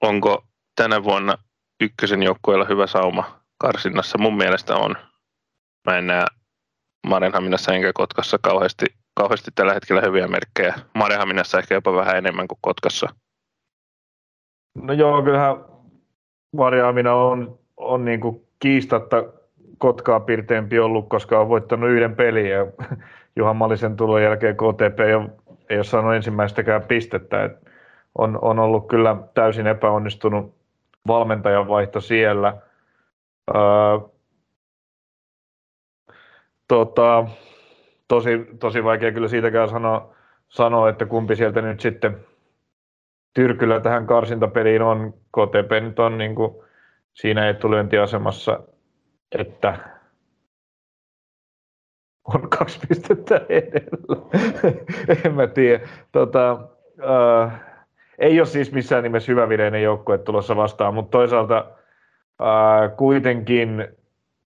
onko 0.00 0.44
tänä 0.76 1.04
vuonna 1.04 1.38
ykkösen 1.80 2.22
joukkueella 2.22 2.64
hyvä 2.64 2.86
sauma 2.86 3.40
karsinnassa? 3.58 4.18
Mun 4.18 4.36
mielestä 4.36 4.76
on. 4.76 4.94
Mä 5.86 5.98
en 5.98 6.06
näe 6.06 6.26
Marianhaminassa 7.06 7.72
enkä 7.72 7.92
Kotkassa 7.94 8.38
kauheasti, 8.42 8.86
kauheasti 9.14 9.50
tällä 9.54 9.74
hetkellä 9.74 10.02
hyviä 10.02 10.28
merkkejä. 10.28 10.74
Marianhaminassa 10.94 11.58
ehkä 11.58 11.74
jopa 11.74 11.94
vähän 11.94 12.16
enemmän 12.16 12.48
kuin 12.48 12.58
Kotkassa. 12.60 13.08
No 14.74 14.92
joo, 14.92 15.22
kyllähän 15.22 15.56
Marianhamina 16.56 17.14
on, 17.14 17.58
on 17.76 18.04
niin 18.04 18.20
kuin 18.20 18.46
kiistatta 18.58 19.24
Kotkaa 19.78 20.20
pirteempi 20.20 20.78
ollut, 20.78 21.08
koska 21.08 21.40
on 21.40 21.48
voittanut 21.48 21.90
yhden 21.90 22.16
pelin 22.16 22.50
ja 22.50 22.66
Juhan 23.36 23.56
Malisen 23.56 23.96
tulon 23.96 24.22
jälkeen 24.22 24.56
KTP 24.56 25.00
ei 25.00 25.14
ole, 25.14 25.30
ei 25.70 25.76
ole 25.76 25.84
saanut 25.84 26.14
ensimmäistäkään 26.14 26.82
pistettä. 26.82 27.44
Et 27.44 27.63
on, 28.18 28.38
on 28.42 28.58
ollut 28.58 28.88
kyllä 28.88 29.16
täysin 29.34 29.66
epäonnistunut 29.66 30.54
valmentajan 31.06 31.68
vaihto 31.68 32.00
siellä. 32.00 32.56
Öö, 33.54 33.98
tota, 36.68 37.26
tosi, 38.08 38.46
tosi 38.60 38.84
vaikea 38.84 39.12
kyllä 39.12 39.28
siitäkään 39.28 39.68
sanoa, 39.68 40.14
sanoa, 40.48 40.88
että 40.88 41.06
kumpi 41.06 41.36
sieltä 41.36 41.62
nyt 41.62 41.80
sitten 41.80 42.26
Tyrkyllä 43.34 43.80
tähän 43.80 44.06
karsintapeliin 44.06 44.82
on. 44.82 45.12
KTP 45.12 45.82
nyt 45.82 45.98
on 45.98 46.18
niin 46.18 46.34
kuin 46.34 46.54
siinä 47.14 47.48
etulyöntiasemassa 47.48 48.60
että 49.34 49.78
on 52.24 52.50
kaksi 52.50 52.78
pistettä 52.88 53.40
edellä. 53.48 54.16
en 55.24 55.34
mä 55.34 55.46
tiedä. 55.46 55.88
Tota, 56.12 56.68
äh, 57.00 57.60
ei 58.18 58.40
ole 58.40 58.46
siis 58.46 58.72
missään 58.72 59.02
nimessä 59.02 59.32
hyvävireinen 59.32 59.82
joukkue 59.82 60.18
tulossa 60.18 60.56
vastaan, 60.56 60.94
mutta 60.94 61.10
toisaalta 61.10 61.64
äh, 62.42 62.96
kuitenkin 62.96 63.88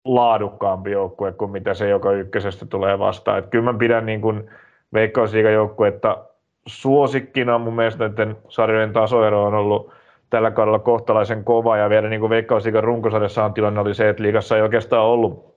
laadukkaampi 0.05 0.91
joukkue 0.91 1.33
kuin 1.33 1.51
mitä 1.51 1.75
se 1.75 1.89
joka 1.89 2.13
ykkösestä 2.13 2.67
tulee 2.67 2.99
vastaan. 2.99 3.39
Et 3.39 3.47
kyllä 3.47 3.73
mä 3.73 3.79
pidän 3.79 4.07
niin 4.07 4.21
kuin 4.21 4.51
veikkausliigajoukkuetta 4.93 6.25
suosikkina. 6.67 7.59
Mun 7.59 7.75
mielestä 7.75 8.09
näiden 8.09 8.37
sarjojen 8.49 8.93
tasoero 8.93 9.45
on 9.45 9.55
ollut 9.55 9.93
tällä 10.31 10.51
kaudella 10.51 10.79
kohtalaisen 10.79 11.45
kova 11.45 11.77
ja 11.77 11.91
vielä 11.91 12.09
niin 12.09 12.21
kuin 12.21 12.31
Veikkausliigan 12.31 12.85
runkosarjassahan 12.85 13.55
tilanne 13.55 13.81
oli 13.81 13.95
se, 13.95 14.09
että 14.09 14.23
liigassa 14.23 14.57
ei 14.57 14.63
oikeastaan 14.63 15.05
ollut 15.05 15.55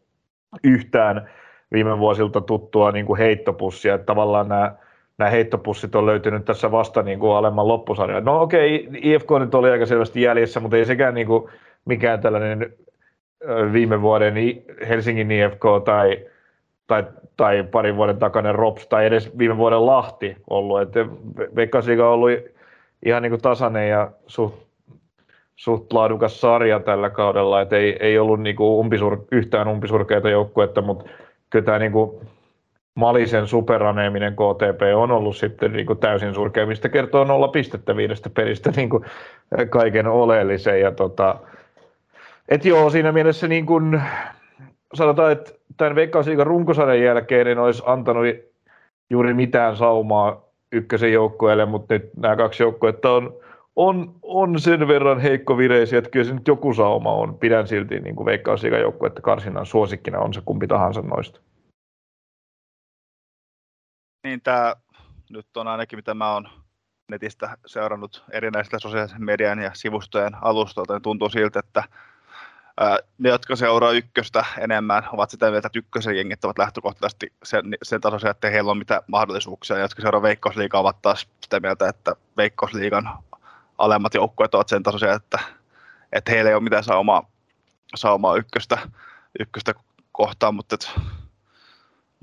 yhtään 0.64 1.30
viime 1.72 2.00
vuosilta 2.00 2.42
tuttua 2.42 2.92
niin 2.92 3.06
kuin 3.06 3.18
heittopussia, 3.18 3.96
että 3.96 4.06
tavallaan 4.06 4.48
nämä, 4.50 4.76
nämä 5.18 5.32
heittopussit 5.32 5.96
on 5.96 6.06
löytynyt 6.06 6.46
tässä 6.46 6.72
vasta 6.72 7.04
niin 7.04 7.20
kuin 7.20 7.36
alemman 7.36 7.68
loppusarjan. 7.68 8.26
No 8.26 8.42
okei, 8.42 8.88
okay, 8.88 9.00
IFK 9.02 9.30
nyt 9.40 9.56
oli 9.56 9.70
aika 9.70 9.86
selvästi 9.86 10.22
jäljessä, 10.22 10.60
mutta 10.60 10.78
ei 10.78 10.86
sekään 10.86 11.14
niin 11.14 11.28
kuin 11.28 11.50
mikään 11.86 12.22
tällainen 12.22 12.74
viime 13.74 14.02
vuoden 14.02 14.34
Helsingin 14.90 15.32
IFK 15.32 15.64
tai, 15.86 16.26
tai, 16.88 17.04
tai 17.38 17.64
parin 17.64 17.96
vuoden 17.96 18.18
takainen 18.18 18.56
Rops 18.56 18.88
tai 18.88 19.06
edes 19.06 19.38
viime 19.38 19.58
vuoden 19.58 19.86
Lahti 19.86 20.36
ollut. 20.50 20.82
Että 20.82 21.06
Veikkausliiga 21.56 22.08
on 22.08 22.14
ollut 22.14 22.32
ihan 23.06 23.22
niin 23.22 23.32
kuin 23.32 23.42
tasainen 23.42 23.90
ja 23.90 24.12
suht, 24.28 24.56
suht 25.56 25.94
laadukas 25.94 26.42
sarja 26.42 26.80
tällä 26.80 27.10
kaudella, 27.10 27.62
että 27.62 27.78
ei, 27.78 27.98
ei 28.00 28.20
ollut 28.20 28.42
niin 28.42 28.56
kuin 28.56 28.80
umpisur, 28.80 29.26
yhtään 29.32 29.68
umpisurkeita 29.68 30.30
joukkuetta, 30.30 30.82
mutta 30.82 31.10
kyllä 31.50 31.66
tämä 31.66 31.80
niin 31.80 31.92
kuin 31.92 32.12
Malisen 32.96 33.48
superaneeminen 33.48 34.34
KTP 34.34 34.82
on 34.96 35.12
ollut 35.12 35.38
sitten 35.38 35.74
niin 35.74 35.86
kuin 35.86 36.00
täysin 36.00 36.34
surkea, 36.34 36.66
mistä 36.66 36.90
kertoo 36.90 37.24
nolla 37.24 37.48
pistettä 37.48 37.96
viidestä 37.96 38.30
pelistä 38.30 38.72
niin 38.76 38.90
kuin 38.90 39.06
kaiken 39.70 40.08
oleellisen. 40.08 40.82
Ja 40.82 40.92
tota, 40.92 41.36
et 42.50 42.66
joo, 42.66 42.90
siinä 42.90 43.12
mielessä 43.12 43.48
niin 43.48 43.66
kuin, 43.66 44.02
sanotaan, 44.94 45.32
että 45.32 45.52
tämän 45.78 45.96
Veikkausliigan 45.96 46.48
runkosarjan 46.48 47.02
jälkeen 47.02 47.48
en 47.48 47.60
olisi 47.60 47.84
antanut 47.86 48.26
juuri 49.10 49.34
mitään 49.34 49.76
saumaa 49.76 50.42
ykkösen 50.72 51.14
joukkueelle, 51.14 51.66
mutta 51.66 51.94
nyt 51.94 52.10
nämä 52.18 52.36
kaksi 52.36 52.64
joukkuetta 52.64 53.12
on, 53.12 53.34
on, 53.76 54.14
on 54.22 54.60
sen 54.60 54.88
verran 54.88 55.20
heikkovireisiä, 55.20 56.00
että 56.00 56.10
kyllä 56.10 56.26
se 56.26 56.34
nyt 56.34 56.48
joku 56.48 56.74
sauma 56.74 57.14
on. 57.14 57.38
Pidän 57.38 57.68
silti 57.68 58.00
niin 58.00 58.16
kuin 58.16 58.26
veikkausliigan 58.26 58.82
joukkuetta 58.82 59.22
karsinnan 59.22 59.66
suosikkina 59.66 60.20
on 60.20 60.34
se 60.34 60.42
kumpi 60.46 60.68
tahansa 60.68 61.02
noista. 61.02 61.40
Niin 64.24 64.42
tämä 64.42 64.76
nyt 65.30 65.58
on 65.58 65.68
ainakin 65.68 66.00
mitä 66.00 66.14
mä 66.14 66.32
oon 66.32 66.50
netistä 67.08 67.58
seurannut 67.66 68.24
erinäistä 68.32 68.80
sosiaalisen 68.80 69.24
median 69.24 69.60
ja 69.60 69.72
sivustojen 69.74 70.36
alustoilta, 70.42 70.94
niin 70.94 71.02
tuntuu 71.02 71.30
siltä, 71.30 71.60
että 71.60 71.84
ne, 73.18 73.30
jotka 73.30 73.56
seuraa 73.56 73.92
ykköstä 73.92 74.46
enemmän, 74.60 75.04
ovat 75.12 75.30
sitä 75.30 75.52
mieltä, 75.52 75.68
että 75.68 75.80
ykkösen 75.80 76.18
jengit 76.18 76.46
ovat 76.46 76.58
lähtökohtaisesti 76.58 77.34
sen, 77.44 77.64
sen 77.84 78.02
tasoisia, 78.02 78.30
että 78.30 78.50
heillä 78.50 78.72
on 78.72 78.78
mitä 78.78 79.02
mahdollisuuksia. 79.08 79.76
Ja 79.76 79.82
jotka 79.82 80.02
seuraa 80.02 80.22
Veikkausliigaa, 80.22 80.82
ovat 80.82 81.02
taas 81.02 81.28
sitä 81.42 81.60
mieltä, 81.60 81.90
että 81.90 82.16
Veikkausliigan 82.38 83.10
alemmat 83.78 84.14
joukkueet 84.14 84.56
ovat 84.56 84.70
sen 84.70 84.84
tasoisia, 84.84 85.14
että, 85.14 85.40
että 86.12 86.32
heillä 86.32 86.50
ei 86.50 86.56
ole 86.56 86.64
mitään 86.64 86.84
saumaa, 86.84 87.30
saumaa 87.96 88.36
ykköstä, 88.36 88.78
ykköstä 89.40 89.74
kohtaan, 90.12 90.56
mutta, 90.56 90.76
et, 90.76 90.92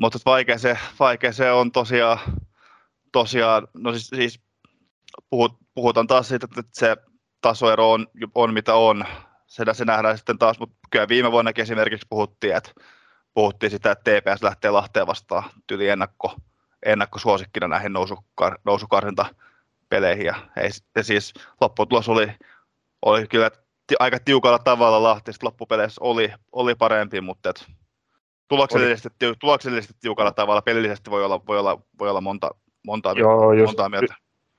mutta 0.01 0.19
vaikea, 0.27 0.59
se, 0.59 0.79
vaikea 1.01 1.33
se 1.33 1.53
on 1.53 1.73
tosiaan, 1.73 2.19
tosiaan 3.13 3.69
no 3.75 3.93
siis, 3.93 4.09
siis 4.09 4.41
puhut, 5.31 5.59
puhutaan 5.75 6.07
taas 6.07 6.29
siitä, 6.29 6.47
että 6.59 6.63
se 6.73 6.97
tasoero 7.41 7.93
on, 7.93 8.07
on 8.35 8.55
mitä 8.55 8.75
on, 8.75 9.05
se, 9.47 9.65
se 9.73 9.85
nähdään 9.85 10.17
sitten 10.17 10.39
taas, 10.39 10.59
mutta 10.59 10.77
kyllä 10.91 11.09
viime 11.09 11.33
vuonna 11.33 11.51
esimerkiksi 11.57 12.07
puhuttiin, 12.11 12.57
että 12.57 12.71
puhuttiin 13.35 13.71
sitä, 13.71 13.91
että 13.91 14.11
TPS 14.11 14.43
lähtee 14.43 14.71
Lahteen 14.71 15.07
vastaan 15.07 15.51
tyli 15.67 15.89
ennakko, 15.89 16.37
ennakkosuosikkina 16.87 17.69
näihin 17.69 17.93
nousukar, 17.93 18.59
nousukarsintapeleihin. 18.65 20.27
Ja, 20.27 20.35
ei, 20.57 20.71
ja 20.97 21.05
siis 21.05 21.35
lopputulos 21.61 22.09
oli, 22.09 22.33
oli 23.03 23.27
kyllä 23.27 23.51
aika 23.99 24.19
tiukalla 24.25 24.59
tavalla 24.59 25.03
Lahti, 25.03 25.33
sitten 25.33 25.47
loppupeleissä 25.47 26.01
oli, 26.05 26.33
oli 26.53 26.75
parempi, 26.75 27.21
mutta 27.21 27.51
et, 27.51 27.67
tuloksellisesti, 28.51 29.09
tuloksellisesti 29.41 29.95
tiukalla 30.01 30.33
tavalla, 30.33 30.63
pelillisesti 30.63 31.11
voi 31.11 31.25
olla, 31.25 31.41
voi 31.47 31.59
olla, 31.59 31.81
voi 31.99 32.11
olla 32.11 32.21
monta, 32.21 32.51
monta, 32.87 33.13
Joo, 33.17 33.55
monta 33.67 33.89
mieltä 33.89 34.15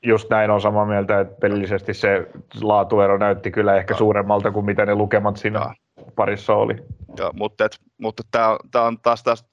just 0.05 0.29
näin 0.29 0.51
on 0.51 0.61
samaa 0.61 0.85
mieltä, 0.85 1.19
että 1.19 1.39
pelillisesti 1.39 1.93
se 1.93 2.27
laatuero 2.61 3.17
näytti 3.17 3.51
kyllä 3.51 3.75
ehkä 3.75 3.97
suuremmalta 3.97 4.51
kuin 4.51 4.65
mitä 4.65 4.85
ne 4.85 4.95
lukemat 4.95 5.37
siinä 5.37 5.59
ja. 5.59 5.73
parissa 6.15 6.53
oli. 6.53 6.75
Joo, 7.17 7.31
mutta, 7.33 7.65
et, 7.65 7.77
mutta 7.97 8.23
tämä 8.71 8.85
on 8.85 8.99
taas 8.99 9.23
tästä 9.23 9.49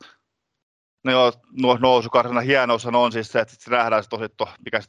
No 1.05 1.13
joo, 1.13 1.33
nousukarsana 1.81 2.41
hienoushan 2.41 2.95
on 2.95 3.13
siis 3.13 3.33
se, 3.33 3.41
että 3.41 3.55
se 3.59 3.71
nähdään 3.71 4.03
se 4.03 4.09
tosi, 4.09 4.25
to, 4.37 4.49
mikä 4.65 4.81
se 4.81 4.87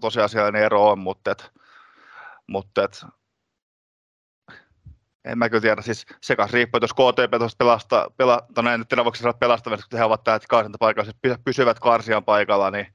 tosiasiallinen 0.00 0.62
ero 0.62 0.88
on, 0.90 0.98
mutta, 0.98 1.30
et, 1.30 1.50
mutta 2.46 2.84
et, 2.84 3.06
en 5.26 5.38
mä 5.38 5.48
kyllä 5.48 5.60
tiedä, 5.60 5.82
siis 5.82 6.06
se 6.22 6.36
kanssa 6.36 6.54
riippuu, 6.54 6.80
jos 6.82 6.92
KTP 6.92 7.38
tuosta 7.38 7.56
pelastaa, 7.58 8.10
pela, 8.16 8.46
no 8.56 8.62
se 9.14 9.22
saada 9.22 9.38
pelastamista, 9.38 9.86
kun 9.90 9.98
he 9.98 10.04
ovat 10.04 10.24
tähän 10.24 10.40
karsintapaikalla, 10.48 11.12
siis 11.12 11.38
pysyvät 11.44 11.80
karsian 11.80 12.24
paikalla, 12.24 12.70
niin 12.70 12.86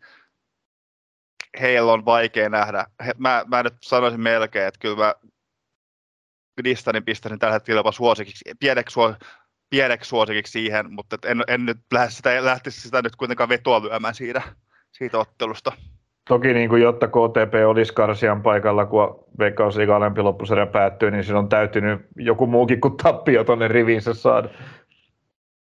heillä 1.62 1.94
on 1.94 2.06
vaikea 2.06 2.50
nähdä. 2.50 2.86
He, 3.06 3.14
mä, 3.18 3.44
mä 3.48 3.64
nyt 3.64 3.74
sanoisin 3.82 4.22
melkein, 4.22 4.68
että 4.68 4.80
kyllä 4.80 4.96
mä 4.96 5.16
Gnistanin 6.62 7.06
pistäisin 7.06 7.40
tällä 7.40 7.54
hetkellä 7.54 7.80
jopa 7.80 7.92
suosikiksi, 7.92 8.46
pieneksi, 8.60 8.94
suos, 8.94 9.16
pieneksi 9.70 10.10
suosikiksi 10.10 10.52
siihen, 10.52 10.94
mutta 10.94 11.18
en, 11.26 11.44
en 11.48 11.66
nyt 11.66 11.78
lähtisi 11.94 12.18
sitä, 12.18 12.46
lähtisi 12.46 12.82
sitä 12.82 13.02
nyt 13.02 13.16
kuitenkaan 13.16 13.50
vetoa 13.50 13.84
lyömään 13.84 14.16
siitä, 14.16 14.42
siitä 14.92 15.18
ottelusta. 15.18 15.72
Toki 16.32 16.54
niin 16.54 16.70
kuin, 16.70 16.82
jotta 16.82 17.08
KTP 17.08 17.54
olisi 17.68 17.94
karsian 17.94 18.42
paikalla, 18.42 18.86
kun 18.86 19.26
Veikkausliiga 19.40 19.96
alempi 19.96 20.22
loppusarja 20.22 20.66
päättyy, 20.66 21.12
niin 21.12 21.24
silloin 21.24 21.44
on 21.44 21.50
täytynyt 21.50 22.02
joku 22.16 22.48
muukin 22.48 22.82
kuin 22.82 22.98
tappio 22.98 23.44
tuonne 23.44 23.68
riviinsä 23.68 24.14
saada. 24.14 24.50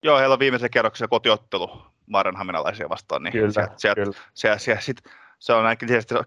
Joo, 0.03 0.19
heillä 0.19 0.33
on 0.33 0.39
viimeisen 0.39 0.69
kerroksen 0.69 1.09
kotiottelu 1.09 1.81
Maarenhaminalaisia 2.05 2.89
vastaan, 2.89 3.23
niin 3.23 3.31
Kyllä, 3.31 3.51
sieltä, 3.51 3.73
sieltä, 3.77 4.01
kyllä. 4.01 4.17
sieltä, 4.33 4.59
sieltä, 4.59 4.81
sit, 4.81 4.97
se 5.39 5.53
on 5.53 5.63
näin 5.63 5.77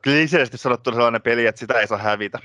kliseisesti, 0.04 0.58
sanottuna 0.58 0.94
sellainen 0.94 1.22
peli, 1.22 1.46
että 1.46 1.58
sitä 1.58 1.80
ei 1.80 1.86
saa 1.86 1.98
hävitä. 1.98 2.38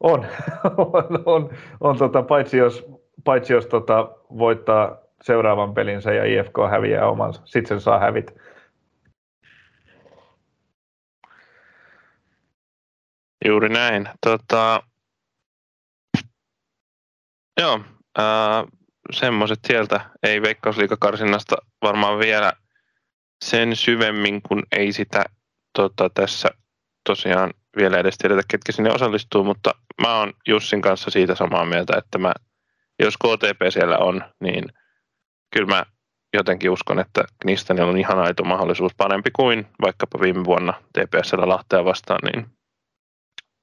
On, 0.00 0.26
on, 0.92 1.22
on, 1.26 1.50
on 1.80 1.98
tota, 1.98 2.22
paitsi 2.22 2.58
jos, 2.58 2.86
paitsi 3.24 3.52
jos 3.52 3.66
tota, 3.66 4.08
voittaa 4.38 4.96
seuraavan 5.22 5.74
pelinsä 5.74 6.12
ja 6.12 6.24
IFK 6.24 6.56
häviää 6.70 7.08
omansa, 7.08 7.42
sitten 7.44 7.68
sen 7.68 7.80
saa 7.80 7.98
hävitä. 7.98 8.32
Juuri 13.44 13.68
näin. 13.68 14.08
Tota, 14.26 14.82
joo, 17.60 17.80
ää, 18.18 18.64
semmoiset 19.12 19.58
sieltä. 19.66 20.10
Ei 20.22 20.42
veikkausliikakarsinnasta 20.42 21.56
varmaan 21.82 22.18
vielä 22.18 22.52
sen 23.44 23.76
syvemmin, 23.76 24.42
kun 24.42 24.62
ei 24.72 24.92
sitä 24.92 25.24
tota, 25.76 26.10
tässä 26.14 26.48
tosiaan 27.04 27.50
vielä 27.76 27.98
edes 27.98 28.18
tiedetä, 28.18 28.42
ketkä 28.50 28.72
sinne 28.72 28.92
osallistuu, 28.92 29.44
mutta 29.44 29.74
mä 30.02 30.18
oon 30.18 30.32
Jussin 30.48 30.82
kanssa 30.82 31.10
siitä 31.10 31.34
samaa 31.34 31.64
mieltä, 31.64 31.96
että 31.96 32.18
mä, 32.18 32.32
jos 32.98 33.16
KTP 33.16 33.60
siellä 33.70 33.98
on, 33.98 34.24
niin 34.40 34.64
kyllä 35.52 35.66
mä 35.66 35.84
jotenkin 36.34 36.70
uskon, 36.70 36.98
että 36.98 37.24
Knistanilla 37.40 37.90
on 37.90 37.98
ihan 37.98 38.18
aito 38.18 38.44
mahdollisuus 38.44 38.92
parempi 38.96 39.30
kuin 39.30 39.66
vaikkapa 39.80 40.20
viime 40.20 40.44
vuonna 40.44 40.74
TPSllä 40.92 41.48
Lahtea 41.48 41.84
vastaan, 41.84 42.20
niin 42.32 42.57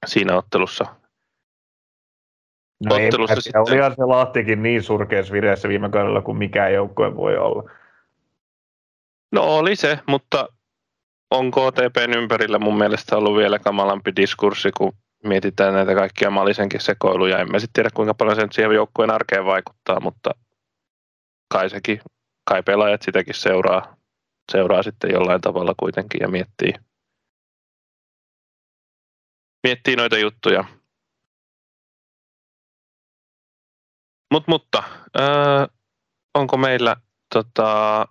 siinä 0.05 0.37
ottelussa. 0.37 0.85
No 2.85 2.95
ei, 2.95 3.05
Ottelussa 3.05 3.33
tiedä, 3.33 3.41
sitten- 3.41 3.61
olihan 3.61 3.95
se 3.95 4.05
Lahtikin 4.05 4.63
niin 4.63 4.83
surkeassa 4.83 5.33
vireessä 5.33 5.69
viime 5.69 5.89
kaudella 5.89 6.21
kuin 6.21 6.37
mikään 6.37 6.73
joukkue 6.73 7.15
voi 7.15 7.37
olla. 7.37 7.71
No 9.31 9.41
oli 9.41 9.75
se, 9.75 9.99
mutta 10.07 10.47
on 11.31 11.51
KTPn 11.51 12.17
ympärillä 12.17 12.59
mun 12.59 12.77
mielestä 12.77 13.17
ollut 13.17 13.37
vielä 13.37 13.59
kamalampi 13.59 14.11
diskurssi, 14.15 14.71
kun 14.77 14.93
mietitään 15.23 15.73
näitä 15.73 15.95
kaikkia 15.95 16.29
Malisenkin 16.29 16.81
sekoiluja. 16.81 17.39
En 17.39 17.51
mä 17.51 17.59
sitten 17.59 17.73
tiedä, 17.73 17.89
kuinka 17.93 18.13
paljon 18.13 18.35
se 18.35 18.41
nyt 18.41 18.51
siihen 18.51 18.71
joukkueen 18.71 19.11
arkeen 19.11 19.45
vaikuttaa, 19.45 19.99
mutta 19.99 20.31
kai 21.53 21.69
sekin, 21.69 22.01
kai 22.49 22.63
pelaajat 22.63 23.01
sitäkin 23.01 23.35
seuraa, 23.35 23.95
seuraa 24.51 24.83
sitten 24.83 25.11
jollain 25.13 25.41
tavalla 25.41 25.73
kuitenkin 25.77 26.21
ja 26.21 26.27
miettii, 26.27 26.73
miettii 29.65 29.95
noita 29.95 30.17
juttuja. 30.17 30.63
Mut, 34.31 34.47
mutta 34.47 34.83
öö, 35.19 35.67
onko 36.33 36.57
meillä 36.57 36.95
tota, 37.33 38.05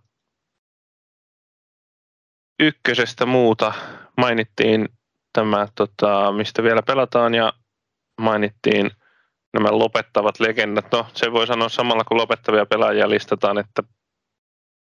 ykkösestä 2.60 3.26
muuta? 3.26 3.72
Mainittiin 4.16 4.88
tämä, 5.32 5.68
tota, 5.74 6.32
mistä 6.32 6.62
vielä 6.62 6.82
pelataan 6.82 7.34
ja 7.34 7.52
mainittiin 8.20 8.90
nämä 9.52 9.68
lopettavat 9.70 10.40
legendat. 10.40 10.92
No, 10.92 11.06
se 11.14 11.32
voi 11.32 11.46
sanoa 11.46 11.68
samalla 11.68 12.04
kun 12.04 12.16
lopettavia 12.16 12.66
pelaajia 12.66 13.10
listataan, 13.10 13.58
että 13.58 13.82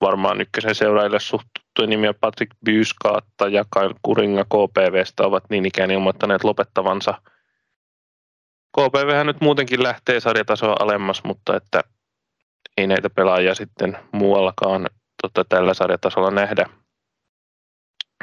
varmaan 0.02 0.40
ykkösen 0.40 0.74
seuraajille 0.74 1.20
suht 1.20 1.46
tuttuja 1.72 1.88
nimiä 1.88 2.14
Patrick 2.14 2.56
Byyskaatta 2.64 3.48
ja 3.48 3.64
Kyle 3.72 3.94
Kuringa 4.02 4.44
KPVstä 4.44 5.22
ovat 5.22 5.44
niin 5.50 5.66
ikään 5.66 5.90
ilmoittaneet 5.90 6.44
lopettavansa. 6.44 7.22
KPVhän 8.78 9.26
nyt 9.26 9.40
muutenkin 9.40 9.82
lähtee 9.82 10.20
sarjatasoa 10.20 10.76
alemmas, 10.80 11.24
mutta 11.24 11.56
että 11.56 11.80
ei 12.76 12.86
näitä 12.86 13.10
pelaajia 13.10 13.54
sitten 13.54 13.98
muuallakaan 14.12 14.86
tota, 15.22 15.44
tällä 15.48 15.74
sarjatasolla 15.74 16.30
nähdä, 16.30 16.66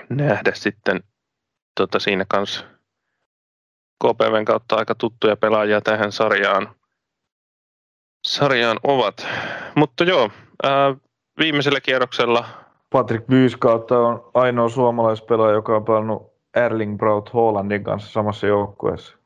nähdä 0.10 0.52
sitten 0.54 1.04
tota, 1.76 2.00
siinä 2.00 2.26
kanssa 2.28 2.66
KPVn 4.04 4.46
kautta 4.46 4.76
aika 4.76 4.96
tuttuja 4.96 5.36
pelaajia 5.36 5.82
tähän 5.82 6.12
sarjaan, 6.12 6.76
sarjaan 8.28 8.80
ovat. 8.84 9.28
Mutta 9.76 10.04
joo, 10.04 10.32
ää, 10.64 10.96
viimeisellä 11.40 11.82
kierroksella 11.82 12.46
Patrick 12.90 13.28
Byyskautta 13.28 14.00
on 14.00 14.32
ainoa 14.34 14.70
suomalaispelaaja, 14.70 15.54
joka 15.54 15.76
on 15.76 15.86
pelannut 15.86 16.34
Erling 16.56 16.98
Braut 16.98 17.34
Hollandin 17.34 17.84
kanssa 17.84 18.12
samassa 18.12 18.48
joukkueessa. 18.48 19.18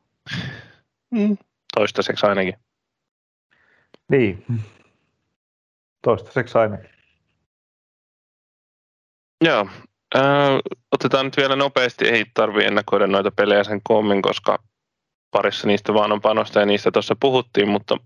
mm, 1.11 1.37
toistaiseksi 1.75 2.25
ainakin. 2.25 2.53
Niin. 4.09 4.45
Toistaiseksi 6.01 6.57
ainakin. 6.57 6.89
Joo, 9.43 9.67
ää, 10.15 10.59
otetaan 10.91 11.25
nyt 11.25 11.37
vielä 11.37 11.55
nopeasti, 11.55 12.05
ei 12.05 12.25
tarvitse 12.33 12.67
ennakoida 12.67 13.07
noita 13.07 13.31
pelejä 13.31 13.63
sen 13.63 13.81
koommin, 13.83 14.21
koska 14.21 14.59
parissa 15.31 15.67
niistä 15.67 15.93
vaan 15.93 16.11
on 16.11 16.21
panosta 16.21 16.59
ja 16.59 16.65
niistä 16.65 16.91
tuossa 16.91 17.15
puhuttiin, 17.19 17.67
mutta 17.67 17.97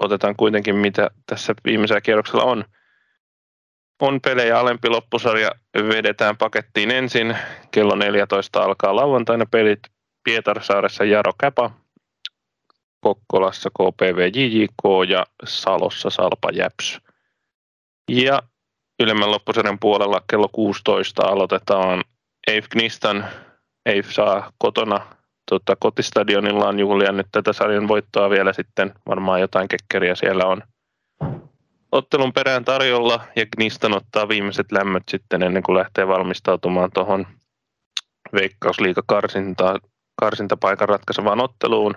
otetaan 0.00 0.36
kuitenkin 0.36 0.76
mitä 0.76 1.10
tässä 1.26 1.54
viimeisellä 1.64 2.00
kierroksella 2.00 2.44
on. 2.44 2.64
On 4.00 4.20
pelejä 4.20 4.58
alempi 4.58 4.88
loppusarja, 4.88 5.50
vedetään 5.74 6.36
pakettiin 6.36 6.90
ensin. 6.90 7.36
Kello 7.70 7.94
14 7.94 8.62
alkaa 8.62 8.96
lauantaina 8.96 9.46
pelit 9.50 9.80
Pietarsaaressa 10.24 11.04
Jaro 11.04 11.32
Käpa, 11.40 11.70
Kokkolassa 13.00 13.70
KPV 13.70 14.30
JJK 14.34 15.08
ja 15.08 15.26
Salossa 15.44 16.10
Salpa 16.10 16.50
Jäps. 16.52 17.00
Ja 18.10 18.42
ylemmän 19.00 19.30
loppusarjan 19.30 19.78
puolella 19.78 20.20
kello 20.30 20.48
16 20.52 21.22
aloitetaan 21.26 22.04
Eif 22.46 22.68
Knistan. 22.68 23.26
Eif 23.86 24.10
saa 24.10 24.52
kotona 24.58 25.06
tota, 25.50 25.76
kotistadionillaan 25.76 26.78
juhlia 26.78 27.12
nyt 27.12 27.26
tätä 27.32 27.52
sarjan 27.52 27.88
voittoa 27.88 28.30
vielä 28.30 28.52
sitten. 28.52 28.94
Varmaan 29.06 29.40
jotain 29.40 29.68
kekkeriä 29.68 30.14
siellä 30.14 30.46
on 30.46 30.62
ottelun 31.96 32.32
perään 32.32 32.64
tarjolla 32.64 33.24
ja 33.36 33.46
Knistan 33.46 33.96
ottaa 33.96 34.28
viimeiset 34.28 34.72
lämmöt 34.72 35.02
sitten 35.10 35.42
ennen 35.42 35.62
kuin 35.62 35.76
lähtee 35.76 36.08
valmistautumaan 36.08 36.90
tuohon 36.94 37.26
veikkausliiga 38.32 39.02
karsintapaikan 40.20 40.88
ratkaisevaan 40.88 41.40
otteluun. 41.40 41.94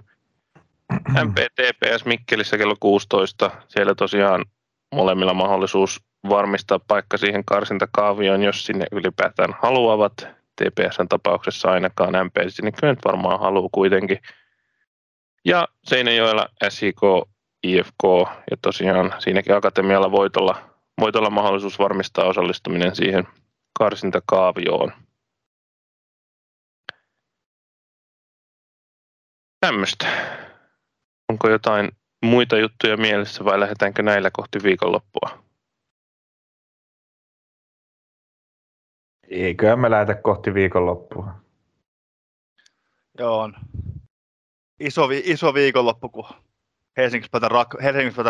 MPTPS 1.25 2.05
Mikkelissä 2.05 2.57
kello 2.57 2.75
16. 2.79 3.51
Siellä 3.67 3.95
tosiaan 3.95 4.45
molemmilla 4.95 5.33
mahdollisuus 5.33 6.01
varmistaa 6.29 6.79
paikka 6.87 7.17
siihen 7.17 7.45
karsintakaavioon, 7.45 8.43
jos 8.43 8.65
sinne 8.65 8.85
ylipäätään 8.91 9.55
haluavat. 9.61 10.27
TPSn 10.55 11.07
tapauksessa 11.09 11.71
ainakaan 11.71 12.25
MP 12.25 12.35
sinne 12.47 12.71
kyllä 12.71 12.93
nyt 12.93 13.05
varmaan 13.05 13.39
haluaa 13.39 13.69
kuitenkin. 13.71 14.19
Ja 15.45 15.67
Seinäjoella 15.83 16.49
SIK, 16.69 17.01
IFK 17.63 18.03
ja 18.51 18.57
tosiaan 18.61 19.13
siinäkin 19.19 19.55
akatemialla 19.55 20.11
voitolla, 20.11 20.69
voitolla 20.99 21.29
mahdollisuus 21.29 21.79
varmistaa 21.79 22.25
osallistuminen 22.25 22.95
siihen 22.95 23.27
karsintakaavioon. 23.79 24.93
Tämmöistä. 29.59 30.07
Onko 31.29 31.49
jotain 31.49 31.91
muita 32.25 32.57
juttuja 32.57 32.97
mielessä 32.97 33.45
vai 33.45 33.59
lähdetäänkö 33.59 34.03
näillä 34.03 34.31
kohti 34.31 34.59
viikonloppua? 34.63 35.43
Eiköhän 39.29 39.79
me 39.79 39.89
lähetä 39.89 40.15
kohti 40.15 40.53
viikonloppua. 40.53 41.33
Joo, 43.17 43.39
on. 43.39 43.55
Iso, 44.79 45.09
vi- 45.09 45.23
iso 45.25 45.53
viikonloppu, 45.53 46.09
kun 46.09 46.25
Helsingissä 46.97 47.31
päätään, 47.31 47.65
rak- 47.65 47.81
Helsingissä. 47.81 48.23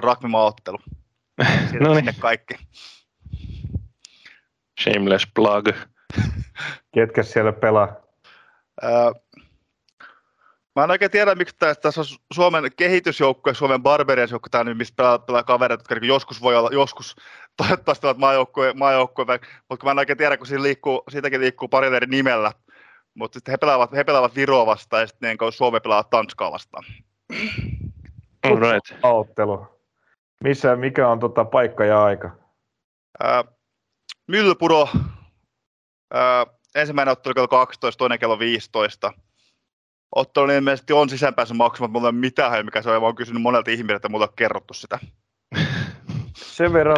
Sinne, 1.69 1.87
No 1.87 1.93
niin. 1.93 2.15
kaikki. 2.19 2.53
Shameless 4.83 5.27
plug. 5.35 5.67
Ketkä 6.93 7.23
siellä 7.23 7.53
pelaa? 7.53 7.95
Mä 10.75 10.83
en 10.83 10.91
oikein 10.91 11.11
tiedä, 11.11 11.35
miksi 11.35 11.55
tässä, 11.59 11.81
tässä 11.81 12.01
on 12.01 12.07
Suomen 12.33 12.71
kehitysjoukkue, 12.77 13.53
Suomen 13.53 13.83
Barbarians 13.83 14.31
joukkue, 14.31 14.49
tämä 14.49 14.63
nyt, 14.63 14.77
missä 14.77 14.93
pelaa, 14.97 15.19
pelaa 15.19 15.43
kavereita, 15.43 15.81
jotka 15.81 15.95
niin 15.95 16.07
joskus 16.07 16.41
voi 16.41 16.55
olla, 16.55 16.69
joskus 16.73 17.15
toivottavasti 17.57 18.07
ovat 18.07 18.17
maajoukkue, 18.17 18.73
maajoukkue 18.73 19.25
mutta 19.69 19.85
mä 19.85 19.91
en 19.91 19.99
oikein 19.99 20.17
tiedä, 20.17 20.37
kun 20.37 20.47
siinä 20.47 20.63
liikkuu, 20.63 21.03
siitäkin 21.09 21.41
liikkuu 21.41 21.67
pari 21.67 21.95
eri 21.95 22.07
nimellä. 22.07 22.51
Mutta 23.13 23.35
sitten 23.35 23.51
he 23.51 23.57
pelaavat, 23.57 23.91
he 23.91 24.03
pelaavat 24.03 24.35
Viroa 24.35 24.65
vastaan 24.65 25.01
ja 25.01 25.07
sitten 25.07 25.37
niin 25.41 25.53
Suomi 25.53 25.79
pelaa 25.79 26.03
Tanskaa 26.03 26.51
vastaan. 26.51 26.83
All 28.43 28.55
right. 28.55 29.03
Ottelu. 29.03 29.67
Missä, 30.43 30.75
mikä 30.75 31.07
on 31.07 31.19
tota 31.19 31.45
paikka 31.45 31.85
ja 31.85 32.03
aika? 32.03 32.31
Ää, 33.23 33.43
Myllypuro, 34.27 34.87
ää, 36.13 36.45
ensimmäinen 36.75 37.11
ottelu 37.11 37.33
kello 37.33 37.47
12, 37.47 37.97
toinen 37.97 38.19
kello 38.19 38.39
15. 38.39 39.13
Ottelu 40.15 40.51
ilmeisesti 40.51 40.93
on 40.93 41.09
sisäänpääsy 41.09 41.53
maksu, 41.53 41.83
mutta 41.83 41.91
mulla 41.91 42.07
ei 42.07 42.11
ole 42.11 42.19
mitään 42.19 42.65
mikä 42.65 42.81
se 42.81 42.89
on, 42.89 42.95
ja 42.95 42.99
mä 42.99 43.05
oon 43.05 43.15
kysynyt 43.15 43.41
monelta 43.41 43.71
ihmiseltä, 43.71 43.95
että 43.95 44.09
mulla 44.09 44.25
on 44.25 44.33
kerrottu 44.35 44.73
sitä. 44.73 44.99
Sen 46.35 46.73
verran, 46.73 46.97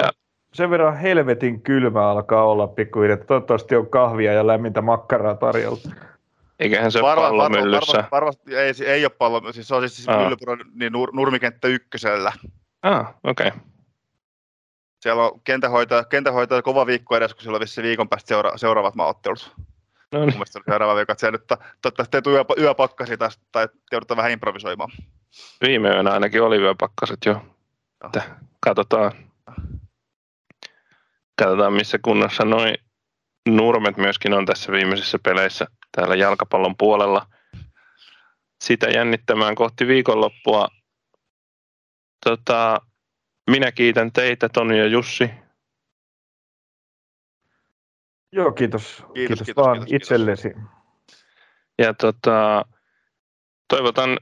sen 0.54 0.70
verran 0.70 0.98
helvetin 0.98 1.62
kylmä 1.62 2.10
alkaa 2.10 2.44
olla 2.44 2.68
pikkuhiljaa. 2.68 3.18
Toivottavasti 3.18 3.76
on 3.76 3.90
kahvia 3.90 4.34
ja 4.34 4.48
lämmintä 4.48 4.82
makkaraa 4.82 5.36
tarjolla. 5.36 5.78
Eiköhän 6.62 6.92
se 6.92 7.00
ole 7.00 7.16
pallomyllyssä. 7.16 7.94
Varmasti, 7.98 8.12
varmasti, 8.12 8.56
ei, 8.56 8.74
ei 8.86 9.06
ole 9.06 9.12
pallo, 9.18 9.54
siis 9.54 9.68
se 9.68 9.76
on 9.76 9.90
siis 9.90 10.10
ah. 10.10 10.24
Myllypuron 10.24 10.60
niin 10.74 10.94
nur, 10.94 11.10
nurmikenttä 11.14 11.68
ykkösellä. 11.68 12.32
Ah, 12.84 13.14
okei. 13.24 13.48
Okay. 13.48 13.60
Siellä 15.02 15.24
on 15.24 15.42
kentähoitaja, 15.44 16.04
kentähoitaja 16.04 16.62
kova 16.62 16.86
viikko 16.86 17.18
edes, 17.18 17.34
kun 17.34 17.44
siellä 17.44 17.56
on 17.56 17.62
vissi 17.62 17.84
viikon 17.84 18.10
päästä 18.10 18.28
seura, 18.28 18.58
seuraavat 18.58 18.96
maaottelut. 18.96 19.56
No 20.12 20.26
niin. 20.26 20.38
Mun 20.38 20.46
seuraava 20.48 20.96
viikko, 20.96 21.12
että 21.12 21.20
siellä 21.20 21.38
nyt 21.38 21.48
toivottavasti 21.82 22.18
ei 22.18 22.22
tule 22.22 22.36
yö, 22.36 22.44
yöpakkasi 22.58 23.18
tai, 23.18 23.30
tai 23.52 23.68
joudutaan 23.92 24.18
vähän 24.18 24.32
improvisoimaan. 24.32 24.92
Viime 25.62 25.90
yönä 25.90 26.12
ainakin 26.12 26.44
oli 26.44 26.58
yöpakkaset 26.58 27.20
jo. 27.26 27.42
Oh. 28.04 28.24
Katsotaan. 28.60 29.12
Katsotaan, 31.42 31.74
missä 31.74 32.00
kunnossa 32.02 32.46
noin 32.46 32.76
nurmet 33.50 33.98
myöskin 33.98 34.34
on 34.34 34.46
tässä 34.46 34.72
viimeisissä 34.72 35.20
peleissä 35.24 35.68
täällä 35.92 36.16
jalkapallon 36.16 36.78
puolella. 36.78 37.28
Sitä 38.64 38.88
jännittämään 38.88 39.56
kohti 39.56 39.88
viikonloppua. 39.88 40.68
Tota, 42.26 42.82
minä 43.50 43.72
kiitän 43.72 44.12
teitä, 44.12 44.50
Toni 44.50 44.80
ja 44.80 44.88
Jussi. 44.88 45.30
Joo, 48.32 48.52
kiitos. 48.52 48.84
Kiitos, 48.86 49.14
kiitos, 49.14 49.46
kiitos 49.46 49.64
vaan 49.64 49.78
kiitos, 49.78 49.94
itsellesi. 49.94 50.50
Kiitos. 50.50 50.72
Ja 51.78 51.94
tota, 51.94 52.66
toivotan 53.68 54.18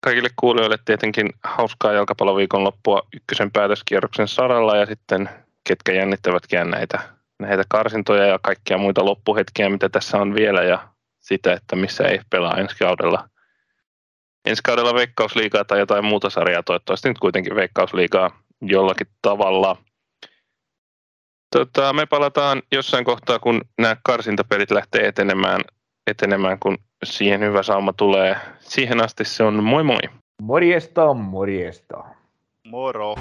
kaikille 0.00 0.28
kuulijoille 0.36 0.78
tietenkin 0.84 1.30
hauskaa 1.44 1.92
jalkapalloviikonloppua 1.92 3.02
ykkösen 3.16 3.50
päätöskierroksen 3.52 4.28
saralla 4.28 4.76
ja 4.76 4.86
sitten 4.86 5.28
ketkä 5.68 5.92
jännittävätkään 5.92 6.70
näitä, 6.70 7.00
näitä 7.38 7.62
karsintoja 7.68 8.26
ja 8.26 8.38
kaikkia 8.42 8.78
muita 8.78 9.04
loppuhetkiä, 9.04 9.70
mitä 9.70 9.88
tässä 9.88 10.18
on 10.18 10.34
vielä 10.34 10.62
ja 10.62 10.88
sitä, 11.28 11.52
että 11.52 11.76
missä 11.76 12.04
ei 12.04 12.20
pelaa 12.30 12.56
ensi 12.56 12.76
kaudella. 12.78 13.28
Ensi 14.44 14.62
kaudella 14.62 14.94
Veikkausliigaa 14.94 15.64
tai 15.64 15.78
jotain 15.78 16.04
muuta 16.04 16.30
sarjaa, 16.30 16.62
toivottavasti 16.62 17.08
nyt 17.08 17.18
kuitenkin 17.18 17.54
Veikkausliigaa 17.54 18.42
jollakin 18.62 19.06
tavalla. 19.22 19.76
Tota, 21.56 21.92
me 21.92 22.06
palataan 22.06 22.62
jossain 22.72 23.04
kohtaa, 23.04 23.38
kun 23.38 23.60
nämä 23.78 23.96
karsintapelit 24.02 24.70
lähtee 24.70 25.08
etenemään, 25.08 25.60
etenemään, 26.06 26.58
kun 26.58 26.78
siihen 27.04 27.40
hyvä 27.40 27.62
sauma 27.62 27.92
tulee. 27.92 28.36
Siihen 28.60 29.04
asti 29.04 29.24
se 29.24 29.42
on 29.44 29.64
moi 29.64 29.82
moi. 29.82 30.00
Morjesta, 30.42 31.14
morjesta. 31.14 32.04
Moro. 32.64 33.14